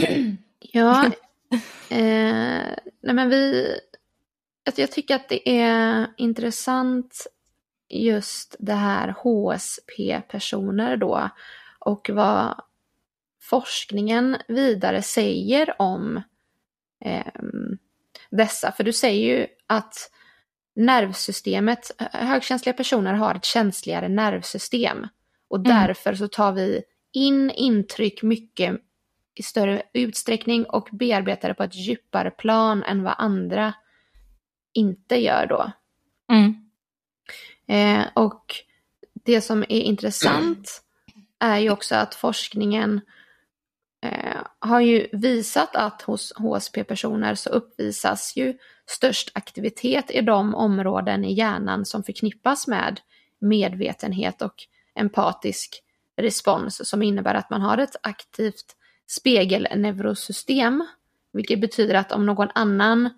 ja, 0.59 1.05
eh, 1.89 2.75
nej 3.01 3.13
men 3.13 3.29
vi... 3.29 3.73
Alltså 4.65 4.81
jag 4.81 4.91
tycker 4.91 5.15
att 5.15 5.29
det 5.29 5.49
är 5.49 6.07
intressant 6.17 7.27
just 7.89 8.55
det 8.59 8.73
här 8.73 9.15
HSP-personer 9.23 10.97
då 10.97 11.29
och 11.79 12.09
vad 12.13 12.61
forskningen 13.41 14.37
vidare 14.47 15.01
säger 15.01 15.81
om 15.81 16.21
eh, 17.05 17.33
dessa. 18.29 18.71
För 18.71 18.83
du 18.83 18.93
säger 18.93 19.37
ju 19.37 19.47
att 19.67 20.11
nervsystemet, 20.75 21.91
högkänsliga 22.13 22.73
personer 22.73 23.13
har 23.13 23.35
ett 23.35 23.45
känsligare 23.45 24.09
nervsystem 24.09 25.07
och 25.47 25.57
mm. 25.57 25.69
därför 25.69 26.15
så 26.15 26.27
tar 26.27 26.51
vi 26.51 26.83
in 27.13 27.51
intryck 27.51 28.23
mycket 28.23 28.81
i 29.35 29.43
större 29.43 29.83
utsträckning 29.93 30.65
och 30.65 30.89
bearbetar 30.91 31.47
det 31.49 31.53
på 31.53 31.63
ett 31.63 31.75
djupare 31.75 32.31
plan 32.31 32.83
än 32.83 33.03
vad 33.03 33.15
andra 33.17 33.73
inte 34.73 35.15
gör 35.15 35.45
då. 35.45 35.71
Mm. 36.31 36.69
Eh, 37.67 38.07
och 38.13 38.55
det 39.13 39.41
som 39.41 39.63
är 39.63 39.81
intressant 39.81 40.83
är 41.39 41.57
ju 41.57 41.69
också 41.69 41.95
att 41.95 42.15
forskningen 42.15 43.01
eh, 44.03 44.41
har 44.59 44.79
ju 44.79 45.07
visat 45.11 45.75
att 45.75 46.01
hos 46.01 46.33
HSP-personer 46.35 47.35
så 47.35 47.49
uppvisas 47.49 48.37
ju 48.37 48.57
störst 48.85 49.31
aktivitet 49.33 50.11
i 50.11 50.21
de 50.21 50.55
områden 50.55 51.25
i 51.25 51.33
hjärnan 51.33 51.85
som 51.85 52.03
förknippas 52.03 52.67
med 52.67 52.99
medvetenhet 53.39 54.41
och 54.41 54.55
empatisk 54.95 55.83
respons 56.17 56.89
som 56.89 57.03
innebär 57.03 57.35
att 57.35 57.49
man 57.49 57.61
har 57.61 57.77
ett 57.77 57.95
aktivt 58.03 58.75
spegelneurosystem, 59.11 60.87
vilket 61.33 61.61
betyder 61.61 61.95
att 61.95 62.11
om 62.11 62.25
någon 62.25 62.49
annan 62.55 63.09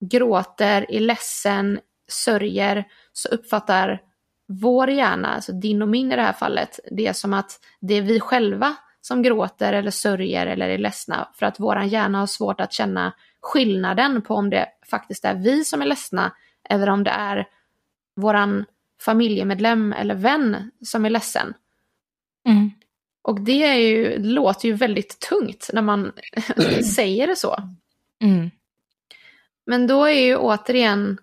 gråter, 0.00 0.86
är 0.88 1.00
ledsen, 1.00 1.80
sörjer, 2.08 2.84
så 3.12 3.28
uppfattar 3.28 4.02
vår 4.48 4.90
hjärna, 4.90 5.28
alltså 5.28 5.52
din 5.52 5.82
och 5.82 5.88
min 5.88 6.12
i 6.12 6.16
det 6.16 6.22
här 6.22 6.32
fallet, 6.32 6.80
det 6.90 7.06
är 7.06 7.12
som 7.12 7.34
att 7.34 7.60
det 7.80 7.94
är 7.94 8.02
vi 8.02 8.20
själva 8.20 8.76
som 9.00 9.22
gråter 9.22 9.72
eller 9.72 9.90
sörjer 9.90 10.46
eller 10.46 10.68
är 10.68 10.78
ledsna 10.78 11.28
för 11.34 11.46
att 11.46 11.60
våran 11.60 11.88
hjärna 11.88 12.18
har 12.18 12.26
svårt 12.26 12.60
att 12.60 12.72
känna 12.72 13.12
skillnaden 13.40 14.22
på 14.22 14.34
om 14.34 14.50
det 14.50 14.66
faktiskt 14.90 15.24
är 15.24 15.34
vi 15.34 15.64
som 15.64 15.82
är 15.82 15.86
ledsna 15.86 16.32
eller 16.68 16.88
om 16.88 17.04
det 17.04 17.10
är 17.10 17.48
våran 18.16 18.64
familjemedlem 19.00 19.92
eller 19.92 20.14
vän 20.14 20.70
som 20.84 21.04
är 21.04 21.10
ledsen. 21.10 21.54
Mm. 22.46 22.70
Och 23.22 23.40
det, 23.40 23.62
är 23.62 23.74
ju, 23.74 24.18
låter 24.18 24.68
ju 24.68 24.74
väldigt 24.74 25.20
tungt 25.20 25.70
när 25.72 25.82
man 25.82 26.12
säger 26.94 27.26
det 27.26 27.36
så. 27.36 27.56
Mm. 28.22 28.50
Men 29.66 29.86
då 29.86 30.04
är 30.04 30.20
ju 30.20 30.36
återigen 30.36 31.18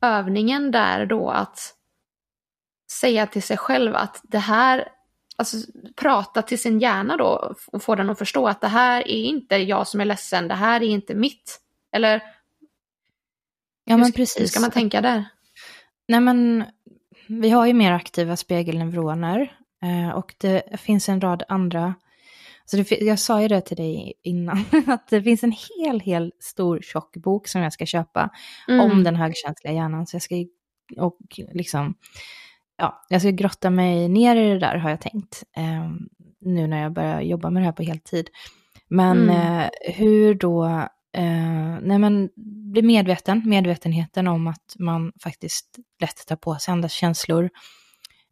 övningen 0.00 0.70
där 0.70 1.06
då 1.06 1.30
att 1.30 1.74
säga 2.90 3.26
till 3.26 3.42
sig 3.42 3.56
själv 3.56 3.94
att 3.94 4.20
det 4.22 4.38
här 4.38 4.88
alltså, 5.36 5.56
prata 5.96 6.42
till 6.42 6.58
sin 6.58 6.80
hjärna 6.80 7.16
då 7.16 7.54
och 7.66 7.82
få 7.82 7.94
den 7.94 8.10
att 8.10 8.18
förstå 8.18 8.48
att 8.48 8.60
det 8.60 8.68
här 8.68 9.08
är 9.08 9.24
inte 9.24 9.56
jag 9.56 9.88
som 9.88 10.00
är 10.00 10.04
ledsen, 10.04 10.48
det 10.48 10.54
här 10.54 10.82
är 10.82 10.86
inte 10.86 11.14
mitt. 11.14 11.60
Eller 11.92 12.22
ja, 13.84 13.96
men 13.96 14.04
hur, 14.04 14.12
precis. 14.12 14.42
hur 14.42 14.46
ska 14.46 14.60
man 14.60 14.70
tänka 14.70 15.00
där? 15.00 15.24
Nej 16.08 16.20
men 16.20 16.64
vi 17.26 17.50
har 17.50 17.66
ju 17.66 17.74
mer 17.74 17.92
aktiva 17.92 18.36
spegelneuroner 18.36 19.59
och 20.14 20.34
det 20.38 20.80
finns 20.80 21.08
en 21.08 21.20
rad 21.20 21.42
andra 21.48 21.94
så 22.70 22.76
det, 22.76 22.90
jag 22.90 23.18
sa 23.18 23.42
ju 23.42 23.48
det 23.48 23.60
till 23.60 23.76
dig 23.76 24.12
innan, 24.22 24.64
att 24.86 25.08
det 25.08 25.22
finns 25.22 25.44
en 25.44 25.52
hel, 25.52 26.00
hel 26.00 26.32
stor 26.40 26.80
tjock 26.82 27.16
bok 27.16 27.48
som 27.48 27.62
jag 27.62 27.72
ska 27.72 27.86
köpa 27.86 28.30
mm. 28.68 28.80
om 28.80 29.04
den 29.04 29.16
högkänsliga 29.16 29.74
hjärnan. 29.74 30.06
Så 30.06 30.14
jag 30.14 30.22
ska 30.22 30.34
och 30.96 31.18
liksom 31.52 31.94
ja, 32.76 33.06
jag 33.08 33.20
ska 33.20 33.30
grotta 33.30 33.70
mig 33.70 34.08
ner 34.08 34.36
i 34.36 34.48
det 34.48 34.58
där 34.58 34.76
har 34.76 34.90
jag 34.90 35.00
tänkt. 35.00 35.42
Eh, 35.56 35.90
nu 36.40 36.66
när 36.66 36.82
jag 36.82 36.92
börjar 36.92 37.20
jobba 37.20 37.50
med 37.50 37.62
det 37.62 37.64
här 37.64 37.72
på 37.72 37.82
heltid. 37.82 38.28
Men 38.88 39.30
mm. 39.30 39.60
eh, 39.60 39.70
hur 39.94 40.34
då, 40.34 40.64
eh, 41.12 41.78
nej 41.82 41.98
men 41.98 42.30
bli 42.72 42.82
medveten, 42.82 43.42
medvetenheten 43.46 44.26
om 44.28 44.46
att 44.46 44.76
man 44.78 45.12
faktiskt 45.22 45.78
lätt 46.00 46.26
tar 46.26 46.36
på 46.36 46.54
sig 46.54 46.72
andras 46.72 46.92
känslor. 46.92 47.50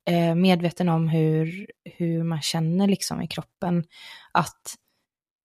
Eh, 0.09 0.34
medveten 0.34 0.88
om 0.88 1.09
hur, 1.09 1.66
hur 1.84 2.22
man 2.22 2.42
känner 2.42 2.88
liksom 2.88 3.22
i 3.22 3.28
kroppen. 3.28 3.84
Att, 4.32 4.74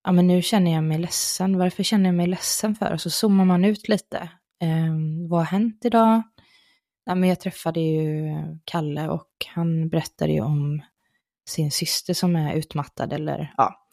ja 0.04 0.12
men 0.12 0.28
nu 0.28 0.42
känner 0.42 0.72
jag 0.72 0.84
mig 0.84 0.98
ledsen, 0.98 1.58
varför 1.58 1.84
känner 1.84 2.06
jag 2.06 2.16
mig 2.16 2.28
ledsen 2.28 2.76
för? 2.76 2.92
Och 2.92 3.02
så 3.02 3.10
zoomar 3.10 3.46
man 3.46 3.66
ut 3.66 3.90
lite. 3.90 4.30
Um, 4.64 5.30
vad 5.30 5.40
har 5.40 5.46
hänt 5.46 5.86
idag? 5.86 6.24
Ja, 7.06 7.16
men 7.16 7.30
jag 7.30 7.40
träffade 7.40 7.80
ju 7.80 8.34
Kalle 8.66 9.10
och 9.10 9.30
han 9.48 9.90
berättade 9.90 10.32
ju 10.32 10.42
om 10.42 10.82
sin 11.50 11.72
syster 11.72 12.14
som 12.14 12.36
är 12.36 12.54
utmattad 12.54 13.14
eller 13.14 13.54
ja. 13.58 13.88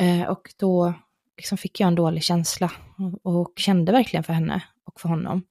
Uh, 0.00 0.22
och 0.22 0.54
då 0.56 0.94
liksom 1.36 1.58
fick 1.58 1.80
jag 1.80 1.88
en 1.88 1.94
dålig 1.94 2.22
känsla 2.22 2.72
och, 3.22 3.36
och 3.36 3.52
kände 3.56 3.92
verkligen 3.92 4.24
för 4.24 4.32
henne 4.32 4.64
och 4.84 5.00
för 5.00 5.08
honom. 5.08 5.42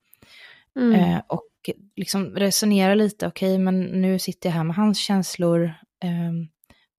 Mm. 0.75 0.99
Uh, 0.99 1.21
och 1.27 1.50
liksom 1.95 2.35
resonera 2.35 2.95
lite, 2.95 3.27
okej 3.27 3.53
okay, 3.53 3.63
men 3.63 3.81
nu 3.81 4.19
sitter 4.19 4.49
jag 4.49 4.53
här 4.53 4.63
med 4.63 4.75
hans 4.75 4.97
känslor, 4.97 5.73
um, 6.03 6.47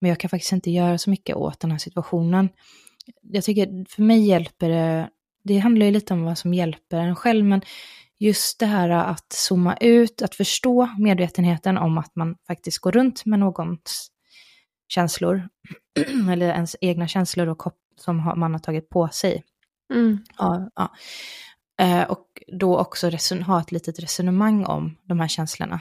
men 0.00 0.08
jag 0.08 0.20
kan 0.20 0.30
faktiskt 0.30 0.52
inte 0.52 0.70
göra 0.70 0.98
så 0.98 1.10
mycket 1.10 1.36
åt 1.36 1.60
den 1.60 1.70
här 1.70 1.78
situationen. 1.78 2.48
Jag 3.22 3.44
tycker, 3.44 3.90
för 3.90 4.02
mig 4.02 4.26
hjälper 4.26 4.68
det, 4.68 5.10
det 5.44 5.58
handlar 5.58 5.86
ju 5.86 5.92
lite 5.92 6.14
om 6.14 6.24
vad 6.24 6.38
som 6.38 6.54
hjälper 6.54 6.98
en 6.98 7.16
själv, 7.16 7.44
men 7.44 7.62
just 8.18 8.60
det 8.60 8.66
här 8.66 8.88
att 8.88 9.32
zooma 9.32 9.76
ut, 9.76 10.22
att 10.22 10.34
förstå 10.34 10.88
medvetenheten 10.98 11.78
om 11.78 11.98
att 11.98 12.16
man 12.16 12.36
faktiskt 12.46 12.78
går 12.78 12.92
runt 12.92 13.24
med 13.24 13.38
någons 13.38 14.10
känslor, 14.88 15.48
eller 16.30 16.48
ens 16.48 16.76
egna 16.80 17.08
känslor 17.08 17.48
och 17.48 17.62
som 17.96 18.16
man 18.36 18.52
har 18.52 18.58
tagit 18.58 18.88
på 18.88 19.08
sig. 19.08 19.44
Mm. 19.94 20.18
Ja, 20.38 20.70
ja. 20.74 20.92
Eh, 21.84 22.02
och 22.02 22.26
då 22.46 22.78
också 22.78 23.10
ha 23.46 23.60
ett 23.60 23.72
litet 23.72 23.98
resonemang 23.98 24.64
om 24.64 24.96
de 25.04 25.20
här 25.20 25.28
känslorna. 25.28 25.80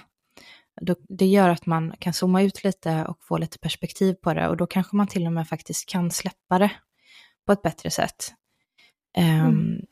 Det 1.09 1.26
gör 1.26 1.49
att 1.49 1.66
man 1.66 1.93
kan 1.99 2.14
zooma 2.14 2.41
ut 2.41 2.64
lite 2.64 3.05
och 3.05 3.24
få 3.24 3.38
lite 3.38 3.59
perspektiv 3.59 4.14
på 4.14 4.34
det 4.34 4.47
och 4.47 4.57
då 4.57 4.68
kanske 4.68 4.95
man 4.95 5.07
till 5.07 5.26
och 5.26 5.34
med 5.34 5.47
faktiskt 5.47 5.89
kan 5.89 6.12
släppa 6.12 6.59
det 6.59 6.72
på 7.45 7.51
ett 7.51 7.62
bättre 7.62 7.89
sätt. 7.89 8.34
Ehm, 9.18 9.39
mm. 9.39 9.49
Um, 9.49 9.86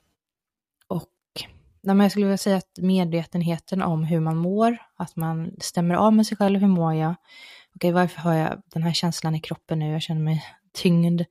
och 0.87 1.09
jag 1.83 2.11
skulle 2.11 2.25
vilja 2.25 2.37
säga 2.37 2.57
att 2.57 2.77
medvetenheten 2.77 3.81
om 3.81 4.03
hur 4.03 4.19
man 4.19 4.37
mår, 4.37 4.77
att 4.95 5.15
man 5.15 5.51
stämmer 5.59 5.95
av 5.95 6.13
med 6.13 6.27
sig 6.27 6.37
själv, 6.37 6.59
hur 6.59 6.67
mår 6.67 6.93
jag? 6.93 7.15
Okej, 7.75 7.91
varför 7.91 8.21
har 8.21 8.33
jag 8.33 8.61
den 8.73 8.83
här 8.83 8.93
känslan 8.93 9.35
i 9.35 9.39
kroppen 9.39 9.79
nu? 9.79 9.91
Jag 9.91 10.01
känner 10.01 10.21
mig 10.21 10.43
tyngd. 10.73 11.21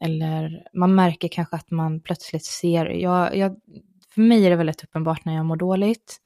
Eller 0.00 0.66
man 0.72 0.94
märker 0.94 1.28
kanske 1.28 1.56
att 1.56 1.70
man 1.70 2.00
plötsligt 2.00 2.44
ser, 2.44 2.86
jag, 2.86 3.36
jag, 3.36 3.56
för 4.14 4.20
mig 4.20 4.46
är 4.46 4.50
det 4.50 4.56
väldigt 4.56 4.84
uppenbart 4.84 5.24
när 5.24 5.34
jag 5.34 5.46
mår 5.46 5.56
dåligt. 5.56 6.20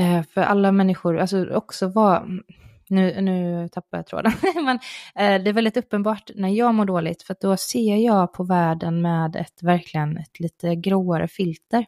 Eh, 0.00 0.22
för 0.22 0.40
alla 0.40 0.72
människor, 0.72 1.18
alltså 1.18 1.54
också 1.54 1.88
vad, 1.88 2.40
nu, 2.88 3.20
nu 3.20 3.68
tappar 3.68 3.98
jag 3.98 4.06
tråden, 4.06 4.32
men 4.54 4.78
eh, 5.14 5.42
det 5.42 5.50
är 5.50 5.52
väldigt 5.52 5.76
uppenbart 5.76 6.30
när 6.34 6.48
jag 6.48 6.74
mår 6.74 6.84
dåligt, 6.84 7.22
för 7.22 7.36
då 7.40 7.56
ser 7.56 7.96
jag 7.96 8.32
på 8.32 8.44
världen 8.44 9.02
med 9.02 9.36
ett 9.36 9.62
verkligen 9.62 10.18
ett 10.18 10.40
lite 10.40 10.74
gråare 10.74 11.28
filter. 11.28 11.86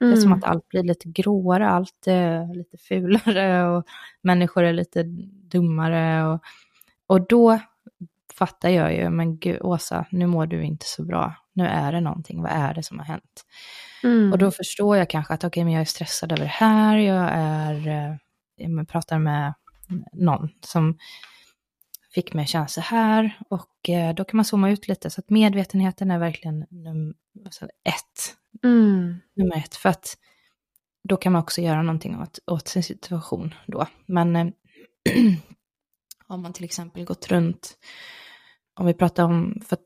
Mm. 0.00 0.12
Det 0.12 0.18
är 0.18 0.20
som 0.20 0.32
att 0.32 0.44
allt 0.44 0.68
blir 0.68 0.82
lite 0.82 1.08
gråare, 1.08 1.68
allt 1.68 2.06
är 2.06 2.54
lite 2.54 2.78
fulare 2.78 3.68
och 3.68 3.84
människor 4.22 4.62
är 4.62 4.72
lite 4.72 5.02
dummare. 5.50 6.26
Och, 6.26 6.40
och 7.06 7.26
då 7.26 7.58
fattar 8.32 8.68
jag 8.68 8.94
ju, 8.94 9.10
men 9.10 9.38
gud 9.38 9.58
Åsa, 9.60 10.06
nu 10.10 10.26
mår 10.26 10.46
du 10.46 10.62
inte 10.62 10.86
så 10.86 11.04
bra. 11.04 11.34
Nu 11.52 11.66
är 11.66 11.92
det 11.92 12.00
någonting, 12.00 12.42
vad 12.42 12.52
är 12.52 12.74
det 12.74 12.82
som 12.82 12.98
har 12.98 13.06
hänt? 13.06 13.44
Mm. 14.02 14.32
Och 14.32 14.38
då 14.38 14.50
förstår 14.50 14.96
jag 14.96 15.10
kanske 15.10 15.34
att 15.34 15.40
okej, 15.40 15.48
okay, 15.48 15.64
men 15.64 15.72
jag 15.72 15.80
är 15.80 15.84
stressad 15.84 16.32
över 16.32 16.42
det 16.42 16.48
här, 16.48 16.96
jag 16.98 17.30
är, 17.32 17.88
eh, 17.88 18.16
jag 18.56 18.88
pratar 18.88 19.18
med 19.18 19.54
någon 20.12 20.48
som 20.60 20.98
fick 22.14 22.34
mig 22.34 22.42
att 22.42 22.48
känna 22.48 22.66
så 22.68 22.80
här. 22.80 23.38
Och 23.48 23.88
eh, 23.88 24.14
då 24.14 24.24
kan 24.24 24.36
man 24.36 24.44
zooma 24.44 24.70
ut 24.70 24.88
lite, 24.88 25.10
så 25.10 25.20
att 25.20 25.30
medvetenheten 25.30 26.10
är 26.10 26.18
verkligen 26.18 26.66
num 26.70 27.14
ett. 27.84 28.36
Mm. 28.64 29.20
Nummer 29.36 29.56
ett, 29.56 29.74
för 29.74 29.88
att 29.88 30.16
då 31.08 31.16
kan 31.16 31.32
man 31.32 31.42
också 31.42 31.60
göra 31.60 31.82
någonting 31.82 32.20
åt, 32.20 32.38
åt 32.46 32.68
sin 32.68 32.82
situation 32.82 33.54
då. 33.66 33.86
Men 34.06 34.36
eh, 34.36 34.46
om 36.30 36.42
man 36.42 36.52
till 36.52 36.64
exempel 36.64 37.04
gått 37.04 37.28
runt 37.28 37.76
om 38.80 38.86
vi 38.86 38.94
pratar 38.94 39.24
om, 39.24 39.62
för 39.66 39.78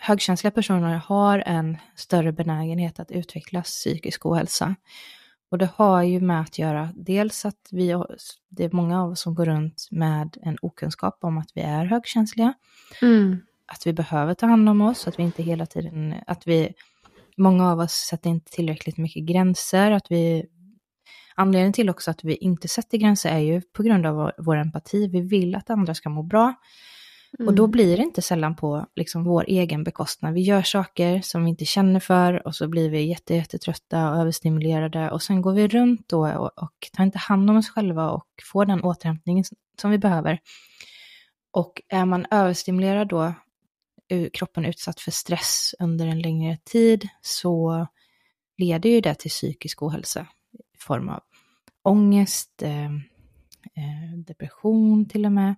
högkänsliga 0.00 0.50
personer 0.50 0.94
har 0.96 1.42
en 1.46 1.76
större 1.96 2.32
benägenhet 2.32 3.00
att 3.00 3.10
utveckla 3.10 3.62
psykisk 3.62 4.26
ohälsa. 4.26 4.74
Och 5.50 5.58
det 5.58 5.68
har 5.74 6.02
ju 6.02 6.20
med 6.20 6.40
att 6.40 6.58
göra 6.58 6.88
dels 6.94 7.44
att 7.44 7.68
vi, 7.70 7.94
det 8.48 8.64
är 8.64 8.70
många 8.72 9.02
av 9.02 9.10
oss 9.10 9.20
som 9.20 9.34
går 9.34 9.46
runt 9.46 9.88
med 9.90 10.36
en 10.42 10.56
okunskap 10.62 11.18
om 11.20 11.38
att 11.38 11.50
vi 11.54 11.60
är 11.60 11.84
högkänsliga. 11.84 12.54
Mm. 13.02 13.40
Att 13.66 13.86
vi 13.86 13.92
behöver 13.92 14.34
ta 14.34 14.46
hand 14.46 14.68
om 14.68 14.80
oss, 14.80 15.08
att 15.08 15.18
vi 15.18 15.22
inte 15.22 15.42
hela 15.42 15.66
tiden, 15.66 16.14
att 16.26 16.46
vi, 16.46 16.74
många 17.36 17.72
av 17.72 17.78
oss 17.78 17.92
sätter 17.92 18.30
inte 18.30 18.50
tillräckligt 18.50 18.96
mycket 18.96 19.22
gränser, 19.24 19.90
att 19.90 20.06
vi, 20.10 20.46
anledningen 21.34 21.72
till 21.72 21.90
också 21.90 22.10
att 22.10 22.24
vi 22.24 22.36
inte 22.36 22.68
sätter 22.68 22.98
gränser 22.98 23.30
är 23.30 23.38
ju 23.38 23.60
på 23.60 23.82
grund 23.82 24.06
av 24.06 24.14
vår, 24.14 24.32
vår 24.38 24.56
empati. 24.56 25.08
Vi 25.08 25.20
vill 25.20 25.54
att 25.54 25.70
andra 25.70 25.94
ska 25.94 26.08
må 26.08 26.22
bra. 26.22 26.54
Mm. 27.38 27.48
Och 27.48 27.54
då 27.54 27.62
mm. 27.62 27.70
blir 27.70 27.96
det 27.96 28.02
inte 28.02 28.22
sällan 28.22 28.56
på 28.56 28.86
liksom 28.96 29.24
vår 29.24 29.44
egen 29.48 29.84
bekostnad. 29.84 30.34
Vi 30.34 30.40
gör 30.40 30.62
saker 30.62 31.20
som 31.20 31.44
vi 31.44 31.50
inte 31.50 31.64
känner 31.64 32.00
för 32.00 32.46
och 32.46 32.54
så 32.54 32.68
blir 32.68 32.90
vi 32.90 33.02
jätte, 33.02 33.34
jättetrötta 33.34 34.10
och 34.10 34.16
överstimulerade 34.16 35.10
och 35.10 35.22
sen 35.22 35.42
går 35.42 35.52
vi 35.52 35.68
runt 35.68 36.08
då 36.08 36.28
och, 36.28 36.62
och 36.62 36.90
tar 36.92 37.04
inte 37.04 37.18
hand 37.18 37.50
om 37.50 37.56
oss 37.56 37.68
själva 37.68 38.10
och 38.10 38.26
får 38.52 38.66
den 38.66 38.82
återhämtning 38.82 39.44
som 39.80 39.90
vi 39.90 39.98
behöver. 39.98 40.38
Och 41.50 41.82
är 41.88 42.04
man 42.04 42.26
överstimulerad 42.30 43.08
då, 43.08 43.34
kroppen 44.32 44.64
utsatt 44.64 45.00
för 45.00 45.10
stress 45.10 45.74
under 45.78 46.06
en 46.06 46.20
längre 46.20 46.58
tid, 46.64 47.08
så 47.20 47.86
leder 48.58 48.90
ju 48.90 49.00
det 49.00 49.14
till 49.14 49.30
psykisk 49.30 49.82
ohälsa 49.82 50.26
form 50.82 51.08
av 51.08 51.20
ångest, 51.82 52.62
eh, 52.62 52.84
eh, 52.84 54.18
depression 54.26 55.08
till 55.08 55.26
och 55.26 55.32
med 55.32 55.54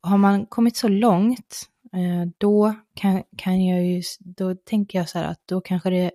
har 0.00 0.18
man 0.18 0.46
kommit 0.46 0.76
så 0.76 0.88
långt, 0.88 1.68
eh, 1.92 2.30
då 2.38 2.74
kan, 2.94 3.22
kan 3.36 3.64
jag 3.64 3.86
ju, 3.86 4.02
då 4.20 4.54
tänker 4.54 4.98
jag 4.98 5.08
så 5.08 5.18
här 5.18 5.24
att 5.24 5.40
då 5.46 5.60
kanske 5.60 5.90
det, 5.90 6.10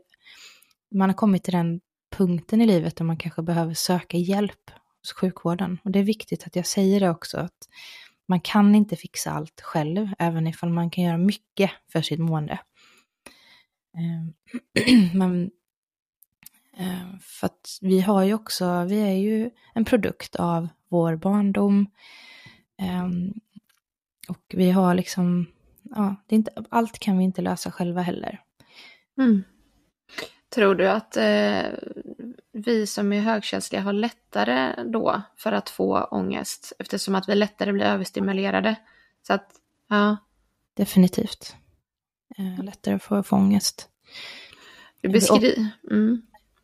man 0.92 1.10
har 1.10 1.16
kommit 1.16 1.44
till 1.44 1.54
den 1.54 1.82
punkten 2.16 2.62
i 2.62 2.66
livet 2.66 2.96
där 2.96 3.06
man 3.06 3.18
kanske 3.18 3.42
behöver 3.42 3.74
söka 3.74 4.18
hjälp 4.18 4.72
hos 5.02 5.14
sjukvården. 5.14 5.78
Och 5.84 5.92
det 5.92 6.00
är 6.00 6.04
viktigt 6.04 6.48
att 6.48 6.56
jag 6.56 6.66
säger 6.66 7.00
det 7.00 7.10
också, 7.10 7.38
att 7.38 7.68
man 8.28 8.42
kan 8.42 8.76
inte 8.76 8.96
fixa 8.96 9.32
allt 9.32 9.62
själv, 9.62 10.10
även 10.20 10.48
ifall 10.48 10.70
man 10.70 10.89
kan 10.89 11.04
göra 11.04 11.18
mycket 11.18 11.72
för 11.92 12.02
sitt 12.02 12.20
mående. 12.20 12.60
Men 15.14 15.52
för 17.22 17.46
att 17.46 17.78
vi 17.82 18.02
har 18.02 18.24
ju 18.24 18.34
också, 18.34 18.84
vi 18.84 19.02
är 19.02 19.14
ju 19.14 19.50
en 19.74 19.86
produkt 19.86 20.36
av 20.36 20.68
vår 20.90 21.16
barndom, 21.16 21.88
ehm, 22.78 23.34
och 24.28 24.46
vi 24.54 24.72
har 24.72 24.96
liksom, 24.96 25.48
ja, 25.84 26.16
det 26.28 26.36
är 26.36 26.38
inte, 26.38 26.52
allt 26.70 27.00
kan 27.00 27.18
vi 27.18 27.24
inte 27.24 27.42
lösa 27.42 27.72
själva 27.72 28.02
heller. 28.02 28.42
Mm. 29.18 29.44
Tror 30.50 30.76
du 30.76 30.90
att 30.90 31.18
eh, 31.18 31.64
vi 32.52 32.88
som 32.88 33.14
är 33.14 33.22
högkänsliga 33.22 33.82
har 33.82 33.94
lättare 33.94 34.84
då 34.84 35.22
för 35.38 35.52
att 35.52 35.70
få 35.70 36.04
ångest 36.04 36.74
eftersom 36.80 37.16
att 37.16 37.30
vi 37.30 37.36
lättare 37.36 37.72
blir 37.72 37.86
överstimulerade? 37.86 38.76
Så 39.28 39.34
att, 39.34 39.52
ja. 39.90 40.18
Definitivt. 40.74 41.56
Eh, 42.38 42.64
lättare 42.64 43.00
för 43.00 43.20
att 43.20 43.28
få 43.28 43.36
ångest. 43.36 43.90
Du 45.02 45.10
beskriver... 45.10 45.68
Mm. 45.92 46.22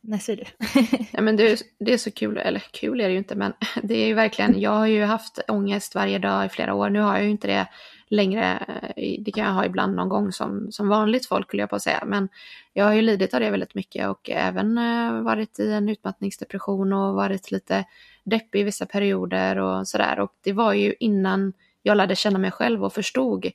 Nej, 0.09 0.19
säg 0.19 0.35
du. 0.35 0.43
ja, 1.11 1.21
men 1.21 1.35
det, 1.35 1.61
det 1.79 1.93
är 1.93 1.97
så 1.97 2.11
kul, 2.11 2.37
eller 2.37 2.59
kul 2.59 3.01
är 3.01 3.07
det 3.07 3.11
ju 3.11 3.17
inte, 3.17 3.35
men 3.35 3.53
det 3.83 3.95
är 3.95 4.07
ju 4.07 4.13
verkligen, 4.13 4.59
jag 4.59 4.71
har 4.71 4.85
ju 4.87 5.03
haft 5.03 5.39
ångest 5.47 5.95
varje 5.95 6.19
dag 6.19 6.45
i 6.45 6.49
flera 6.49 6.73
år. 6.73 6.89
Nu 6.89 6.99
har 6.99 7.15
jag 7.15 7.23
ju 7.23 7.29
inte 7.29 7.47
det 7.47 7.67
längre, 8.07 8.65
eh, 8.95 9.15
det 9.19 9.31
kan 9.31 9.43
jag 9.43 9.51
ha 9.51 9.65
ibland 9.65 9.95
någon 9.95 10.09
gång 10.09 10.31
som, 10.31 10.71
som 10.71 10.87
vanligt 10.87 11.27
folk, 11.27 11.47
skulle 11.47 11.63
jag 11.63 11.69
på 11.69 11.75
att 11.75 11.81
säga. 11.81 12.03
Men 12.05 12.29
jag 12.73 12.85
har 12.85 12.93
ju 12.93 13.01
lidit 13.01 13.33
av 13.33 13.39
det 13.39 13.49
väldigt 13.49 13.75
mycket 13.75 14.07
och 14.07 14.29
även 14.29 14.77
eh, 14.77 15.21
varit 15.21 15.59
i 15.59 15.71
en 15.71 15.89
utmattningsdepression 15.89 16.93
och 16.93 17.13
varit 17.13 17.51
lite 17.51 17.85
deppig 18.23 18.59
i 18.59 18.63
vissa 18.63 18.85
perioder 18.85 19.57
och 19.57 19.87
sådär. 19.87 20.19
Och 20.19 20.31
det 20.43 20.53
var 20.53 20.73
ju 20.73 20.95
innan 20.99 21.53
jag 21.83 21.97
lärde 21.97 22.15
känna 22.15 22.39
mig 22.39 22.51
själv 22.51 22.83
och 22.83 22.93
förstod 22.93 23.45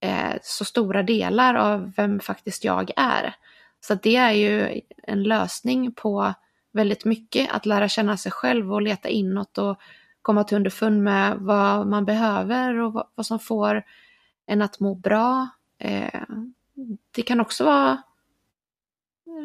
eh, 0.00 0.34
så 0.42 0.64
stora 0.64 1.02
delar 1.02 1.54
av 1.54 1.92
vem 1.96 2.20
faktiskt 2.20 2.64
jag 2.64 2.90
är. 2.96 3.34
Så 3.86 3.94
det 3.94 4.16
är 4.16 4.32
ju 4.32 4.80
en 5.02 5.22
lösning 5.22 5.92
på 5.92 6.34
väldigt 6.72 7.04
mycket, 7.04 7.50
att 7.50 7.66
lära 7.66 7.88
känna 7.88 8.16
sig 8.16 8.32
själv 8.32 8.72
och 8.72 8.82
leta 8.82 9.08
inåt 9.08 9.58
och 9.58 9.80
komma 10.22 10.44
till 10.44 10.56
underfund 10.56 11.02
med 11.02 11.36
vad 11.38 11.86
man 11.86 12.04
behöver 12.04 12.78
och 12.78 13.06
vad, 13.14 13.26
som 13.26 13.38
får 13.38 13.82
en 14.46 14.62
att 14.62 14.80
må 14.80 14.94
bra. 14.94 15.48
Eh, 15.78 16.22
det 17.10 17.22
kan 17.22 17.40
också 17.40 17.64
vara 17.64 18.02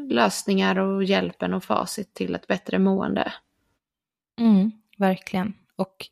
lösningar 0.09 0.79
och 0.79 1.03
hjälpen 1.03 1.53
och 1.53 1.63
facit 1.63 2.13
till 2.13 2.35
ett 2.35 2.47
bättre 2.47 2.79
mående. 2.79 3.33
Mm, 4.39 4.71
verkligen. 4.97 5.53
Och 5.75 6.07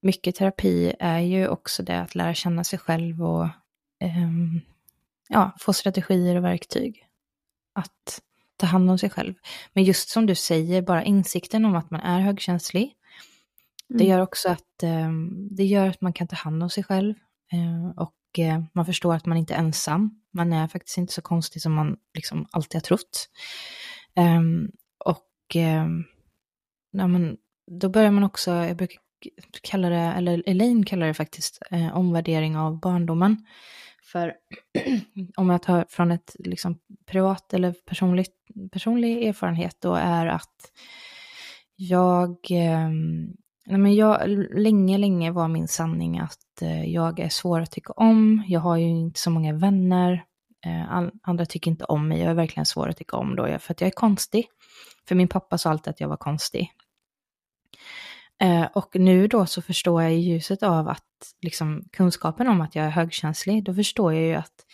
mycket 0.00 0.34
terapi 0.34 0.94
är 0.98 1.18
ju 1.18 1.48
också 1.48 1.82
det 1.82 2.00
att 2.00 2.14
lära 2.14 2.34
känna 2.34 2.64
sig 2.64 2.78
själv 2.78 3.22
och 3.22 3.48
um, 4.04 4.60
ja, 5.28 5.50
få 5.58 5.72
strategier 5.72 6.36
och 6.36 6.44
verktyg 6.44 7.07
att 7.78 8.20
ta 8.56 8.66
hand 8.66 8.90
om 8.90 8.98
sig 8.98 9.10
själv. 9.10 9.34
Men 9.72 9.84
just 9.84 10.08
som 10.08 10.26
du 10.26 10.34
säger, 10.34 10.82
bara 10.82 11.04
insikten 11.04 11.64
om 11.64 11.76
att 11.76 11.90
man 11.90 12.00
är 12.00 12.20
högkänslig, 12.20 12.82
mm. 12.82 13.98
det 13.98 14.04
gör 14.04 14.20
också 14.20 14.48
att, 14.48 14.82
eh, 14.82 15.12
det 15.50 15.64
gör 15.64 15.88
att 15.88 16.00
man 16.00 16.12
kan 16.12 16.28
ta 16.28 16.36
hand 16.36 16.62
om 16.62 16.70
sig 16.70 16.84
själv. 16.84 17.14
Eh, 17.52 18.02
och 18.02 18.38
eh, 18.38 18.62
man 18.72 18.86
förstår 18.86 19.14
att 19.14 19.26
man 19.26 19.38
inte 19.38 19.54
är 19.54 19.58
ensam. 19.58 20.20
Man 20.30 20.52
är 20.52 20.68
faktiskt 20.68 20.98
inte 20.98 21.12
så 21.12 21.22
konstig 21.22 21.62
som 21.62 21.72
man 21.72 21.96
liksom 22.14 22.46
alltid 22.50 22.74
har 22.74 22.80
trott. 22.80 23.28
Ehm, 24.14 24.70
och 25.04 25.56
ehm, 25.56 26.04
ja, 26.90 27.06
men, 27.06 27.36
då 27.66 27.88
börjar 27.88 28.10
man 28.10 28.24
också, 28.24 28.50
jag 28.50 28.76
brukar 28.76 28.98
kalla 29.62 29.88
det, 29.88 29.96
eller 29.96 30.42
Elaine 30.46 30.84
kallar 30.84 31.06
det 31.06 31.14
faktiskt, 31.14 31.58
eh, 31.70 31.96
omvärdering 31.96 32.56
av 32.56 32.80
barndomen. 32.80 33.46
För 34.12 34.34
om 35.36 35.50
jag 35.50 35.62
tar 35.62 35.84
från 35.88 36.10
ett 36.10 36.36
liksom, 36.38 36.78
privat 37.06 37.54
eller 37.54 37.72
personligt, 37.72 38.34
personlig 38.72 39.26
erfarenhet 39.28 39.76
då 39.80 39.94
är 39.94 40.26
att 40.26 40.72
jag, 41.76 42.30
eh, 42.50 42.88
nej 43.66 43.78
men 43.78 43.94
jag, 43.94 44.28
länge, 44.54 44.98
länge 44.98 45.30
var 45.30 45.48
min 45.48 45.68
sanning 45.68 46.18
att 46.18 46.62
eh, 46.62 46.84
jag 46.84 47.20
är 47.20 47.28
svår 47.28 47.60
att 47.60 47.70
tycka 47.70 47.92
om, 47.92 48.44
jag 48.48 48.60
har 48.60 48.76
ju 48.76 48.88
inte 48.88 49.20
så 49.20 49.30
många 49.30 49.52
vänner, 49.52 50.24
eh, 50.66 51.08
andra 51.22 51.46
tycker 51.46 51.70
inte 51.70 51.84
om 51.84 52.08
mig, 52.08 52.20
jag 52.20 52.30
är 52.30 52.34
verkligen 52.34 52.66
svår 52.66 52.88
att 52.88 52.96
tycka 52.96 53.16
om 53.16 53.36
då, 53.36 53.58
för 53.58 53.72
att 53.72 53.80
jag 53.80 53.88
är 53.88 53.92
konstig. 53.92 54.46
För 55.08 55.14
min 55.14 55.28
pappa 55.28 55.58
sa 55.58 55.70
alltid 55.70 55.90
att 55.90 56.00
jag 56.00 56.08
var 56.08 56.16
konstig. 56.16 56.72
Eh, 58.40 58.64
och 58.74 58.96
nu 58.96 59.26
då 59.26 59.46
så 59.46 59.62
förstår 59.62 60.02
jag 60.02 60.14
i 60.14 60.16
ljuset 60.16 60.62
av 60.62 60.88
att 60.88 61.04
liksom 61.40 61.84
kunskapen 61.92 62.48
om 62.48 62.60
att 62.60 62.74
jag 62.74 62.86
är 62.86 62.90
högkänslig, 62.90 63.64
då 63.64 63.74
förstår 63.74 64.14
jag 64.14 64.22
ju 64.22 64.34
att 64.34 64.64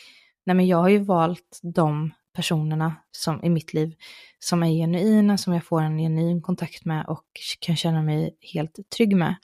nej 0.47 0.57
men 0.57 0.67
jag 0.67 0.79
har 0.79 0.89
ju 0.89 0.99
valt 0.99 1.61
de 1.63 2.11
personerna 2.35 2.97
som, 3.11 3.45
i 3.45 3.51
mitt 3.51 3.75
liv 3.75 3.95
som 4.39 4.63
är 4.63 4.69
genuina, 4.69 5.39
som 5.39 5.53
jag 5.53 5.65
får 5.65 5.83
en 5.83 5.99
genuin 5.99 6.43
kontakt 6.43 6.85
med 6.85 7.07
och 7.07 7.25
kan 7.61 7.77
känna 7.77 8.03
mig 8.03 8.37
helt 8.41 8.91
trygg 8.97 9.17
med. 9.17 9.35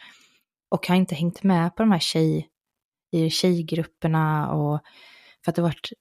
Och 0.69 0.87
har 0.87 0.97
inte 0.97 1.15
hängt 1.15 1.43
med 1.43 1.77
på 1.77 1.83
de 1.83 1.93
här 1.93 1.99
tjej, 1.99 2.49
i 3.13 3.31
tjejgrupperna 3.31 4.53
och 4.53 4.81
för 5.45 5.53
att 5.53 5.57
det 5.57 5.63
varit 5.63 5.93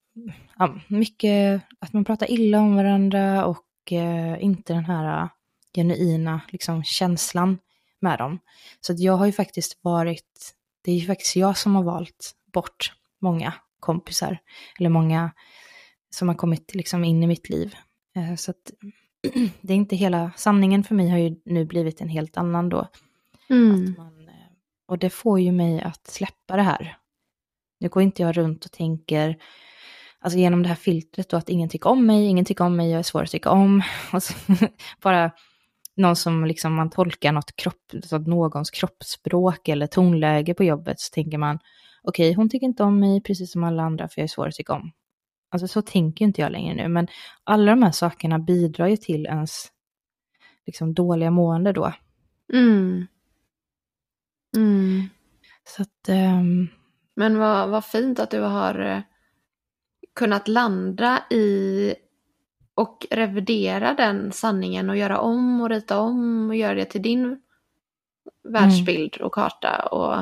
ja, 0.57 0.75
mycket 0.87 1.61
att 1.79 1.93
man 1.93 2.05
pratar 2.05 2.31
illa 2.31 2.59
om 2.59 2.75
varandra 2.75 3.45
och 3.45 3.91
eh, 3.91 4.43
inte 4.43 4.73
den 4.73 4.85
här 4.85 5.29
genuina 5.75 6.41
liksom, 6.51 6.83
känslan 6.83 7.57
med 8.01 8.19
dem. 8.19 8.39
Så 8.81 8.93
att 8.93 8.99
jag 8.99 9.13
har 9.13 9.25
ju 9.25 9.31
faktiskt 9.31 9.79
varit, 9.81 10.55
det 10.83 10.91
är 10.91 10.95
ju 10.95 11.07
faktiskt 11.07 11.35
jag 11.35 11.57
som 11.57 11.75
har 11.75 11.83
valt 11.83 12.31
bort 12.53 12.93
många 13.21 13.53
kompisar, 13.79 14.37
eller 14.79 14.89
många 14.89 15.31
som 16.09 16.27
har 16.27 16.35
kommit 16.35 16.75
liksom 16.75 17.03
in 17.03 17.23
i 17.23 17.27
mitt 17.27 17.49
liv. 17.49 17.75
Eh, 18.15 18.35
så 18.35 18.51
att 18.51 18.71
det 19.61 19.73
är 19.73 19.77
inte 19.77 19.95
hela, 19.95 20.31
sanningen 20.35 20.83
för 20.83 20.95
mig 20.95 21.09
har 21.09 21.17
ju 21.17 21.35
nu 21.45 21.65
blivit 21.65 22.01
en 22.01 22.09
helt 22.09 22.37
annan 22.37 22.69
då. 22.69 22.87
Mm. 23.49 23.95
Man, 23.97 24.27
eh, 24.27 24.33
och 24.87 24.97
det 24.97 25.09
får 25.09 25.39
ju 25.39 25.51
mig 25.51 25.81
att 25.81 26.07
släppa 26.07 26.55
det 26.55 26.61
här. 26.61 26.97
Nu 27.79 27.89
går 27.89 28.03
inte 28.03 28.21
jag 28.21 28.37
runt 28.37 28.65
och 28.65 28.71
tänker, 28.71 29.37
alltså 30.19 30.39
genom 30.39 30.63
det 30.63 30.69
här 30.69 30.75
filtret 30.75 31.29
då, 31.29 31.37
att 31.37 31.49
ingen 31.49 31.69
tycker 31.69 31.89
om 31.89 32.05
mig, 32.05 32.25
ingen 32.25 32.45
tycker 32.45 32.63
om 32.63 32.75
mig, 32.75 32.91
jag 32.91 32.99
är 32.99 33.03
svår 33.03 33.23
att 33.23 33.31
tycka 33.31 33.49
om. 33.49 33.81
Och 34.13 34.23
så 34.23 34.33
bara 35.01 35.31
någon 35.99 36.15
som 36.15 36.45
liksom 36.45 36.73
man 36.73 36.89
tolkar 36.89 37.31
något 37.31 37.55
kropp, 37.55 37.91
någons 38.25 38.71
kroppsspråk 38.71 39.67
eller 39.67 39.87
tonläge 39.87 40.53
på 40.53 40.63
jobbet 40.63 40.99
så 40.99 41.13
tänker 41.13 41.37
man 41.37 41.59
okej, 42.03 42.29
okay, 42.29 42.35
hon 42.35 42.49
tycker 42.49 42.65
inte 42.65 42.83
om 42.83 42.99
mig 42.99 43.23
precis 43.23 43.51
som 43.51 43.63
alla 43.63 43.83
andra 43.83 44.07
för 44.07 44.21
jag 44.21 44.23
är 44.23 44.27
svår 44.27 44.47
att 44.47 44.55
tycka 44.55 44.73
om. 44.73 44.91
Alltså 45.51 45.67
så 45.67 45.81
tänker 45.81 46.25
inte 46.25 46.41
jag 46.41 46.51
längre 46.51 46.75
nu, 46.75 46.87
men 46.87 47.07
alla 47.43 47.71
de 47.71 47.83
här 47.83 47.91
sakerna 47.91 48.39
bidrar 48.39 48.87
ju 48.87 48.97
till 48.97 49.25
ens 49.25 49.67
liksom 50.65 50.93
dåliga 50.93 51.31
mående 51.31 51.71
då. 51.71 51.93
Mm. 52.53 53.07
Mm. 54.57 55.09
Så 55.63 55.81
att... 55.81 56.09
Um... 56.09 56.67
Men 57.15 57.37
vad, 57.37 57.69
vad 57.69 57.85
fint 57.85 58.19
att 58.19 58.31
du 58.31 58.39
har 58.39 58.79
eh, 58.79 59.01
kunnat 60.15 60.47
landa 60.47 61.23
i 61.29 61.95
och 62.79 63.07
revidera 63.11 63.93
den 63.93 64.31
sanningen 64.31 64.89
och 64.89 64.97
göra 64.97 65.19
om 65.19 65.61
och 65.61 65.69
rita 65.69 65.99
om 65.99 66.49
och 66.49 66.55
göra 66.55 66.73
det 66.73 66.85
till 66.85 67.01
din 67.01 67.41
världsbild 68.43 69.17
och 69.17 69.33
karta. 69.33 69.87
Och, 69.91 70.15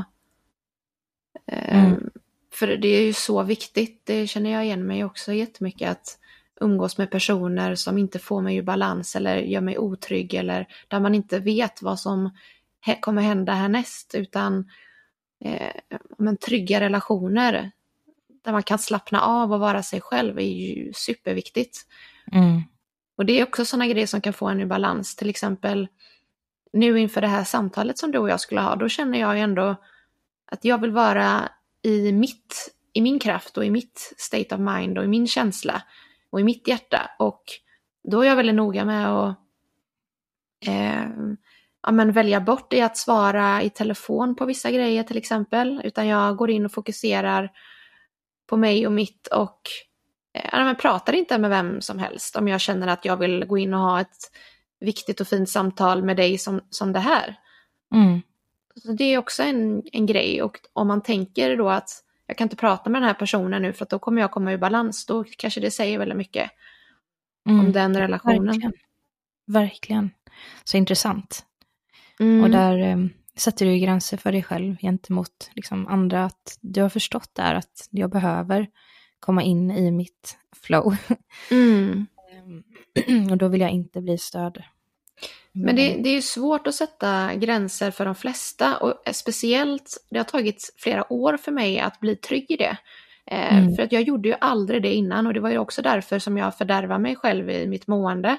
eh, 1.46 1.86
mm. 1.86 2.10
För 2.54 2.68
det 2.68 2.88
är 2.88 3.06
ju 3.06 3.14
så 3.14 3.44
viktigt, 3.44 4.02
det 4.06 4.28
känner 4.28 4.50
jag 4.50 4.66
igen 4.66 4.88
mig 4.88 5.04
också 5.04 5.34
jättemycket, 5.34 5.92
att 5.92 6.20
umgås 6.62 6.98
med 6.98 7.12
personer 7.12 7.76
som 7.76 7.98
inte 7.98 8.20
får 8.20 8.42
mig 8.42 8.56
ur 8.56 8.64
balans 8.64 9.16
eller 9.16 9.38
gör 9.38 9.62
mig 9.62 9.78
otrygg 9.78 10.34
eller 10.34 10.68
där 10.88 11.00
man 11.00 11.16
inte 11.16 11.40
vet 11.40 11.82
vad 11.82 12.00
som 12.00 12.30
kommer 13.00 13.22
hända 13.22 13.54
härnäst 13.54 14.16
utan 14.16 14.70
eh, 15.46 15.72
men 16.18 16.38
trygga 16.38 16.80
relationer 16.80 17.72
där 18.44 18.52
man 18.52 18.64
kan 18.64 18.80
slappna 18.80 19.22
av 19.22 19.54
och 19.54 19.60
vara 19.60 19.84
sig 19.84 20.02
själv 20.02 20.40
är 20.40 20.44
ju 20.44 20.94
superviktigt. 20.94 21.86
Mm. 22.32 22.62
Och 23.18 23.26
det 23.26 23.40
är 23.40 23.44
också 23.44 23.66
sådana 23.66 23.88
grejer 23.88 24.08
som 24.08 24.22
kan 24.22 24.34
få 24.34 24.48
en 24.48 24.62
i 24.62 24.66
balans, 24.66 25.16
till 25.16 25.30
exempel 25.30 25.88
nu 26.74 27.00
inför 27.00 27.22
det 27.22 27.28
här 27.28 27.44
samtalet 27.44 27.98
som 27.98 28.12
du 28.12 28.18
och 28.18 28.30
jag 28.30 28.40
skulle 28.40 28.62
ha, 28.62 28.76
då 28.76 28.90
känner 28.90 29.20
jag 29.20 29.36
ju 29.36 29.42
ändå 29.42 29.76
att 30.52 30.66
jag 30.66 30.82
vill 30.82 30.92
vara 30.92 31.50
i 31.82 32.12
mitt, 32.12 32.76
i 32.94 33.02
min 33.02 33.20
kraft 33.20 33.58
och 33.58 33.66
i 33.66 33.70
mitt 33.70 34.14
state 34.18 34.56
of 34.56 34.62
mind 34.62 34.98
och 34.98 35.04
i 35.04 35.08
min 35.08 35.28
känsla 35.28 35.84
och 36.30 36.40
i 36.40 36.44
mitt 36.44 36.68
hjärta. 36.68 37.12
Och 37.20 37.44
då 38.04 38.22
är 38.22 38.28
jag 38.28 38.36
väldigt 38.36 38.56
noga 38.56 38.86
med 38.86 39.10
att 39.10 39.38
eh, 40.66 41.10
ja, 41.84 41.92
men 41.92 42.12
välja 42.12 42.42
bort 42.42 42.72
det 42.72 42.82
att 42.82 42.98
svara 42.98 43.64
i 43.64 43.70
telefon 43.70 44.36
på 44.36 44.46
vissa 44.46 44.72
grejer 44.72 45.04
till 45.04 45.18
exempel, 45.18 45.82
utan 45.84 46.08
jag 46.08 46.38
går 46.38 46.50
in 46.50 46.66
och 46.66 46.72
fokuserar 46.72 47.52
på 48.48 48.58
mig 48.58 48.88
och 48.88 48.94
mitt 48.94 49.28
och 49.28 49.62
ja, 50.32 50.64
men 50.64 50.76
pratar 50.76 51.14
inte 51.14 51.38
med 51.38 51.50
vem 51.50 51.82
som 51.82 52.00
helst 52.00 52.36
om 52.36 52.48
jag 52.48 52.62
känner 52.62 52.88
att 52.88 53.06
jag 53.06 53.18
vill 53.18 53.46
gå 53.46 53.58
in 53.58 53.74
och 53.74 53.80
ha 53.80 54.02
ett 54.02 54.32
viktigt 54.80 55.22
och 55.22 55.28
fint 55.28 55.50
samtal 55.50 56.04
med 56.04 56.18
dig 56.18 56.38
som, 56.38 56.62
som 56.70 56.94
det 56.94 57.00
här. 57.00 57.36
Mm. 57.94 58.22
Så 58.76 58.92
det 58.92 59.04
är 59.04 59.18
också 59.18 59.44
en, 59.44 59.84
en 59.92 60.06
grej 60.06 60.42
och 60.42 60.60
om 60.74 60.88
man 60.88 61.02
tänker 61.02 61.58
då 61.58 61.70
att 61.70 61.90
jag 62.28 62.38
kan 62.38 62.46
inte 62.46 62.56
prata 62.56 62.90
med 62.90 63.02
den 63.02 63.08
här 63.08 63.14
personen 63.14 63.62
nu 63.62 63.74
för 63.74 63.84
att 63.84 63.90
då 63.90 64.00
kommer 64.00 64.22
jag 64.22 64.32
komma 64.32 64.52
ur 64.52 64.58
balans, 64.58 65.06
då 65.06 65.24
kanske 65.38 65.60
det 65.60 65.72
säger 65.72 66.00
väldigt 66.00 66.18
mycket 66.18 66.52
mm. 67.50 67.60
om 67.60 67.72
den 67.72 67.98
relationen. 67.98 68.46
Verkligen. 68.46 68.74
Verkligen. 69.48 70.10
Så 70.64 70.78
intressant. 70.78 71.46
Mm. 72.20 72.44
Och 72.44 72.50
där 72.50 72.78
eh, 72.78 72.98
sätter 73.36 73.66
du 73.66 73.78
gränser 73.78 74.18
för 74.18 74.32
dig 74.32 74.44
själv 74.44 74.78
gentemot 74.78 75.52
liksom, 75.54 75.88
andra, 75.88 76.26
att 76.26 76.58
du 76.62 76.82
har 76.82 76.90
förstått 76.90 77.30
där 77.34 77.56
att 77.56 77.88
jag 77.92 78.10
behöver 78.10 78.68
komma 79.20 79.44
in 79.44 79.72
i 79.72 79.92
mitt 79.92 80.38
flow. 80.56 80.96
Mm. 81.52 82.08
och 83.32 83.38
då 83.38 83.48
vill 83.48 83.62
jag 83.62 83.72
inte 83.72 84.02
bli 84.02 84.18
störd. 84.18 84.64
Men 85.52 85.76
det, 85.76 86.00
det 86.04 86.10
är 86.10 86.22
svårt 86.22 86.68
att 86.68 86.76
sätta 86.76 87.36
gränser 87.36 87.92
för 87.92 88.06
de 88.06 88.16
flesta 88.16 88.78
och 88.78 88.94
speciellt, 89.12 90.06
det 90.10 90.18
har 90.18 90.24
tagit 90.24 90.74
flera 90.78 91.14
år 91.14 91.38
för 91.38 91.52
mig 91.52 91.80
att 91.80 92.00
bli 92.00 92.16
trygg 92.16 92.52
i 92.52 92.58
det. 92.58 92.78
Eh, 93.32 93.58
mm. 93.58 93.76
För 93.76 93.84
att 93.84 93.92
jag 93.92 94.02
gjorde 94.02 94.30
ju 94.30 94.36
aldrig 94.42 94.82
det 94.82 94.94
innan 94.94 95.28
och 95.28 95.34
det 95.34 95.40
var 95.40 95.50
ju 95.50 95.58
också 95.58 95.82
därför 95.82 96.20
som 96.20 96.38
jag 96.38 96.58
fördärvade 96.58 97.00
mig 97.00 97.16
själv 97.16 97.50
i 97.50 97.68
mitt 97.68 97.88
mående. 97.88 98.38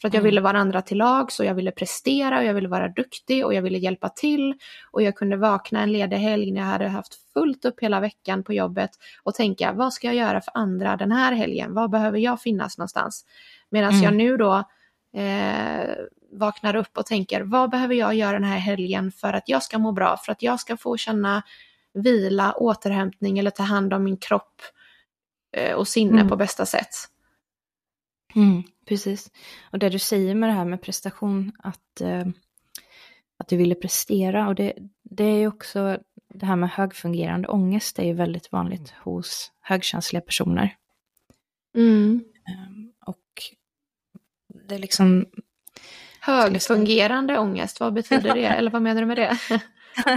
För 0.00 0.08
att 0.08 0.14
jag 0.14 0.20
mm. 0.20 0.30
ville 0.30 0.40
vara 0.40 0.58
andra 0.58 0.82
till 0.82 0.98
lag, 0.98 1.32
så 1.32 1.44
jag 1.44 1.54
ville 1.54 1.70
prestera 1.70 2.38
och 2.38 2.44
jag 2.44 2.54
ville 2.54 2.68
vara 2.68 2.88
duktig 2.88 3.46
och 3.46 3.54
jag 3.54 3.62
ville 3.62 3.78
hjälpa 3.78 4.08
till. 4.08 4.54
Och 4.90 5.02
jag 5.02 5.16
kunde 5.16 5.36
vakna 5.36 5.82
en 5.82 5.92
ledig 5.92 6.16
helg 6.16 6.50
när 6.50 6.60
jag 6.60 6.68
hade 6.68 6.88
haft 6.88 7.14
fullt 7.32 7.64
upp 7.64 7.80
hela 7.80 8.00
veckan 8.00 8.42
på 8.44 8.52
jobbet 8.52 8.90
och 9.22 9.34
tänka, 9.34 9.72
vad 9.72 9.92
ska 9.92 10.06
jag 10.06 10.16
göra 10.16 10.40
för 10.40 10.52
andra 10.54 10.96
den 10.96 11.12
här 11.12 11.32
helgen? 11.32 11.74
Var 11.74 11.88
behöver 11.88 12.18
jag 12.18 12.40
finnas 12.40 12.78
någonstans? 12.78 13.24
Medan 13.70 13.90
mm. 13.90 14.02
jag 14.02 14.14
nu 14.14 14.36
då 14.36 14.64
eh, 15.20 15.94
vaknar 16.32 16.76
upp 16.76 16.98
och 16.98 17.06
tänker, 17.06 17.40
vad 17.40 17.70
behöver 17.70 17.94
jag 17.94 18.14
göra 18.14 18.32
den 18.32 18.44
här 18.44 18.58
helgen 18.58 19.12
för 19.12 19.32
att 19.32 19.48
jag 19.48 19.62
ska 19.62 19.78
må 19.78 19.92
bra, 19.92 20.16
för 20.16 20.32
att 20.32 20.42
jag 20.42 20.60
ska 20.60 20.76
få 20.76 20.96
känna 20.96 21.42
vila, 21.94 22.52
återhämtning 22.52 23.38
eller 23.38 23.50
ta 23.50 23.62
hand 23.62 23.94
om 23.94 24.04
min 24.04 24.16
kropp 24.16 24.62
eh, 25.56 25.74
och 25.74 25.88
sinne 25.88 26.16
mm. 26.16 26.28
på 26.28 26.36
bästa 26.36 26.66
sätt. 26.66 26.94
Mm, 28.36 28.62
precis. 28.86 29.30
Och 29.72 29.78
det 29.78 29.88
du 29.88 29.98
säger 29.98 30.34
med 30.34 30.48
det 30.48 30.54
här 30.54 30.64
med 30.64 30.82
prestation, 30.82 31.52
att, 31.58 32.00
eh, 32.00 32.26
att 33.36 33.48
du 33.48 33.56
ville 33.56 33.74
prestera, 33.74 34.48
och 34.48 34.54
det, 34.54 34.72
det 35.02 35.24
är 35.24 35.38
ju 35.38 35.46
också 35.46 35.98
det 36.34 36.46
här 36.46 36.56
med 36.56 36.70
högfungerande 36.70 37.48
ångest, 37.48 37.96
det 37.96 38.02
är 38.02 38.06
ju 38.06 38.12
väldigt 38.12 38.52
vanligt 38.52 38.90
hos 38.90 39.52
högkänsliga 39.60 40.20
personer. 40.20 40.76
Mm. 41.74 42.24
Um, 42.68 42.92
och 43.06 43.42
det 44.68 44.74
är 44.74 44.78
liksom... 44.78 45.26
Högfungerande 46.20 47.38
ångest, 47.38 47.80
vad 47.80 47.92
betyder 47.92 48.34
det? 48.34 48.46
Eller 48.58 48.70
vad 48.70 48.82
menar 48.82 49.00
du 49.00 49.06
med 49.06 49.16
det? 49.16 49.38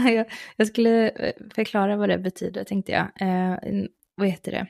jag, 0.57 0.67
skulle 0.67 1.09
eh, 1.09 1.33
förklara 1.55 1.95
vad 1.95 2.09
det 2.09 2.17
betyder, 2.17 2.63
tänkte 2.63 2.91
jag. 2.91 3.21
Eh, 3.21 3.57
vad 4.15 4.27
heter 4.27 4.51
det? 4.51 4.67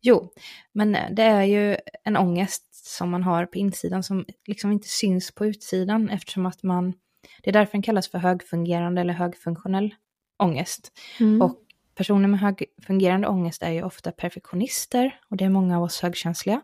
Jo, 0.00 0.32
men 0.72 0.96
det 1.10 1.22
är 1.22 1.44
ju 1.44 1.76
en 2.04 2.16
ångest 2.16 2.71
som 2.84 3.10
man 3.10 3.22
har 3.22 3.46
på 3.46 3.58
insidan 3.58 4.02
som 4.02 4.24
liksom 4.46 4.72
inte 4.72 4.88
syns 4.88 5.34
på 5.34 5.46
utsidan 5.46 6.10
eftersom 6.10 6.46
att 6.46 6.62
man, 6.62 6.94
det 7.42 7.50
är 7.50 7.52
därför 7.52 7.72
den 7.72 7.82
kallas 7.82 8.08
för 8.08 8.18
högfungerande 8.18 9.00
eller 9.00 9.14
högfunktionell 9.14 9.94
ångest. 10.38 10.92
Mm. 11.20 11.42
Och 11.42 11.58
personer 11.94 12.28
med 12.28 12.40
högfungerande 12.40 13.28
ångest 13.28 13.62
är 13.62 13.70
ju 13.70 13.82
ofta 13.82 14.12
perfektionister 14.12 15.20
och 15.28 15.36
det 15.36 15.44
är 15.44 15.48
många 15.48 15.76
av 15.76 15.82
oss 15.82 16.00
högkänsliga. 16.00 16.60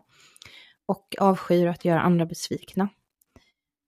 Och 0.85 1.15
avskyr 1.19 1.67
att 1.67 1.85
göra 1.85 2.01
andra 2.01 2.25
besvikna. 2.25 2.89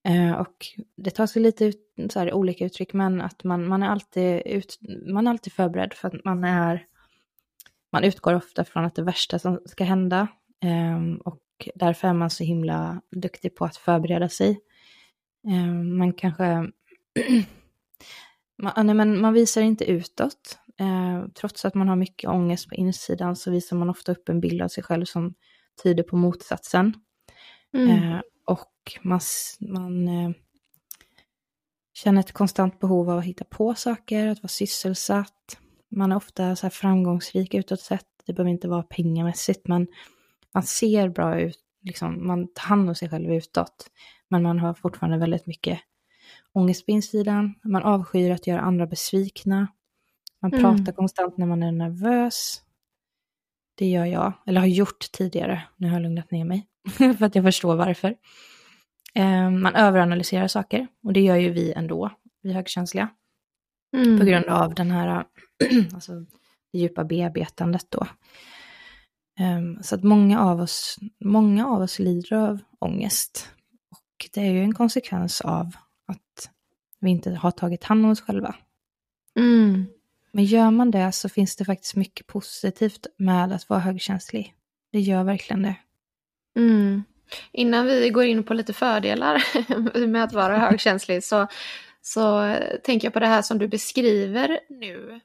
Eh, 0.07 0.31
och 0.31 0.65
det 0.97 1.11
tar 1.11 1.27
sig 1.27 1.41
lite 1.41 1.65
ut, 1.65 1.95
så 2.09 2.19
här, 2.19 2.33
olika 2.33 2.65
uttryck, 2.65 2.93
men 2.93 3.21
att 3.21 3.43
man, 3.43 3.67
man, 3.67 3.83
är 3.83 3.87
alltid 3.87 4.41
ut, 4.45 4.79
man 5.07 5.27
är 5.27 5.31
alltid 5.31 5.53
förberedd 5.53 5.93
för 5.93 6.07
att 6.07 6.25
man 6.25 6.43
är, 6.43 6.85
man 7.91 8.03
utgår 8.03 8.33
ofta 8.33 8.65
från 8.65 8.85
att 8.85 8.95
det 8.95 9.03
värsta 9.03 9.39
som 9.39 9.59
ska 9.65 9.83
hända. 9.83 10.27
Eh, 10.63 11.21
och 11.25 11.39
därför 11.75 12.07
är 12.07 12.13
man 12.13 12.29
så 12.29 12.43
himla 12.43 13.01
duktig 13.11 13.55
på 13.55 13.65
att 13.65 13.77
förbereda 13.77 14.29
sig. 14.29 14.59
Eh, 15.47 15.73
man 15.73 16.13
kanske, 16.13 16.45
man, 18.57 18.85
nej, 18.85 18.95
men 18.95 19.21
man 19.21 19.33
visar 19.33 19.61
inte 19.61 19.85
utåt. 19.85 20.59
Eh, 20.79 21.27
trots 21.33 21.65
att 21.65 21.75
man 21.75 21.89
har 21.89 21.95
mycket 21.95 22.29
ångest 22.29 22.69
på 22.69 22.75
insidan 22.75 23.35
så 23.35 23.51
visar 23.51 23.77
man 23.77 23.89
ofta 23.89 24.11
upp 24.11 24.29
en 24.29 24.39
bild 24.39 24.61
av 24.61 24.67
sig 24.67 24.83
själv 24.83 25.05
som 25.05 25.33
tyder 25.83 26.03
på 26.03 26.15
motsatsen. 26.15 26.93
Mm. 27.73 27.89
Eh, 27.89 28.21
och 28.45 28.99
man, 29.01 29.21
man 29.59 30.09
känner 31.93 32.19
ett 32.19 32.31
konstant 32.31 32.79
behov 32.79 33.09
av 33.09 33.17
att 33.17 33.25
hitta 33.25 33.45
på 33.45 33.75
saker, 33.75 34.27
att 34.27 34.43
vara 34.43 34.47
sysselsatt. 34.47 35.57
Man 35.89 36.11
är 36.11 36.15
ofta 36.15 36.55
så 36.55 36.65
här 36.65 36.71
framgångsrik 36.71 37.53
utåt 37.53 37.81
sett. 37.81 38.07
Det 38.25 38.33
behöver 38.33 38.51
inte 38.51 38.67
vara 38.67 38.83
pengamässigt, 38.83 39.67
men 39.67 39.87
man 40.53 40.63
ser 40.63 41.09
bra 41.09 41.39
ut. 41.39 41.59
Liksom, 41.83 42.27
man 42.27 42.47
tar 42.53 42.63
hand 42.63 42.89
om 42.89 42.95
sig 42.95 43.09
själv 43.09 43.33
utåt. 43.33 43.89
Men 44.29 44.43
man 44.43 44.59
har 44.59 44.73
fortfarande 44.73 45.17
väldigt 45.17 45.45
mycket 45.45 45.79
ångest 46.53 46.85
på 46.85 46.91
insidan. 46.91 47.55
Man 47.63 47.83
avskyr 47.83 48.31
att 48.31 48.47
göra 48.47 48.61
andra 48.61 48.87
besvikna. 48.87 49.67
Man 50.41 50.53
mm. 50.53 50.63
pratar 50.63 50.91
konstant 50.91 51.37
när 51.37 51.45
man 51.45 51.63
är 51.63 51.71
nervös. 51.71 52.61
Det 53.75 53.85
gör 53.85 54.05
jag, 54.05 54.33
eller 54.45 54.59
har 54.59 54.67
gjort 54.67 55.11
tidigare. 55.11 55.63
Nu 55.77 55.87
har 55.87 55.93
jag 55.93 56.03
lugnat 56.03 56.31
ner 56.31 56.45
mig. 56.45 56.67
för 57.17 57.23
att 57.23 57.35
jag 57.35 57.45
förstår 57.45 57.75
varför. 57.75 58.15
Eh, 59.13 59.49
man 59.49 59.75
överanalyserar 59.75 60.47
saker 60.47 60.87
och 61.03 61.13
det 61.13 61.21
gör 61.21 61.35
ju 61.35 61.49
vi 61.49 61.73
ändå, 61.73 62.11
vi 62.41 62.53
högkänsliga. 62.53 63.09
Mm. 63.97 64.19
På 64.19 64.25
grund 64.25 64.45
av 64.45 64.73
den 64.73 64.91
här, 64.91 65.25
alltså 65.93 66.11
det 66.71 66.79
djupa 66.79 67.03
bearbetandet 67.03 67.85
då. 67.89 68.07
Um, 69.39 69.83
så 69.83 69.95
att 69.95 70.03
många 70.03 70.41
av, 70.41 70.61
oss, 70.61 70.97
många 71.19 71.67
av 71.67 71.81
oss 71.81 71.99
lider 71.99 72.33
av 72.33 72.59
ångest. 72.79 73.49
Och 73.91 74.29
det 74.33 74.41
är 74.41 74.51
ju 74.51 74.63
en 74.63 74.73
konsekvens 74.73 75.41
av 75.41 75.75
att 76.07 76.49
vi 76.99 77.09
inte 77.09 77.31
har 77.31 77.51
tagit 77.51 77.83
hand 77.83 78.05
om 78.05 78.11
oss 78.11 78.21
själva. 78.21 78.55
Mm. 79.39 79.85
Men 80.31 80.45
gör 80.45 80.71
man 80.71 80.91
det 80.91 81.11
så 81.11 81.29
finns 81.29 81.55
det 81.55 81.65
faktiskt 81.65 81.95
mycket 81.95 82.27
positivt 82.27 83.07
med 83.17 83.51
att 83.51 83.69
vara 83.69 83.79
högkänslig. 83.79 84.55
Det 84.91 84.99
gör 84.99 85.23
verkligen 85.23 85.61
det. 85.61 85.75
Mm. 86.55 87.03
Innan 87.51 87.85
vi 87.85 88.09
går 88.09 88.23
in 88.23 88.43
på 88.43 88.53
lite 88.53 88.73
fördelar 88.73 89.43
med 90.07 90.23
att 90.23 90.33
vara 90.33 90.57
högkänslig 90.69 91.23
så, 91.23 91.47
så 92.01 92.55
tänker 92.83 93.05
jag 93.05 93.13
på 93.13 93.19
det 93.19 93.27
här 93.27 93.41
som 93.41 93.57
du 93.57 93.67
beskriver 93.67 94.59
nu. 94.69 95.19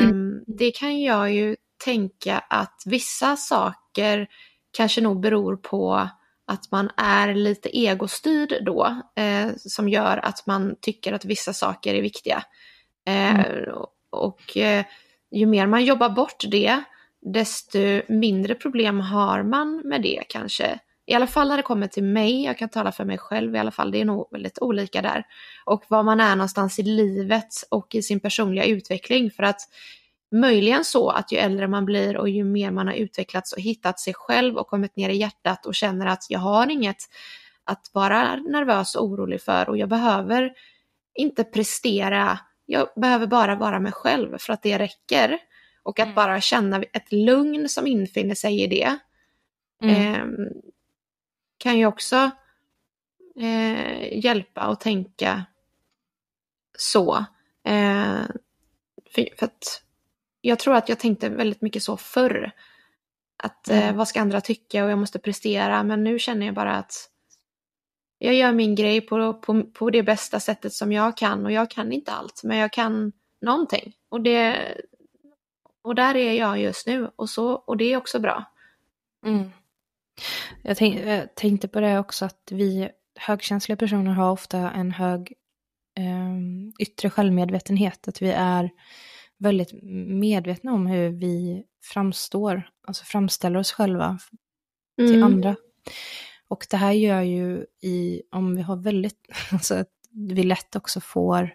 Um, 0.00 0.44
det 0.58 0.70
kan 0.70 1.00
jag 1.00 1.32
ju 1.32 1.56
tänka 1.84 2.38
att 2.38 2.82
vissa 2.86 3.36
saker 3.36 4.28
kanske 4.72 5.00
nog 5.00 5.20
beror 5.20 5.56
på 5.56 6.08
att 6.46 6.70
man 6.70 6.90
är 6.96 7.34
lite 7.34 7.78
egostyrd 7.78 8.64
då, 8.64 9.02
eh, 9.16 9.48
som 9.56 9.88
gör 9.88 10.16
att 10.16 10.46
man 10.46 10.76
tycker 10.80 11.12
att 11.12 11.24
vissa 11.24 11.52
saker 11.52 11.94
är 11.94 12.02
viktiga. 12.02 12.44
Eh, 13.06 13.30
mm. 13.30 13.74
Och 14.10 14.56
eh, 14.56 14.84
ju 15.30 15.46
mer 15.46 15.66
man 15.66 15.84
jobbar 15.84 16.08
bort 16.08 16.44
det, 16.50 16.82
desto 17.20 18.02
mindre 18.08 18.54
problem 18.54 19.00
har 19.00 19.42
man 19.42 19.82
med 19.84 20.02
det 20.02 20.22
kanske. 20.28 20.78
I 21.06 21.14
alla 21.14 21.26
fall 21.26 21.48
när 21.48 21.56
det 21.56 21.62
kommer 21.62 21.86
till 21.86 22.04
mig, 22.04 22.44
jag 22.44 22.58
kan 22.58 22.68
tala 22.68 22.92
för 22.92 23.04
mig 23.04 23.18
själv 23.18 23.56
i 23.56 23.58
alla 23.58 23.70
fall, 23.70 23.90
det 23.90 24.00
är 24.00 24.04
nog 24.04 24.28
väldigt 24.30 24.58
olika 24.58 25.02
där. 25.02 25.24
Och 25.64 25.84
var 25.88 26.02
man 26.02 26.20
är 26.20 26.36
någonstans 26.36 26.78
i 26.78 26.82
livet 26.82 27.48
och 27.70 27.94
i 27.94 28.02
sin 28.02 28.20
personliga 28.20 28.64
utveckling 28.64 29.30
för 29.30 29.42
att 29.42 29.60
möjligen 30.30 30.84
så 30.84 31.10
att 31.10 31.32
ju 31.32 31.38
äldre 31.38 31.68
man 31.68 31.84
blir 31.84 32.16
och 32.16 32.28
ju 32.28 32.44
mer 32.44 32.70
man 32.70 32.86
har 32.86 32.94
utvecklats 32.94 33.52
och 33.52 33.60
hittat 33.60 34.00
sig 34.00 34.14
själv 34.14 34.56
och 34.56 34.66
kommit 34.66 34.96
ner 34.96 35.08
i 35.08 35.16
hjärtat 35.16 35.66
och 35.66 35.74
känner 35.74 36.06
att 36.06 36.26
jag 36.28 36.40
har 36.40 36.70
inget 36.70 37.08
att 37.64 37.90
vara 37.92 38.36
nervös 38.36 38.94
och 38.94 39.04
orolig 39.04 39.42
för 39.42 39.68
och 39.68 39.76
jag 39.76 39.88
behöver 39.88 40.52
inte 41.14 41.44
prestera, 41.44 42.38
jag 42.66 42.88
behöver 42.96 43.26
bara 43.26 43.54
vara 43.54 43.80
mig 43.80 43.92
själv 43.92 44.38
för 44.38 44.52
att 44.52 44.62
det 44.62 44.78
räcker. 44.78 45.38
Och 45.82 45.98
att 45.98 46.04
mm. 46.04 46.14
bara 46.14 46.40
känna 46.40 46.82
ett 46.92 47.12
lugn 47.12 47.68
som 47.68 47.86
infinner 47.86 48.34
sig 48.34 48.62
i 48.62 48.66
det. 48.66 48.98
Mm. 49.82 50.14
Eh, 50.14 50.50
kan 51.58 51.78
ju 51.78 51.86
också 51.86 52.30
eh, 53.36 54.24
hjälpa 54.24 54.68
och 54.68 54.80
tänka 54.80 55.44
så. 56.78 57.24
Eh, 57.64 58.22
för, 59.14 59.36
för, 59.38 59.46
att 59.46 59.82
jag 60.40 60.58
tror 60.58 60.74
att 60.74 60.88
jag 60.88 60.98
tänkte 60.98 61.28
väldigt 61.28 61.62
mycket 61.62 61.82
så 61.82 61.96
förr. 61.96 62.52
Att 63.42 63.68
eh, 63.68 63.82
mm. 63.82 63.96
vad 63.96 64.08
ska 64.08 64.20
andra 64.20 64.40
tycka 64.40 64.84
och 64.84 64.90
jag 64.90 64.98
måste 64.98 65.18
prestera. 65.18 65.82
Men 65.82 66.04
nu 66.04 66.18
känner 66.18 66.46
jag 66.46 66.54
bara 66.54 66.76
att 66.76 67.10
jag 68.18 68.34
gör 68.34 68.52
min 68.52 68.74
grej 68.74 69.00
på, 69.00 69.34
på, 69.34 69.62
på 69.62 69.90
det 69.90 70.02
bästa 70.02 70.40
sättet 70.40 70.72
som 70.72 70.92
jag 70.92 71.16
kan. 71.16 71.44
Och 71.44 71.52
jag 71.52 71.70
kan 71.70 71.92
inte 71.92 72.12
allt, 72.12 72.40
men 72.44 72.58
jag 72.58 72.72
kan 72.72 73.12
någonting. 73.40 73.92
Och, 74.08 74.20
det, 74.20 74.58
och 75.82 75.94
där 75.94 76.16
är 76.16 76.32
jag 76.32 76.60
just 76.60 76.86
nu. 76.86 77.10
Och, 77.16 77.30
så, 77.30 77.52
och 77.52 77.76
det 77.76 77.92
är 77.92 77.96
också 77.96 78.18
bra. 78.18 78.44
Mm. 79.26 79.50
Jag, 80.62 80.76
tänk, 80.76 81.00
jag, 81.00 81.34
tänkte 81.34 81.68
på 81.68 81.80
det 81.80 81.98
också 81.98 82.24
att 82.24 82.48
vi 82.50 82.90
högkänsliga 83.18 83.76
personer 83.76 84.12
har 84.12 84.30
ofta 84.30 84.70
en 84.70 84.90
hög 84.90 85.32
eh, 85.98 86.36
yttre 86.78 87.10
självmedvetenhet. 87.10 88.08
Att 88.08 88.22
vi 88.22 88.30
är 88.30 88.70
väldigt 89.40 89.72
medvetna 90.06 90.72
om 90.72 90.86
hur 90.86 91.08
vi 91.08 91.64
framstår, 91.82 92.70
alltså 92.86 93.04
framställer 93.04 93.58
oss 93.58 93.72
själva 93.72 94.18
till 94.96 95.14
mm. 95.14 95.22
andra. 95.22 95.56
Och 96.48 96.66
det 96.70 96.76
här 96.76 96.92
gör 96.92 97.20
ju 97.20 97.66
i, 97.82 98.22
om 98.30 98.56
vi 98.56 98.62
har 98.62 98.76
väldigt, 98.76 99.28
alltså 99.52 99.74
att 99.74 99.90
vi 100.10 100.42
lätt 100.42 100.76
också 100.76 101.00
får, 101.00 101.54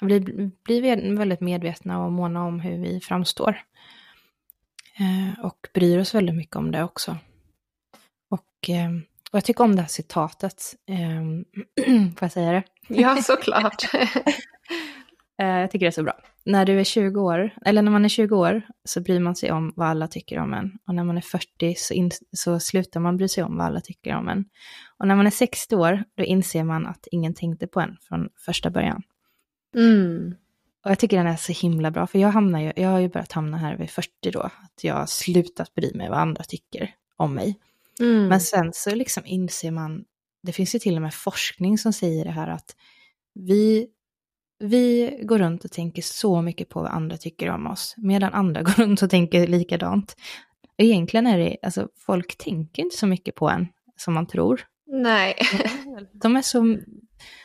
vi 0.00 0.20
blir 0.64 1.16
väldigt 1.16 1.40
medvetna 1.40 2.04
och 2.04 2.12
måna 2.12 2.44
om 2.44 2.60
hur 2.60 2.78
vi 2.78 3.00
framstår. 3.00 3.62
Eh, 4.98 5.44
och 5.44 5.68
bryr 5.74 5.98
oss 5.98 6.14
väldigt 6.14 6.34
mycket 6.34 6.56
om 6.56 6.70
det 6.70 6.84
också. 6.84 7.16
Och, 8.30 8.70
eh, 8.70 8.90
och 9.30 9.36
jag 9.36 9.44
tycker 9.44 9.64
om 9.64 9.76
det 9.76 9.82
här 9.82 9.88
citatet. 9.88 10.74
Eh, 10.86 11.22
får 12.16 12.24
jag 12.24 12.32
säga 12.32 12.52
det? 12.52 12.64
Ja, 12.88 13.22
såklart. 13.22 13.84
eh, 15.40 15.60
jag 15.60 15.70
tycker 15.70 15.86
det 15.86 15.90
är 15.90 15.90
så 15.90 16.02
bra. 16.02 16.18
När 16.44 16.64
du 16.64 16.80
är 16.80 16.84
20 16.84 17.20
år, 17.20 17.50
eller 17.64 17.82
när 17.82 17.92
man 17.92 18.04
är 18.04 18.08
20 18.08 18.36
år, 18.36 18.62
så 18.84 19.00
bryr 19.00 19.20
man 19.20 19.36
sig 19.36 19.52
om 19.52 19.72
vad 19.76 19.88
alla 19.88 20.08
tycker 20.08 20.38
om 20.38 20.54
en. 20.54 20.78
Och 20.86 20.94
när 20.94 21.04
man 21.04 21.16
är 21.16 21.20
40 21.20 21.74
så, 21.74 21.94
in, 21.94 22.10
så 22.32 22.60
slutar 22.60 23.00
man 23.00 23.16
bry 23.16 23.28
sig 23.28 23.44
om 23.44 23.56
vad 23.56 23.66
alla 23.66 23.80
tycker 23.80 24.16
om 24.16 24.28
en. 24.28 24.44
Och 24.98 25.08
när 25.08 25.16
man 25.16 25.26
är 25.26 25.30
60 25.30 25.76
år, 25.76 26.04
då 26.14 26.24
inser 26.24 26.64
man 26.64 26.86
att 26.86 27.06
ingen 27.10 27.34
tänkte 27.34 27.66
på 27.66 27.80
en 27.80 27.96
från 28.08 28.28
första 28.36 28.70
början. 28.70 29.02
Mm. 29.74 30.34
Och 30.84 30.90
jag 30.90 30.98
tycker 30.98 31.16
den 31.16 31.26
är 31.26 31.36
så 31.36 31.52
himla 31.52 31.90
bra, 31.90 32.06
för 32.06 32.18
jag, 32.18 32.28
hamnar 32.28 32.60
ju, 32.60 32.72
jag 32.76 32.88
har 32.88 32.98
ju 32.98 33.08
börjat 33.08 33.32
hamna 33.32 33.56
här 33.56 33.76
vid 33.76 33.90
40 33.90 34.30
då, 34.32 34.40
att 34.40 34.84
jag 34.84 34.94
har 34.94 35.06
slutat 35.06 35.74
bry 35.74 35.94
mig 35.94 36.08
vad 36.08 36.18
andra 36.18 36.44
tycker 36.44 36.94
om 37.16 37.34
mig. 37.34 37.58
Mm. 38.00 38.28
Men 38.28 38.40
sen 38.40 38.70
så 38.72 38.94
liksom 38.94 39.26
inser 39.26 39.70
man, 39.70 40.04
det 40.42 40.52
finns 40.52 40.74
ju 40.74 40.78
till 40.78 40.96
och 40.96 41.02
med 41.02 41.14
forskning 41.14 41.78
som 41.78 41.92
säger 41.92 42.24
det 42.24 42.30
här 42.30 42.48
att 42.48 42.76
vi, 43.34 43.86
vi 44.60 45.18
går 45.22 45.38
runt 45.38 45.64
och 45.64 45.72
tänker 45.72 46.02
så 46.02 46.42
mycket 46.42 46.68
på 46.68 46.80
vad 46.80 46.90
andra 46.90 47.16
tycker 47.16 47.50
om 47.50 47.66
oss, 47.66 47.94
medan 47.96 48.34
andra 48.34 48.62
går 48.62 48.72
runt 48.72 49.02
och 49.02 49.10
tänker 49.10 49.46
likadant. 49.46 50.16
Egentligen 50.76 51.26
är 51.26 51.38
det, 51.38 51.56
alltså 51.62 51.88
folk 51.96 52.38
tänker 52.38 52.82
inte 52.82 52.96
så 52.96 53.06
mycket 53.06 53.34
på 53.34 53.48
en 53.48 53.68
som 53.96 54.14
man 54.14 54.26
tror. 54.26 54.60
Nej. 54.86 55.34
De 56.12 56.36
är 56.36 56.42
så, 56.42 56.78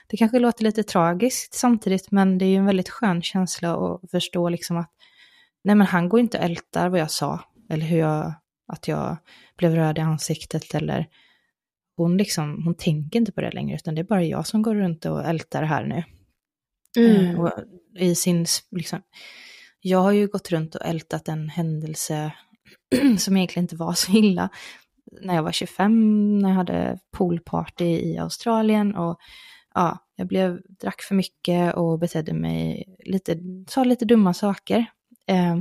det 0.07 0.17
kanske 0.17 0.39
låter 0.39 0.63
lite 0.63 0.83
tragiskt 0.83 1.53
samtidigt, 1.53 2.11
men 2.11 2.37
det 2.37 2.45
är 2.45 2.49
ju 2.49 2.55
en 2.55 2.65
väldigt 2.65 2.89
skön 2.89 3.21
känsla 3.21 3.75
att 3.75 4.11
förstå 4.11 4.49
liksom 4.49 4.77
att 4.77 4.91
nej 5.63 5.75
men 5.75 5.87
han 5.87 6.09
går 6.09 6.19
inte 6.19 6.37
och 6.37 6.43
ältar 6.43 6.89
vad 6.89 6.99
jag 6.99 7.11
sa, 7.11 7.39
eller 7.69 7.85
hur 7.85 7.99
jag, 7.99 8.33
att 8.67 8.87
jag 8.87 9.17
blev 9.57 9.75
röd 9.75 9.97
i 9.97 10.01
ansiktet 10.01 10.75
eller 10.75 11.07
hon 11.97 12.17
liksom, 12.17 12.63
hon 12.63 12.75
tänker 12.75 13.19
inte 13.19 13.31
på 13.31 13.41
det 13.41 13.51
längre 13.51 13.75
utan 13.75 13.95
det 13.95 14.01
är 14.01 14.05
bara 14.05 14.23
jag 14.23 14.47
som 14.47 14.61
går 14.61 14.75
runt 14.75 15.05
och 15.05 15.25
ältar 15.25 15.63
här 15.63 15.85
nu. 15.85 16.03
Mm. 16.97 17.35
Eh, 17.35 17.41
och 17.41 17.51
i 17.99 18.15
sin, 18.15 18.45
liksom, 18.71 19.01
jag 19.81 19.99
har 19.99 20.11
ju 20.11 20.27
gått 20.27 20.51
runt 20.51 20.75
och 20.75 20.85
ältat 20.85 21.27
en 21.27 21.49
händelse 21.49 22.31
som 23.17 23.37
egentligen 23.37 23.63
inte 23.63 23.75
var 23.75 23.93
så 23.93 24.11
illa. 24.11 24.49
när 25.21 25.35
jag 25.35 25.43
var 25.43 25.51
25, 25.51 26.39
när 26.39 26.49
jag 26.49 26.55
hade 26.55 26.99
poolparty 27.11 27.85
i 27.85 28.17
Australien 28.17 28.95
och 28.95 29.17
ja, 29.73 29.99
jag 30.15 30.27
blev, 30.27 30.61
drack 30.67 31.01
för 31.01 31.15
mycket 31.15 31.75
och 31.75 31.99
betedde 31.99 32.33
mig 32.33 32.85
lite, 33.05 33.37
sa 33.67 33.83
lite 33.83 34.05
dumma 34.05 34.33
saker. 34.33 34.85
Eh, 35.27 35.57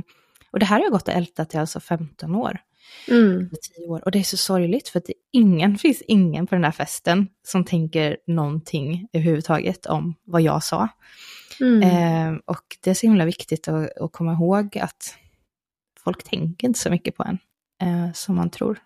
och 0.51 0.59
det 0.59 0.65
här 0.65 0.77
har 0.77 0.83
jag 0.83 0.91
gått 0.91 1.07
och 1.07 1.13
ältat 1.13 1.53
i 1.53 1.57
alltså 1.57 1.79
15 1.79 2.35
år. 2.35 2.59
Mm. 3.07 3.49
10 3.77 3.85
år. 3.85 4.01
Och 4.05 4.11
det 4.11 4.19
är 4.19 4.23
så 4.23 4.37
sorgligt 4.37 4.89
för 4.89 4.99
att 4.99 5.05
det 5.05 5.13
ingen, 5.31 5.77
finns 5.77 6.01
ingen 6.01 6.47
på 6.47 6.55
den 6.55 6.63
här 6.63 6.71
festen 6.71 7.27
som 7.43 7.65
tänker 7.65 8.17
någonting 8.27 9.07
överhuvudtaget 9.13 9.85
om 9.85 10.15
vad 10.23 10.41
jag 10.41 10.63
sa. 10.63 10.87
Mm. 11.59 11.81
Eh, 11.81 12.39
och 12.45 12.77
det 12.83 12.89
är 12.89 12.93
så 12.93 13.07
himla 13.07 13.25
viktigt 13.25 13.67
att, 13.67 13.97
att 13.97 14.11
komma 14.11 14.33
ihåg 14.33 14.77
att 14.77 15.15
folk 15.99 16.23
tänker 16.23 16.67
inte 16.67 16.79
så 16.79 16.89
mycket 16.89 17.15
på 17.15 17.23
en 17.23 17.37
eh, 17.81 18.13
som 18.13 18.35
man 18.35 18.49
tror. 18.49 18.79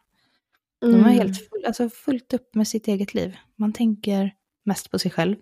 De 0.82 0.88
är 0.94 1.00
Mm. 1.00 1.10
helt 1.10 1.50
full, 1.50 1.66
alltså 1.66 1.90
fullt 1.90 2.34
upp 2.34 2.56
med 2.56 2.68
sitt 2.68 2.88
eget 2.88 3.14
liv. 3.14 3.38
Man 3.56 3.74
tänker 3.74 4.36
mest 4.66 4.92
på 4.92 5.00
sig 5.00 5.12
själv. 5.12 5.36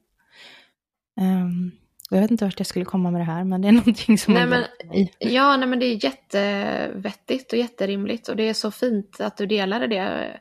Och 1.16 1.87
jag 2.10 2.22
vet 2.22 2.32
inte 2.32 2.46
vart 2.46 2.60
jag 2.60 2.68
skulle 2.68 2.86
komma 2.86 3.12
med 3.12 3.22
det 3.22 3.26
här, 3.26 3.44
men 3.44 3.62
det 3.62 3.68
är 3.68 3.72
någonting 3.82 4.18
som 4.18 4.34
Nej, 4.34 4.46
men- 4.48 4.64
mig. 4.90 5.14
Ja, 5.20 5.58
nej, 5.58 5.68
men 5.68 5.80
det 5.80 5.86
är 5.86 6.04
jättevettigt 6.06 7.54
och 7.54 7.60
jätterimligt 7.60 8.28
och 8.28 8.36
det 8.36 8.50
är 8.50 8.54
så 8.54 8.72
fint 8.72 9.22
att 9.22 9.38
du 9.38 9.46
delade 9.46 9.88
det. 9.88 10.40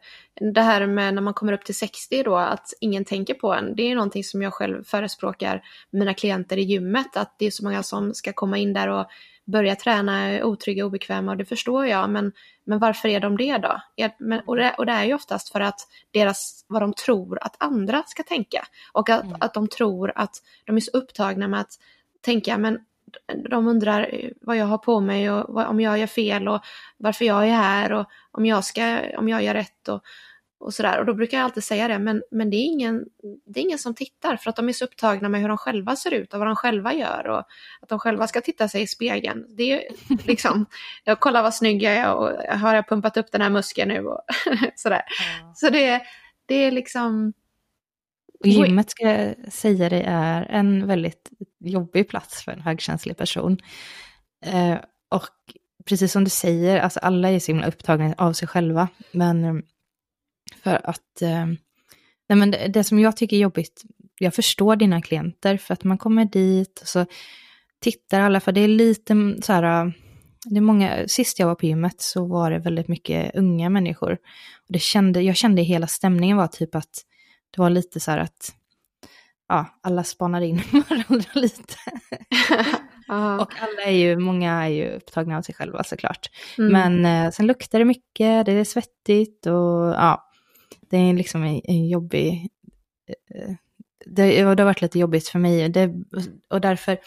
Det 0.55 0.61
här 0.61 0.87
med 0.87 1.15
när 1.15 1.23
man 1.23 1.35
kommer 1.35 1.53
upp 1.53 1.65
till 1.65 1.75
60 1.75 2.23
då, 2.23 2.37
att 2.37 2.69
ingen 2.81 3.05
tänker 3.05 3.35
på 3.35 3.55
en, 3.55 3.77
det 3.77 3.83
är 3.83 3.95
någonting 3.95 4.25
som 4.25 4.43
jag 4.43 4.53
själv 4.55 4.85
förespråkar 4.85 5.63
mina 5.91 6.15
klienter 6.15 6.57
i 6.57 6.63
gymmet, 6.63 7.17
att 7.17 7.35
det 7.39 7.47
är 7.47 7.51
så 7.51 7.65
många 7.65 7.83
som 7.83 8.15
ska 8.15 8.33
komma 8.33 8.59
in 8.59 8.73
där 8.73 8.89
och 8.89 9.07
börja 9.47 9.77
träna 9.77 10.19
är 10.29 10.43
otrygga 10.45 10.85
och 10.85 10.89
obekväma 10.89 11.31
och 11.33 11.37
det 11.37 11.45
förstår 11.45 11.87
jag, 11.87 12.11
men, 12.11 12.33
men 12.65 12.79
varför 12.79 13.09
är 13.09 13.21
de 13.21 13.37
det 13.37 13.59
då? 13.59 13.81
Är- 13.97 14.15
Men, 14.19 14.41
och, 14.47 14.57
det, 14.57 14.75
och 14.79 14.87
det 14.87 14.93
är 14.93 15.05
ju 15.05 15.15
oftast 15.15 15.49
för 15.53 15.61
att 15.61 15.81
deras, 16.13 16.65
vad 16.69 16.83
de 16.83 16.93
tror 16.93 17.39
att 17.43 17.57
andra 17.59 18.03
ska 18.07 18.23
tänka 18.23 18.67
och 18.93 19.11
att, 19.11 19.23
Mm. 19.25 19.37
att 19.41 19.55
de 19.55 19.69
tror 19.69 20.13
att 20.15 20.37
de 20.65 20.77
är 20.77 20.81
så 20.81 20.91
upptagna 20.91 21.49
med 21.49 21.61
att 21.61 21.73
tänka, 22.25 22.59
men 22.59 22.79
de 23.51 23.67
undrar 23.69 24.31
vad 24.41 24.57
jag 24.57 24.67
har 24.67 24.79
på 24.79 25.01
mig 25.01 25.31
och 25.31 25.55
vad, 25.55 25.67
om 25.67 25.81
jag 25.81 25.99
gör 25.99 26.07
fel 26.07 26.49
och 26.49 26.61
varför 26.97 27.25
jag 27.25 27.45
är 27.49 27.53
här 27.57 27.93
och 27.93 28.07
om 28.31 28.47
jag, 28.47 28.65
ska, 28.65 29.01
om 29.19 29.29
jag 29.29 29.43
gör 29.43 29.55
rätt 29.55 29.89
och, 29.89 30.03
och 30.59 30.75
sådär. 30.75 30.99
Och 30.99 31.07
då 31.07 31.15
brukar 31.15 31.37
jag 31.37 31.45
alltid 31.45 31.65
säga 31.65 31.89
det, 31.89 31.99
men, 31.99 32.23
men 32.31 32.51
det, 32.51 32.57
är 32.57 32.65
ingen, 32.65 33.05
det 33.47 33.61
är 33.61 33.65
ingen 33.65 33.79
som 33.79 33.95
tittar 33.95 34.37
för 34.37 34.51
att 34.51 34.57
de 34.57 34.69
är 34.69 34.73
så 34.73 34.85
upptagna 34.85 35.29
med 35.29 35.41
hur 35.41 35.49
de 35.49 35.59
själva 35.59 35.97
ser 35.97 36.15
ut 36.15 36.33
och 36.35 36.39
vad 36.39 36.49
de 36.49 36.57
själva 36.57 36.95
gör 36.95 37.29
och 37.29 37.39
att 37.81 37.89
de 37.89 37.99
själva 37.99 38.27
ska 38.27 38.41
titta 38.41 38.69
sig 38.69 38.83
i 38.83 38.87
spegeln. 38.87 39.47
Det 39.57 39.73
är 39.73 39.83
liksom, 40.27 40.67
jag 41.05 41.21
kollar 41.21 41.43
vad 41.43 41.55
snygg 41.55 41.83
jag 41.83 41.95
är 41.95 42.15
och 42.15 42.59
har 42.59 42.75
jag 42.75 42.89
pumpat 42.89 43.17
upp 43.17 43.33
den 43.33 43.41
här 43.41 43.51
muskeln 43.51 43.89
nu 43.89 44.07
och 44.07 44.21
sådär. 44.75 45.03
Så 45.55 45.71
det, 45.71 46.03
det 46.47 46.55
är 46.55 46.71
liksom, 46.71 47.33
Och 48.41 48.47
gymmet 48.47 48.91
ska 48.91 49.11
jag 49.11 49.53
säga 49.53 49.89
det 49.89 50.03
är 50.03 50.43
en 50.43 50.87
väldigt 50.87 51.31
jobbig 51.59 52.09
plats 52.09 52.43
för 52.45 52.53
en 52.53 52.61
högkänslig 52.61 53.17
person. 53.17 53.59
Eh, 54.45 54.77
och 55.09 55.29
precis 55.85 56.13
som 56.13 56.25
du 56.25 56.31
säger, 56.31 56.81
alltså 56.81 57.01
alla 57.01 57.31
är 57.31 57.39
så 57.39 57.53
himla 57.53 57.67
upptagna 57.67 58.15
av 58.19 58.33
sig 58.33 58.49
själva. 58.49 58.89
Men 59.13 59.63
för 60.63 60.81
att, 60.85 61.23
eh, 61.23 61.47
nej 62.29 62.39
men 62.39 62.51
det, 62.51 62.69
det 62.69 62.85
som 62.85 62.99
jag 62.99 63.17
tycker 63.17 63.37
är 63.37 63.41
jobbigt, 63.41 63.83
jag 64.19 64.35
förstår 64.35 64.77
dina 64.77 65.03
klienter 65.03 65.57
för 65.57 65.75
att 65.75 65.85
man 65.85 65.99
kommer 65.99 66.25
dit 66.25 66.81
och 66.81 66.89
så 66.89 67.07
tittar 67.81 68.21
alla, 68.21 68.41
för 68.41 68.53
det 68.53 68.61
är 68.61 68.69
lite 68.69 69.37
så 69.43 69.53
här, 69.53 69.63
eh, 69.87 69.93
det 70.45 70.57
är 70.57 70.61
många, 70.61 71.09
sist 71.09 71.39
jag 71.39 71.47
var 71.47 71.55
på 71.55 71.67
gymmet 71.67 72.01
så 72.01 72.27
var 72.27 72.51
det 72.51 72.59
väldigt 72.59 72.89
mycket 72.89 73.37
unga 73.37 73.71
människor. 73.71 74.13
Och 74.13 74.73
det 74.73 74.79
kände, 74.79 75.21
jag 75.21 75.37
kände 75.37 75.63
hela 75.63 75.87
stämningen 75.87 76.37
var 76.37 76.47
typ 76.47 76.75
att 76.75 77.05
det 77.51 77.61
var 77.61 77.71
lite 77.71 78.01
så 78.01 78.11
här 78.11 78.19
att 78.19 78.53
ja, 79.49 79.67
alla 79.83 80.05
spanade 80.05 80.47
in 80.47 80.63
varandra 80.89 81.31
lite. 81.35 81.75
ja. 83.09 83.41
Och 83.41 83.53
alla 83.61 83.83
är 83.83 83.93
ju, 83.93 84.17
många 84.17 84.65
är 84.65 84.69
ju 84.69 84.91
upptagna 84.91 85.39
av 85.39 85.43
sig 85.43 85.55
själva 85.55 85.85
såklart. 85.85 86.31
Mm. 86.59 86.73
Men 86.73 87.25
eh, 87.27 87.31
sen 87.31 87.47
luktar 87.47 87.79
det 87.79 87.85
mycket, 87.85 88.47
det 88.47 88.53
är 88.53 88.65
svettigt 88.65 89.47
och 89.47 89.95
ja, 89.95 90.26
det 90.91 90.97
är 90.97 91.13
liksom 91.15 91.43
en, 91.43 91.61
en 91.65 91.89
jobbig... 91.89 92.49
Eh, 93.35 93.55
det, 94.07 94.45
det 94.45 94.63
har 94.63 94.65
varit 94.65 94.83
lite 94.83 94.99
jobbigt 94.99 95.29
för 95.29 95.39
mig. 95.39 95.69
Det, 95.69 95.95
och 96.51 96.61
därför, 96.61 96.99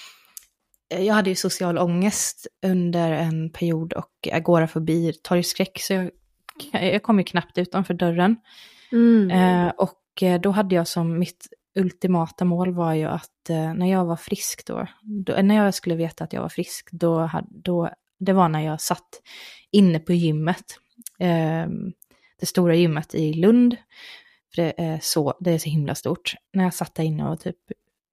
eh, 0.94 1.02
jag 1.02 1.14
hade 1.14 1.30
ju 1.30 1.36
social 1.36 1.78
ångest 1.78 2.48
under 2.66 3.12
en 3.12 3.50
period 3.50 3.94
och 3.94 4.28
agorafobi, 4.32 5.14
torgskräck, 5.24 5.80
så 5.82 5.94
jag, 5.94 6.12
jag 6.72 7.04
kom 7.04 7.20
ju 7.20 7.24
knappt 7.24 7.58
utanför 7.58 7.94
dörren. 7.94 8.36
Mm. 8.92 9.32
Eh, 9.32 9.74
och 9.78 10.24
eh, 10.24 10.42
då 10.42 10.52
hade 10.52 10.76
jag 10.76 10.88
som 10.88 11.20
mitt 11.20 11.48
ultimata 11.76 12.46
mål 12.46 12.74
var 12.74 12.94
ju 12.94 13.06
att 13.06 13.50
eh, 13.50 13.74
när 13.74 13.92
jag 13.92 14.06
var 14.06 14.16
frisk 14.16 14.68
då, 14.68 14.88
då, 15.02 15.34
när 15.42 15.56
jag 15.56 15.74
skulle 15.74 15.96
veta 15.96 16.24
att 16.24 16.34
jag 16.34 16.42
var 16.42 16.50
frisk, 16.50 16.90
då, 16.92 17.30
då 17.50 17.90
det 18.20 18.34
var 18.34 18.50
när 18.50 18.62
jag 18.62 18.82
satt 18.82 19.22
inne 19.72 20.00
på 20.00 20.14
gymmet, 20.14 20.78
eh, 21.20 21.68
det 22.40 22.46
stora 22.46 22.76
gymmet 22.76 23.16
i 23.16 23.34
Lund, 23.34 23.76
för 24.56 24.62
det 24.62 24.74
är 24.78 25.00
så, 25.02 25.34
det 25.40 25.52
är 25.52 25.58
så 25.60 25.70
himla 25.70 25.96
stort, 25.96 26.36
när 26.54 26.64
jag 26.64 26.74
satt 26.74 26.96
där 26.96 27.04
inne 27.04 27.30
och 27.30 27.40
typ 27.40 27.58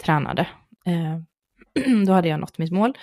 tränade, 0.03 0.49
eh, 0.87 1.19
då 2.07 2.13
hade 2.13 2.29
jag 2.29 2.41
nått 2.41 2.59
mitt 2.59 2.73
mål. 2.73 2.99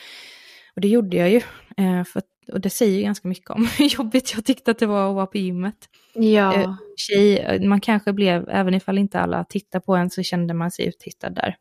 Och 0.76 0.82
det 0.82 0.88
gjorde 0.88 1.17
jag 1.17 1.30
ju, 1.30 1.41
eh, 1.78 2.03
för, 2.03 2.21
och 2.51 2.61
det 2.61 2.69
säger 2.69 2.97
ju 2.97 3.03
ganska 3.03 3.28
mycket 3.28 3.49
om 3.49 3.67
hur 3.78 3.86
jobbigt 3.86 4.34
jag 4.34 4.45
tyckte 4.45 4.71
att 4.71 4.80
det 4.80 4.86
var 4.86 5.09
att 5.09 5.15
vara 5.15 5.28
på 5.28 5.38
gymmet 5.38 5.89
ja. 6.13 6.53
eh, 6.53 6.76
tjej, 6.95 7.59
man 7.67 7.82
kanske 7.82 8.13
blev, 8.13 8.49
även 8.49 8.74
ifall 8.74 8.97
inte 8.97 9.19
alla 9.19 9.43
tittar 9.43 9.80
på 9.80 9.95
en 9.95 10.09
så 10.09 10.24
kände 10.24 10.53
man 10.53 10.71
sig 10.71 10.88
uttittad 10.88 11.36
där. 11.36 11.55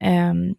Ehm, 0.00 0.54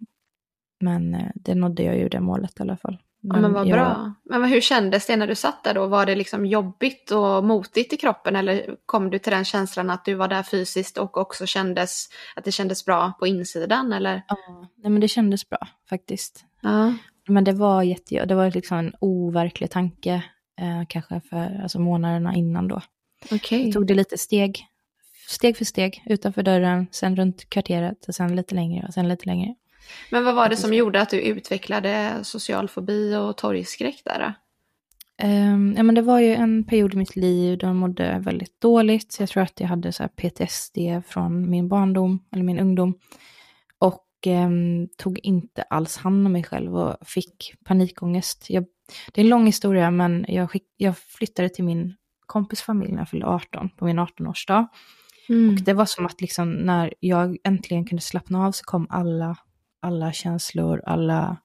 men 0.79 1.31
det 1.35 1.55
nådde 1.55 1.83
jag 1.83 1.97
ju 1.97 2.09
det 2.09 2.19
målet 2.19 2.59
i 2.59 2.63
alla 2.63 2.77
fall. 2.77 2.97
Ja, 3.21 3.39
men 3.39 3.53
vad 3.53 3.67
bra. 3.67 4.13
Men 4.23 4.43
hur 4.43 4.61
kändes 4.61 5.07
det 5.07 5.15
när 5.15 5.27
du 5.27 5.35
satt 5.35 5.63
där 5.63 5.73
då? 5.73 5.87
Var 5.87 6.05
det 6.05 6.15
liksom 6.15 6.45
jobbigt 6.45 7.11
och 7.11 7.43
motigt 7.43 7.93
i 7.93 7.97
kroppen 7.97 8.35
eller 8.35 8.75
kom 8.85 9.09
du 9.09 9.19
till 9.19 9.31
den 9.31 9.45
känslan 9.45 9.89
att 9.89 10.05
du 10.05 10.13
var 10.13 10.27
där 10.27 10.43
fysiskt 10.43 10.97
och 10.97 11.17
också 11.17 11.45
kändes 11.45 12.07
att 12.35 12.45
det 12.45 12.51
kändes 12.51 12.85
bra 12.85 13.13
på 13.19 13.27
insidan 13.27 13.93
eller? 13.93 14.23
Ja, 14.27 14.37
nej 14.77 14.91
men 14.91 15.01
det 15.01 15.07
kändes 15.07 15.49
bra 15.49 15.67
faktiskt. 15.89 16.45
Ja. 16.61 16.93
Men 17.27 17.43
det 17.43 17.53
var 17.53 17.83
jätte, 17.83 18.25
det 18.25 18.35
var 18.35 18.51
liksom 18.51 18.77
en 18.77 18.93
overklig 18.99 19.71
tanke, 19.71 20.23
eh, 20.59 20.87
kanske 20.87 21.21
för 21.29 21.61
alltså 21.63 21.79
månaderna 21.79 22.35
innan 22.35 22.67
då. 22.67 22.81
Okej. 23.31 23.63
Jag 23.63 23.73
tog 23.73 23.87
det 23.87 23.93
lite 23.93 24.17
steg, 24.17 24.65
steg 25.27 25.57
för 25.57 25.65
steg, 25.65 26.03
utanför 26.05 26.43
dörren, 26.43 26.87
sen 26.91 27.15
runt 27.15 27.49
kvarteret, 27.49 28.07
och 28.07 28.15
sen 28.15 28.35
lite 28.35 28.55
längre 28.55 28.85
och 28.87 28.93
sen 28.93 29.09
lite 29.09 29.25
längre. 29.25 29.55
Men 30.09 30.23
vad 30.23 30.35
var 30.35 30.49
det 30.49 30.57
som 30.57 30.73
gjorde 30.73 31.01
att 31.01 31.09
du 31.09 31.21
utvecklade 31.21 32.19
social 32.23 32.67
fobi 32.67 33.15
och 33.15 33.37
torgskräck 33.37 34.01
där? 34.05 34.33
Ehm, 35.21 35.73
ja, 35.77 35.83
men 35.83 35.95
det 35.95 36.01
var 36.01 36.19
ju 36.19 36.33
en 36.33 36.63
period 36.63 36.93
i 36.93 36.97
mitt 36.97 37.15
liv 37.15 37.57
då 37.57 37.67
jag 37.67 37.75
mådde 37.75 38.19
väldigt 38.19 38.61
dåligt. 38.61 39.17
Jag 39.19 39.29
tror 39.29 39.43
att 39.43 39.59
jag 39.59 39.67
hade 39.67 39.91
så 39.91 40.07
PTSD 40.07 40.77
från 41.07 41.49
min 41.49 41.67
barndom, 41.67 42.19
eller 42.31 42.43
min 42.43 42.59
ungdom. 42.59 42.93
Och 43.79 44.07
ehm, 44.25 44.87
tog 44.97 45.19
inte 45.23 45.61
alls 45.61 45.97
hand 45.97 46.25
om 46.25 46.31
mig 46.31 46.43
själv 46.43 46.77
och 46.77 47.07
fick 47.07 47.53
panikångest. 47.65 48.45
Jag, 48.49 48.65
det 49.13 49.21
är 49.21 49.25
en 49.25 49.29
lång 49.29 49.45
historia, 49.45 49.91
men 49.91 50.25
jag, 50.27 50.51
skick, 50.51 50.65
jag 50.77 50.97
flyttade 50.97 51.49
till 51.49 51.63
min 51.63 51.95
kompis 52.25 52.61
familj 52.61 52.91
när 52.91 52.99
jag 52.99 53.09
fyllde 53.09 53.25
18, 53.25 53.69
på 53.69 53.85
min 53.85 53.99
18-årsdag. 53.99 54.67
Mm. 55.29 55.49
Och 55.49 55.61
det 55.61 55.73
var 55.73 55.85
som 55.85 56.05
att 56.05 56.21
liksom 56.21 56.51
när 56.51 56.93
jag 56.99 57.37
äntligen 57.43 57.85
kunde 57.85 58.01
slappna 58.01 58.45
av 58.47 58.51
så 58.51 58.63
kom 58.63 58.87
alla, 58.89 59.37
alla 59.79 60.11
känslor, 60.13 60.81
alla 60.85 61.37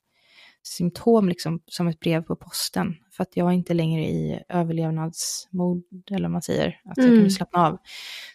symptom 0.62 1.28
liksom 1.28 1.61
som 1.66 1.89
ett 1.89 2.01
brev 2.01 2.22
på 2.22 2.37
posten. 2.37 2.97
För 3.12 3.22
att 3.22 3.37
jag 3.37 3.45
var 3.45 3.53
inte 3.53 3.74
längre 3.74 4.05
i 4.05 4.41
överlevnadsmod, 4.49 5.82
eller 6.11 6.22
vad 6.22 6.30
man 6.30 6.43
säger, 6.43 6.68
att 6.85 6.97
jag 6.97 7.07
Mm. 7.07 7.16
kunde 7.18 7.30
slappna 7.30 7.66
av. 7.66 7.78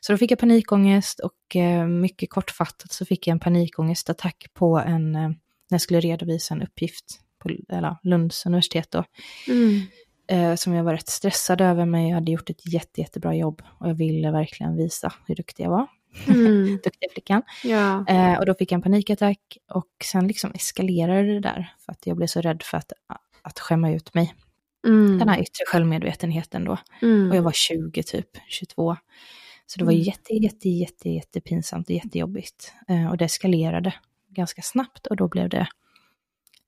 Så 0.02 0.12
då 0.14 0.18
fick 0.18 0.32
jag 0.32 0.40
panikångest 0.40 1.20
och 1.20 1.56
eh, 1.56 1.88
mycket 1.88 2.30
kortfattat 2.30 2.92
så 2.92 3.06
fick 3.06 3.28
jag 3.28 3.32
en 3.32 3.40
panikångestattack 3.40 4.46
på 4.54 4.80
en, 4.80 5.16
eh, 5.16 5.22
när 5.30 5.36
jag 5.70 5.82
skulle 5.82 6.00
redovisa 6.00 6.54
en 6.54 6.62
uppgift 6.62 7.06
på 7.40 7.50
eller, 7.70 7.96
Lunds 8.04 8.46
universitet 8.46 8.92
då 8.92 9.04
Mm. 9.48 9.82
eh, 10.28 10.56
som 10.56 10.74
jag 10.74 10.84
var 10.84 10.94
rätt 10.94 11.10
stressad 11.10 11.62
över, 11.62 11.86
men 11.86 12.08
jag 12.08 12.16
hade 12.16 12.32
gjort 12.32 12.50
ett 12.50 12.74
jätte, 12.74 13.02
jättebra 13.02 13.36
jobb 13.36 13.62
och 13.80 13.90
jag 13.90 13.94
ville 13.96 14.32
verkligen 14.32 14.76
visa 14.76 15.14
hur 15.28 15.36
duktig 15.36 15.64
jag 15.64 15.70
var. 15.70 15.88
Mm. 16.28 16.66
Duktiga 16.84 17.10
flickan. 17.14 17.42
Ja. 17.64 18.06
Eh, 18.08 18.40
och 18.40 18.46
då 18.46 18.54
fick 18.54 18.72
jag 18.72 18.78
en 18.78 18.82
panikattack 18.82 19.58
och 19.70 19.88
sen 20.06 20.28
liksom 20.28 20.52
eskalerade 20.52 21.34
det 21.34 21.40
där 21.40 21.74
för 21.86 21.92
att 21.92 22.08
jag 22.08 22.18
blev 22.18 22.28
så 22.28 22.42
rädd 22.42 22.64
för 22.64 22.78
att, 22.78 22.92
att 23.42 23.60
skämma 23.60 23.92
ut 23.92 24.14
mig. 24.14 24.36
Mm. 24.88 25.18
Den 25.20 25.30
här 25.30 25.42
yttre 25.42 25.66
självmedvetenheten 25.68 26.64
då. 26.66 26.78
Mm. 27.02 27.30
Och 27.30 27.36
jag 27.36 27.42
var 27.44 27.52
20 27.52 28.04
typ, 28.04 28.30
22. 28.48 28.96
Så 29.66 29.80
det 29.80 29.86
var 29.86 29.92
Mm. 29.92 30.04
jätte, 30.04 30.34
jätte, 30.34 30.70
jätte, 30.70 31.10
jättepinsamt 31.10 31.88
och 31.90 31.96
jättejobbigt. 31.96 32.74
Eh, 32.88 33.10
och 33.10 33.18
det 33.18 33.26
eskalerade 33.26 33.94
ganska 34.30 34.62
snabbt 34.62 35.08
och 35.08 35.16
då 35.16 35.28
blev 35.28 35.50
det 35.50 35.68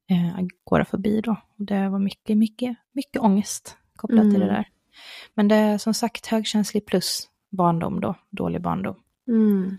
eh, 0.09 0.35
agorafobi 0.37 1.21
då. 1.21 1.31
Och 1.31 1.65
det 1.65 1.89
var 1.89 1.99
mycket, 1.99 2.37
mycket, 2.37 2.77
mycket 2.91 3.21
ångest 3.21 3.77
kopplat 3.95 4.21
till 4.31 4.39
det 4.39 4.45
Mm. 4.45 4.47
där. 4.55 4.67
Men 5.33 5.47
det 5.47 5.55
är 5.55 5.77
som 5.77 5.93
sagt 5.93 6.25
högkänslig 6.27 6.85
plus 6.85 7.29
barndom 7.49 8.01
då, 8.01 8.15
dålig 8.29 8.61
barndom. 8.61 8.95
Mm. 9.31 9.77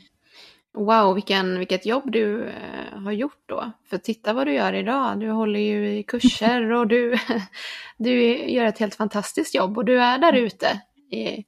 Wow, 0.74 1.14
vilken, 1.14 1.58
vilket 1.58 1.86
jobb 1.86 2.12
du 2.12 2.44
eh, 2.44 2.98
har 2.98 3.12
gjort 3.12 3.42
då. 3.46 3.72
För 3.84 3.98
titta 3.98 4.32
vad 4.32 4.46
du 4.46 4.52
gör 4.52 4.72
idag. 4.72 5.20
Du 5.20 5.30
håller 5.30 5.60
ju 5.60 5.98
i 5.98 6.02
kurser 6.02 6.72
och 6.72 6.86
du, 6.86 7.18
du 7.96 8.22
gör 8.50 8.64
ett 8.64 8.78
helt 8.78 8.94
fantastiskt 8.94 9.54
jobb 9.54 9.78
och 9.78 9.84
du 9.84 10.00
är 10.00 10.18
där 10.18 10.32
ute 10.32 10.82
i, 11.10 11.44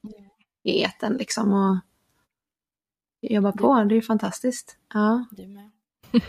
i 0.62 0.82
eten 0.82 1.12
liksom 1.12 1.52
och 1.52 1.76
jobbar 3.32 3.52
på. 3.52 3.84
Det 3.84 3.94
är 3.94 3.96
ju 3.96 4.02
fantastiskt. 4.02 4.76
Ja. 4.94 5.24
Du 5.30 5.46
med. 5.46 5.70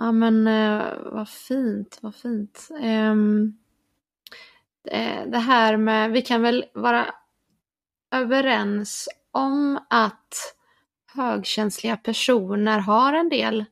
Ja 0.00 0.12
men 0.12 0.46
eh, 0.46 0.84
vad 1.04 1.28
fint, 1.28 1.98
vad 2.00 2.14
fint. 2.14 2.68
Ehm, 2.80 3.58
det, 4.84 5.24
det 5.26 5.38
här 5.38 5.76
med, 5.76 6.10
vi 6.10 6.22
kan 6.22 6.42
väl 6.42 6.64
vara 6.74 7.14
överens 8.10 9.08
om 9.30 9.80
att 9.90 10.57
högkänsliga 11.18 11.96
personer 11.96 12.78
har 12.78 13.12
en 13.12 13.28
del 13.28 13.64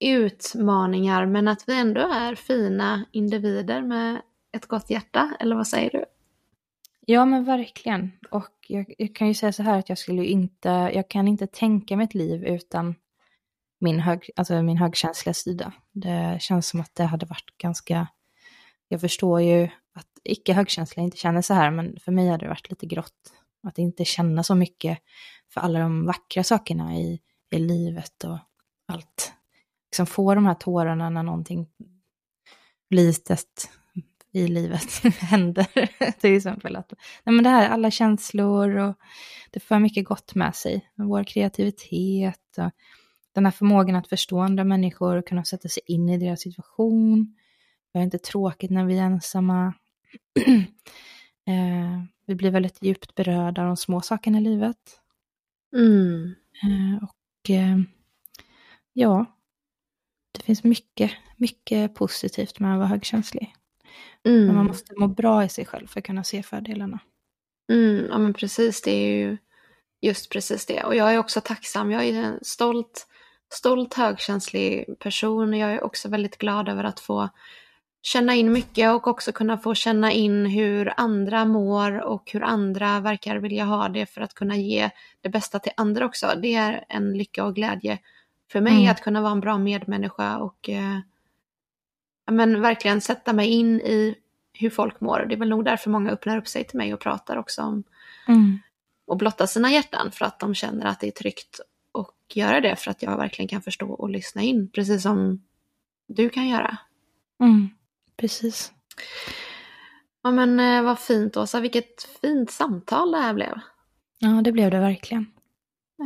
utmaningar 0.00 1.26
men 1.26 1.48
att 1.48 1.68
vi 1.68 1.80
ändå 1.80 2.00
är 2.00 2.34
fina 2.34 3.04
individer 3.12 3.82
med 3.82 4.22
ett 4.52 4.66
gott 4.66 4.90
hjärta, 4.90 5.36
eller 5.40 5.56
vad 5.56 5.66
säger 5.66 5.90
du? 5.90 6.04
Ja 7.00 7.24
men 7.24 7.44
verkligen. 7.44 8.12
Och 8.30 8.50
jag, 8.68 8.94
jag 8.98 9.14
kan 9.14 9.28
ju 9.28 9.34
säga 9.34 9.52
så 9.52 9.62
här 9.62 9.78
att 9.78 9.88
jag 9.88 9.98
skulle 9.98 10.22
ju 10.22 10.28
inte, 10.28 10.68
jag 10.68 11.10
kan 11.10 11.28
inte 11.28 11.46
tänka 11.46 11.96
mig 11.96 12.04
ett 12.04 12.14
liv 12.14 12.44
utan 12.44 12.94
min, 13.80 14.00
hög, 14.00 14.30
alltså 14.36 14.62
min 14.62 14.76
högkänsliga 14.76 15.34
sida. 15.34 15.72
Det 15.92 16.38
känns 16.40 16.68
som 16.68 16.80
att 16.80 16.94
det 16.94 17.04
hade 17.04 17.26
varit 17.26 17.56
ganska, 17.58 18.06
jag 18.88 19.00
förstår 19.00 19.40
ju 19.42 19.68
att 19.94 20.08
icke 20.24 20.52
högkänsliga 20.52 21.04
inte 21.04 21.16
känner 21.16 21.42
så 21.42 21.54
här, 21.54 21.70
men 21.70 22.00
för 22.00 22.12
mig 22.12 22.28
hade 22.28 22.44
det 22.44 22.48
varit 22.48 22.70
lite 22.70 22.86
grått. 22.86 23.32
Att 23.64 23.78
inte 23.78 24.04
känna 24.04 24.42
så 24.42 24.54
mycket 24.54 24.98
för 25.48 25.60
alla 25.60 25.78
de 25.78 26.06
vackra 26.06 26.44
sakerna 26.44 26.96
i, 26.96 27.20
i 27.50 27.58
livet 27.58 28.24
och 28.24 28.38
allt. 28.86 29.32
Liksom 29.90 30.06
få 30.06 30.34
de 30.34 30.46
här 30.46 30.54
tårarna 30.54 31.10
när 31.10 31.22
någonting 31.22 31.66
litet 32.90 33.70
i 34.32 34.48
livet 34.48 35.02
händer. 35.18 35.66
Till 36.20 36.36
exempel 36.36 36.76
att 36.76 36.92
nej 37.24 37.34
men 37.34 37.44
det 37.44 37.50
här, 37.50 37.68
alla 37.68 37.90
känslor 37.90 38.76
och 38.76 38.94
det 39.50 39.60
för 39.60 39.78
mycket 39.78 40.04
gott 40.04 40.34
med 40.34 40.54
sig. 40.54 40.90
Vår 40.94 41.24
kreativitet 41.24 42.58
och 42.58 42.70
den 43.34 43.44
här 43.44 43.52
förmågan 43.52 43.96
att 43.96 44.08
förstå 44.08 44.40
andra 44.40 44.64
människor 44.64 45.16
och 45.16 45.26
kunna 45.26 45.44
sätta 45.44 45.68
sig 45.68 45.82
in 45.86 46.08
i 46.08 46.18
deras 46.18 46.40
situation. 46.40 47.36
Vi 47.92 47.98
har 47.98 48.04
inte 48.04 48.18
tråkigt 48.18 48.70
när 48.70 48.84
vi 48.84 48.98
är 48.98 49.02
ensamma. 49.02 49.74
eh, 51.46 52.04
vi 52.26 52.34
blir 52.34 52.50
väldigt 52.50 52.82
djupt 52.82 53.14
berörda 53.14 53.62
av 53.62 53.66
de 53.66 53.76
små 53.76 54.00
sakerna 54.00 54.38
i 54.38 54.40
livet. 54.40 55.00
Mm. 55.76 56.34
Eh, 56.62 57.04
och 57.04 57.50
eh, 57.50 57.78
ja, 58.92 59.26
det 60.32 60.42
finns 60.42 60.64
mycket, 60.64 61.10
mycket 61.36 61.94
positivt 61.94 62.60
med 62.60 62.72
att 62.72 62.78
vara 62.78 62.88
högkänslig. 62.88 63.54
Mm. 64.24 64.46
Men 64.46 64.56
man 64.56 64.66
måste 64.66 64.94
må 64.96 65.08
bra 65.08 65.44
i 65.44 65.48
sig 65.48 65.66
själv 65.66 65.86
för 65.86 66.00
att 66.00 66.06
kunna 66.06 66.24
se 66.24 66.42
fördelarna. 66.42 66.98
Mm, 67.72 68.06
ja 68.10 68.18
men 68.18 68.34
precis, 68.34 68.82
det 68.82 68.90
är 68.90 69.16
ju 69.16 69.36
just 70.00 70.30
precis 70.30 70.66
det. 70.66 70.84
Och 70.84 70.96
jag 70.96 71.14
är 71.14 71.18
också 71.18 71.40
tacksam, 71.40 71.90
jag 71.90 72.04
är 72.04 72.12
en 72.12 72.38
stolt, 72.42 73.06
stolt 73.52 73.94
högkänslig 73.94 74.98
person. 74.98 75.54
Jag 75.54 75.72
är 75.72 75.84
också 75.84 76.08
väldigt 76.08 76.38
glad 76.38 76.68
över 76.68 76.84
att 76.84 77.00
få 77.00 77.28
känna 78.06 78.34
in 78.34 78.52
mycket 78.52 78.90
och 78.90 79.06
också 79.06 79.32
kunna 79.32 79.58
få 79.58 79.74
känna 79.74 80.12
in 80.12 80.46
hur 80.46 80.92
andra 80.96 81.44
mår 81.44 81.98
och 82.00 82.30
hur 82.32 82.42
andra 82.42 83.00
verkar 83.00 83.36
vilja 83.36 83.64
ha 83.64 83.88
det 83.88 84.06
för 84.06 84.20
att 84.20 84.34
kunna 84.34 84.56
ge 84.56 84.90
det 85.20 85.28
bästa 85.28 85.58
till 85.58 85.72
andra 85.76 86.06
också. 86.06 86.26
Det 86.42 86.54
är 86.54 86.84
en 86.88 87.18
lycka 87.18 87.44
och 87.44 87.54
glädje 87.54 87.98
för 88.52 88.60
mig 88.60 88.72
Mm. 88.78 88.90
att 88.90 89.00
kunna 89.00 89.20
vara 89.20 89.32
en 89.32 89.40
bra 89.40 89.58
medmänniska 89.58 90.38
och 90.38 90.68
eh, 90.68 90.98
men 92.30 92.60
verkligen 92.60 93.00
sätta 93.00 93.32
mig 93.32 93.48
in 93.48 93.80
i 93.80 94.14
hur 94.52 94.70
folk 94.70 95.00
mår. 95.00 95.26
Det 95.28 95.34
är 95.34 95.38
väl 95.38 95.48
nog 95.48 95.64
därför 95.64 95.90
många 95.90 96.10
öppnar 96.10 96.36
upp 96.38 96.48
sig 96.48 96.64
till 96.64 96.78
mig 96.78 96.94
och 96.94 97.00
pratar 97.00 97.36
också 97.36 97.62
om 97.62 97.84
Mm. 98.28 98.58
och 99.06 99.16
blottar 99.16 99.46
sina 99.46 99.70
hjärtan 99.70 100.10
för 100.10 100.24
att 100.24 100.40
de 100.40 100.54
känner 100.54 100.86
att 100.86 101.00
det 101.00 101.06
är 101.06 101.10
tryggt 101.10 101.60
och 101.92 102.14
göra 102.34 102.60
det 102.60 102.76
för 102.76 102.90
att 102.90 103.02
jag 103.02 103.16
verkligen 103.16 103.48
kan 103.48 103.62
förstå 103.62 103.90
och 103.92 104.10
lyssna 104.10 104.42
in, 104.42 104.70
precis 104.70 105.02
som 105.02 105.42
du 106.06 106.28
kan 106.28 106.48
göra. 106.48 106.76
Mm. 107.40 107.68
Precis. 108.16 108.72
Ja 110.22 110.30
men 110.30 110.60
eh, 110.60 110.82
vad 110.82 110.98
fint 110.98 111.36
Åsa, 111.36 111.60
vilket 111.60 112.02
fint 112.20 112.50
samtal 112.50 113.12
det 113.12 113.18
här 113.18 113.34
blev. 113.34 113.60
Ja, 114.18 114.28
det 114.28 114.52
blev 114.52 114.70
det 114.70 114.80
verkligen. 114.80 115.26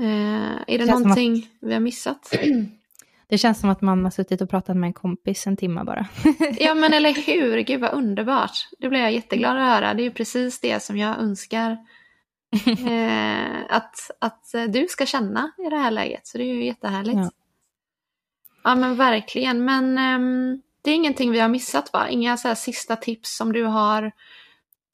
Eh, 0.02 0.52
är 0.66 0.78
det 0.78 0.86
som 0.86 1.02
någonting 1.02 1.50
vi 1.60 1.72
har 1.72 1.80
missat? 1.80 2.34
Det 3.30 3.38
känns 3.38 3.60
som 3.60 3.70
att 3.70 3.80
man 3.80 4.04
har 4.04 4.10
suttit 4.10 4.40
och 4.40 4.50
pratat 4.50 4.76
med 4.76 4.86
en 4.86 4.92
kompis 4.92 5.46
en 5.46 5.56
timme 5.56 5.84
bara. 5.84 6.06
ja 6.58 6.74
men 6.74 6.92
eller 6.92 7.12
hur, 7.26 7.58
gud 7.58 7.80
vad 7.80 7.92
underbart. 7.92 8.68
Det 8.78 8.88
blev 8.88 9.02
jag 9.02 9.12
jätteglad 9.12 9.56
att 9.56 9.74
höra, 9.74 9.94
det 9.94 10.02
är 10.02 10.04
ju 10.04 10.10
precis 10.10 10.60
det 10.60 10.82
som 10.82 10.98
jag 10.98 11.18
önskar 11.18 11.70
eh, 12.66 13.56
att, 13.68 14.10
att 14.18 14.54
eh, 14.54 14.64
du 14.64 14.86
ska 14.88 15.06
känna 15.06 15.52
i 15.66 15.70
det 15.70 15.76
här 15.76 15.90
läget, 15.90 16.26
så 16.26 16.38
det 16.38 16.44
är 16.44 16.54
ju 16.54 16.64
jättehärligt. 16.64 17.16
Ja. 17.16 17.30
Ja, 18.64 18.74
men 18.74 18.96
verkligen, 18.96 19.64
men 19.64 19.98
ehm, 19.98 20.62
det 20.82 20.90
är 20.90 20.94
ingenting 20.94 21.30
vi 21.30 21.40
har 21.40 21.48
missat 21.48 21.92
va? 21.92 22.08
Inga 22.08 22.36
så 22.36 22.54
sista 22.54 22.96
tips 22.96 23.36
som 23.36 23.52
du 23.52 23.64
har 23.64 24.12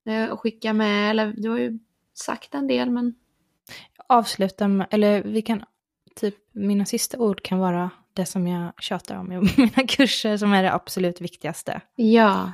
eh, 0.07 0.32
att 0.32 0.39
skicka 0.41 0.72
med, 0.72 1.11
eller 1.11 1.35
du 1.37 1.49
har 1.49 1.59
ju 1.59 1.78
sagt 2.14 2.55
en 2.55 2.66
del 2.66 2.91
men 2.91 3.14
Avsluta 4.07 4.68
med, 4.68 4.87
eller 4.91 5.22
vi 5.22 5.43
kan, 5.43 5.64
typ 6.14 6.35
mina 6.53 6.85
sista 6.85 7.18
ord 7.18 7.43
kan 7.43 7.59
vara 7.59 7.91
det 8.12 8.26
som 8.26 8.47
jag 8.47 8.72
tjatar 8.78 9.16
om 9.16 9.32
i 9.32 9.41
mina 9.57 9.87
kurser 9.89 10.37
som 10.37 10.53
är 10.53 10.62
det 10.62 10.72
absolut 10.72 11.20
viktigaste. 11.20 11.80
ja, 11.95 12.53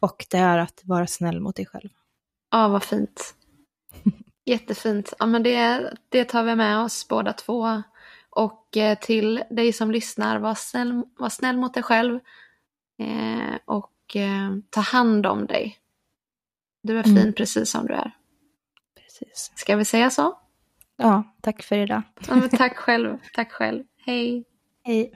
Och 0.00 0.26
det 0.30 0.38
är 0.38 0.58
att 0.58 0.80
vara 0.84 1.06
snäll 1.06 1.40
mot 1.40 1.56
dig 1.56 1.66
själv. 1.66 1.88
ja 2.50 2.68
vad 2.68 2.82
fint. 2.82 3.34
Jättefint. 4.44 5.12
Ja 5.18 5.26
men 5.26 5.42
det, 5.42 5.90
det 6.08 6.24
tar 6.24 6.42
vi 6.42 6.56
med 6.56 6.78
oss 6.78 7.08
båda 7.08 7.32
två. 7.32 7.82
Och 8.30 8.76
eh, 8.76 8.98
till 8.98 9.44
dig 9.50 9.72
som 9.72 9.90
lyssnar, 9.90 10.38
var 10.38 10.54
snäll, 10.54 11.02
var 11.18 11.28
snäll 11.28 11.56
mot 11.56 11.74
dig 11.74 11.82
själv. 11.82 12.20
Eh, 12.98 13.58
och 13.64 14.16
eh, 14.16 14.50
ta 14.70 14.80
hand 14.80 15.26
om 15.26 15.46
dig. 15.46 15.78
Du 16.82 16.98
är 16.98 17.02
fin 17.02 17.18
Mm. 17.18 17.32
precis 17.32 17.70
som 17.70 17.86
du 17.86 17.94
är. 17.94 18.16
Precis. 18.96 19.52
Ska 19.54 19.76
vi 19.76 19.84
säga 19.84 20.10
så? 20.10 20.38
Ja, 20.96 21.22
tack 21.40 21.62
för 21.62 21.78
idag. 21.78 22.02
Ja, 22.28 22.48
tack 22.58 22.76
själv. 22.76 23.18
Tack 23.34 23.52
själv. 23.52 23.84
Hej. 23.96 24.44
Hej. 24.84 25.12